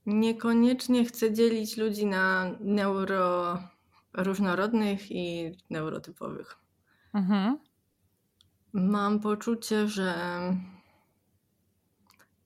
[0.06, 6.56] Niekoniecznie chcę dzielić ludzi na neuroróżnorodnych i neurotypowych.
[7.14, 7.58] Mhm.
[8.72, 10.14] Mam poczucie, że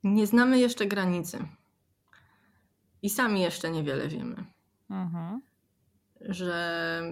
[0.04, 1.48] nie znamy jeszcze granicy.
[3.02, 4.44] I sami jeszcze niewiele wiemy.
[4.90, 5.42] Mhm.
[6.20, 7.02] Że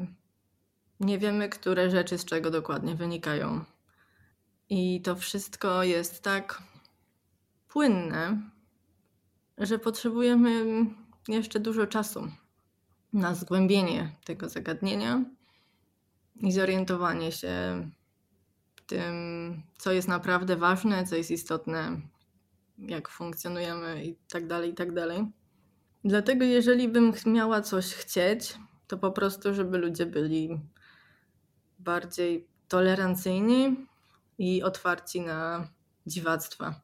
[1.00, 3.64] nie wiemy, które rzeczy z czego dokładnie wynikają.
[4.68, 6.62] I to wszystko jest tak
[7.68, 8.50] płynne,
[9.58, 10.84] że potrzebujemy
[11.28, 12.28] jeszcze dużo czasu
[13.12, 15.24] na zgłębienie tego zagadnienia
[16.36, 17.50] i zorientowanie się
[18.86, 22.00] tym, co jest naprawdę ważne, co jest istotne,
[22.78, 25.26] jak funkcjonujemy i tak dalej, i tak dalej.
[26.04, 30.60] Dlatego, jeżeli bym miała coś chcieć, to po prostu, żeby ludzie byli
[31.78, 33.86] bardziej tolerancyjni
[34.38, 35.68] i otwarci na
[36.06, 36.80] dziwactwa.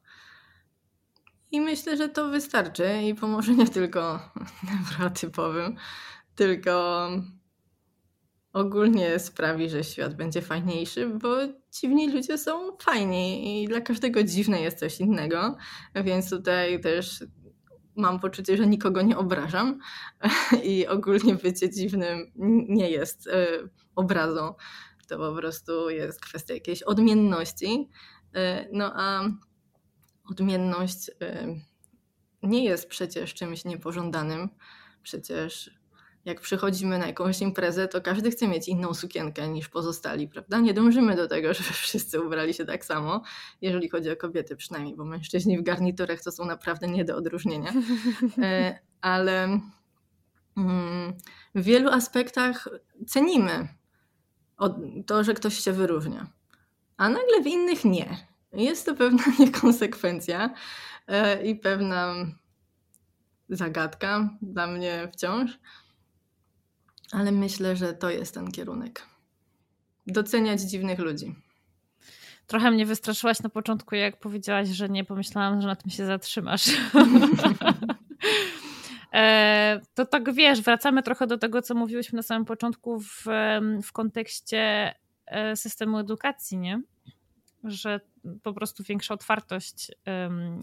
[1.51, 4.19] I myślę, że to wystarczy i pomoże nie tylko
[4.67, 5.75] neurotypowym,
[6.35, 7.09] tylko
[8.53, 11.37] ogólnie sprawi, że świat będzie fajniejszy, bo
[11.71, 15.57] dziwni ludzie są fajni i dla każdego dziwne jest coś innego,
[15.95, 17.23] więc tutaj też
[17.95, 19.79] mam poczucie, że nikogo nie obrażam
[20.63, 22.31] i ogólnie bycie dziwnym
[22.69, 23.47] nie jest e,
[23.95, 24.53] obrazą.
[25.07, 27.89] To po prostu jest kwestia jakiejś odmienności.
[28.35, 29.23] E, no a
[30.31, 31.13] odmienność y,
[32.43, 34.49] nie jest przecież czymś niepożądanym.
[35.03, 35.81] Przecież
[36.25, 40.59] jak przychodzimy na jakąś imprezę, to każdy chce mieć inną sukienkę niż pozostali, prawda?
[40.59, 43.23] Nie dążymy do tego, żeby wszyscy ubrali się tak samo,
[43.61, 47.73] jeżeli chodzi o kobiety przynajmniej, bo mężczyźni w garniturach to są naprawdę nie do odróżnienia.
[48.41, 49.59] E, ale
[50.57, 51.13] mm,
[51.55, 52.67] w wielu aspektach
[53.07, 53.67] cenimy
[55.05, 56.27] to, że ktoś się wyróżnia.
[56.97, 58.30] A nagle w innych nie.
[58.53, 60.53] Jest to pewna niekonsekwencja
[61.07, 62.13] e, i pewna
[63.49, 65.59] zagadka dla mnie wciąż,
[67.11, 69.05] ale myślę, że to jest ten kierunek.
[70.07, 71.35] Doceniać dziwnych ludzi.
[72.47, 76.65] Trochę mnie wystraszyłaś na początku, jak powiedziałaś, że nie pomyślałam, że na tym się zatrzymasz.
[79.13, 83.25] E, to tak wiesz, wracamy trochę do tego, co mówiłyśmy na samym początku w,
[83.83, 84.93] w kontekście
[85.25, 86.81] e, systemu edukacji, nie?
[87.63, 87.99] Że
[88.43, 89.91] po prostu większa otwartość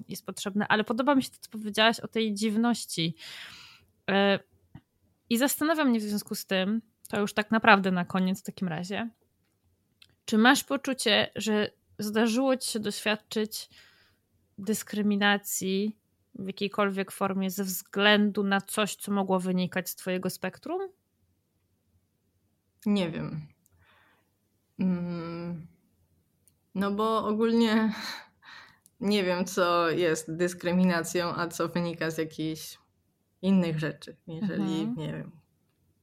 [0.09, 3.15] jest potrzebna, ale podoba mi się to, co powiedziałaś o tej dziwności.
[4.11, 4.39] E,
[5.31, 8.69] I zastanawiam mnie w związku z tym, to już tak naprawdę na koniec w takim
[8.69, 9.11] razie,
[10.25, 13.69] czy masz poczucie, że zdarzyło ci się doświadczyć
[14.59, 15.97] dyskryminacji
[16.35, 20.89] w jakiejkolwiek formie ze względu na coś, co mogło wynikać z Twojego spektrum?
[22.87, 23.47] Nie wiem.
[24.79, 25.67] Mm.
[26.79, 27.93] No bo ogólnie
[29.01, 32.79] nie wiem, co jest dyskryminacją, a co wynika z jakichś
[33.43, 34.17] innych rzeczy.
[34.27, 34.97] Jeżeli, mhm.
[34.97, 35.31] nie wiem,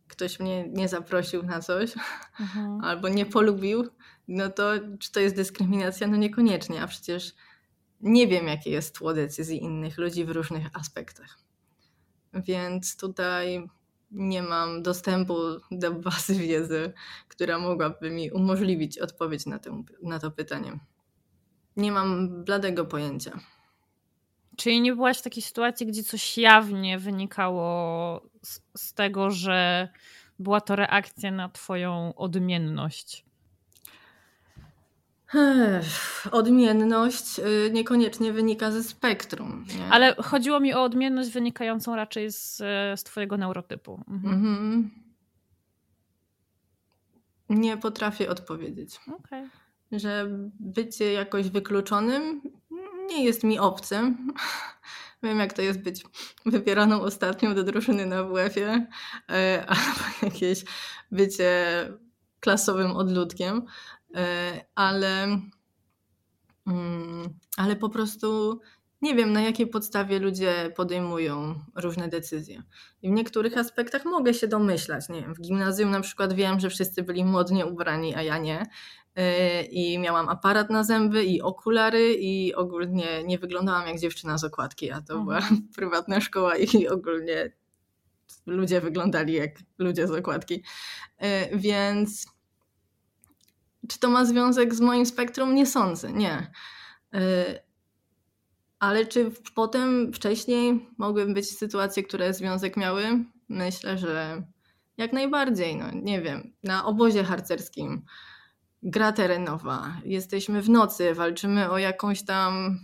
[0.07, 1.93] ktoś mnie nie zaprosił na coś
[2.39, 2.81] mhm.
[2.83, 3.89] albo nie polubił,
[4.27, 6.07] no to czy to jest dyskryminacja?
[6.07, 7.33] No niekoniecznie, a przecież
[8.01, 11.37] nie wiem, jakie jest tło decyzji innych ludzi w różnych aspektach.
[12.33, 13.69] Więc tutaj
[14.15, 15.33] nie mam dostępu
[15.71, 16.93] do bazy wiedzy,
[17.27, 20.79] która mogłaby mi umożliwić odpowiedź na to, na to pytanie.
[21.77, 23.39] Nie mam bladego pojęcia.
[24.57, 29.89] Czyli nie byłaś w takiej sytuacji, gdzie coś jawnie wynikało z, z tego, że
[30.39, 33.25] była to reakcja na Twoją odmienność?
[36.31, 39.65] Odmienność y, niekoniecznie wynika ze spektrum.
[39.77, 39.85] Nie?
[39.89, 42.57] Ale chodziło mi o odmienność wynikającą raczej z,
[42.95, 44.03] z Twojego neurotypu.
[44.07, 44.33] Mhm.
[44.33, 44.89] Mhm.
[47.49, 48.99] Nie potrafię odpowiedzieć.
[49.19, 49.49] Okay.
[49.91, 50.27] Że
[50.59, 52.41] bycie jakoś wykluczonym
[53.07, 54.13] nie jest mi obce.
[55.23, 56.03] Wiem, jak to jest być
[56.45, 58.87] wybieraną ostatnią do drużyny na WF-ie,
[59.29, 60.63] e, albo jakieś
[61.11, 61.65] bycie
[62.39, 63.65] klasowym odludkiem.
[64.15, 65.23] E, ale,
[66.67, 68.59] mm, ale po prostu
[69.01, 72.63] nie wiem, na jakiej podstawie ludzie podejmują różne decyzje.
[73.01, 75.09] I w niektórych aspektach mogę się domyślać.
[75.09, 78.65] Nie wiem, w gimnazjum na przykład wiem, że wszyscy byli modnie ubrani, a ja nie.
[79.15, 84.43] E, I miałam aparat na zęby i okulary i ogólnie nie wyglądałam jak dziewczyna z
[84.43, 85.25] okładki, a to mhm.
[85.25, 85.39] była
[85.75, 87.51] prywatna szkoła i ogólnie
[88.45, 90.63] ludzie wyglądali jak ludzie z okładki.
[91.17, 92.34] E, więc
[93.89, 95.55] czy to ma związek z moim spektrum?
[95.55, 96.51] Nie sądzę, nie.
[97.15, 97.19] Y,
[98.79, 103.25] ale czy potem, wcześniej mogły być sytuacje, które związek miały?
[103.49, 104.43] Myślę, że
[104.97, 105.75] jak najbardziej.
[105.75, 108.05] No, nie wiem, na obozie harcerskim
[108.83, 112.79] gra terenowa, jesteśmy w nocy, walczymy o jakąś tam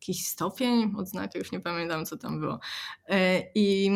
[0.00, 2.60] jakiś stopień, odznakę, już nie pamiętam co tam było.
[3.10, 3.14] Y,
[3.54, 3.90] I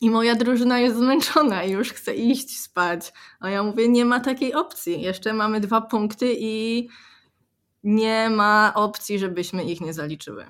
[0.00, 3.12] i moja drużyna jest zmęczona i już chce iść spać.
[3.40, 5.02] A ja mówię, nie ma takiej opcji.
[5.02, 6.88] Jeszcze mamy dwa punkty i
[7.84, 10.46] nie ma opcji, żebyśmy ich nie zaliczyły.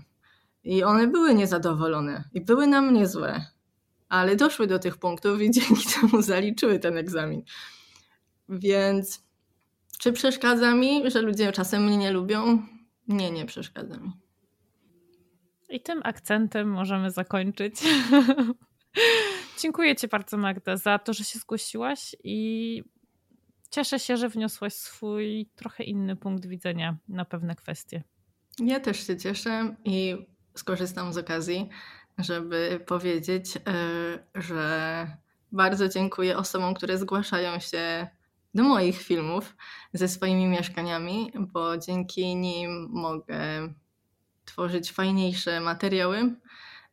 [0.65, 3.47] I one były niezadowolone i były na mnie złe,
[4.09, 7.43] ale doszły do tych punktów i dzięki temu zaliczyły ten egzamin.
[8.49, 9.23] Więc
[9.99, 12.63] czy przeszkadza mi, że ludzie czasem mnie nie lubią?
[13.09, 14.13] Nie, nie przeszkadza mi.
[15.69, 17.75] I tym akcentem możemy zakończyć.
[19.63, 22.83] Dziękuję Ci bardzo, Magda, za to, że się zgłosiłaś i
[23.71, 28.03] cieszę się, że wniosłaś swój trochę inny punkt widzenia na pewne kwestie.
[28.59, 31.69] Ja też się cieszę i skorzystam z okazji,
[32.19, 33.61] żeby powiedzieć, e,
[34.35, 35.07] że
[35.53, 38.09] bardzo dziękuję osobom, które zgłaszają się
[38.55, 39.57] do moich filmów
[39.93, 43.39] ze swoimi mieszkaniami, bo dzięki nim mogę
[44.45, 46.35] tworzyć fajniejsze materiały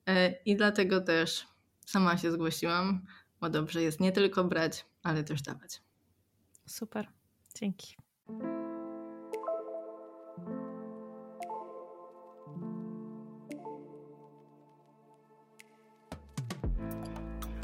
[0.05, 1.49] e, i dlatego też
[1.90, 3.02] sama się zgłosiłam,
[3.41, 5.82] bo dobrze jest nie tylko brać, ale też dawać.
[6.66, 7.07] Super,
[7.60, 7.95] dzięki.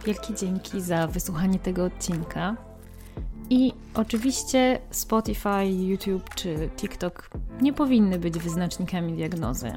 [0.05, 2.55] Wielkie dzięki za wysłuchanie tego odcinka.
[3.49, 7.29] I oczywiście Spotify, YouTube czy TikTok
[7.61, 9.71] nie powinny być wyznacznikami diagnozy.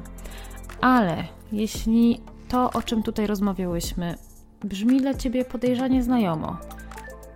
[0.80, 4.18] Ale jeśli to, o czym tutaj rozmawiałyśmy,
[4.64, 6.58] brzmi dla ciebie podejrzanie znajomo,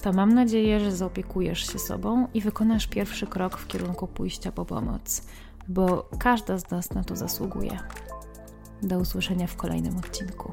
[0.03, 4.65] to mam nadzieję, że zaopiekujesz się sobą i wykonasz pierwszy krok w kierunku pójścia po
[4.65, 5.23] pomoc,
[5.69, 7.79] bo każda z nas na to zasługuje.
[8.83, 10.53] Do usłyszenia w kolejnym odcinku.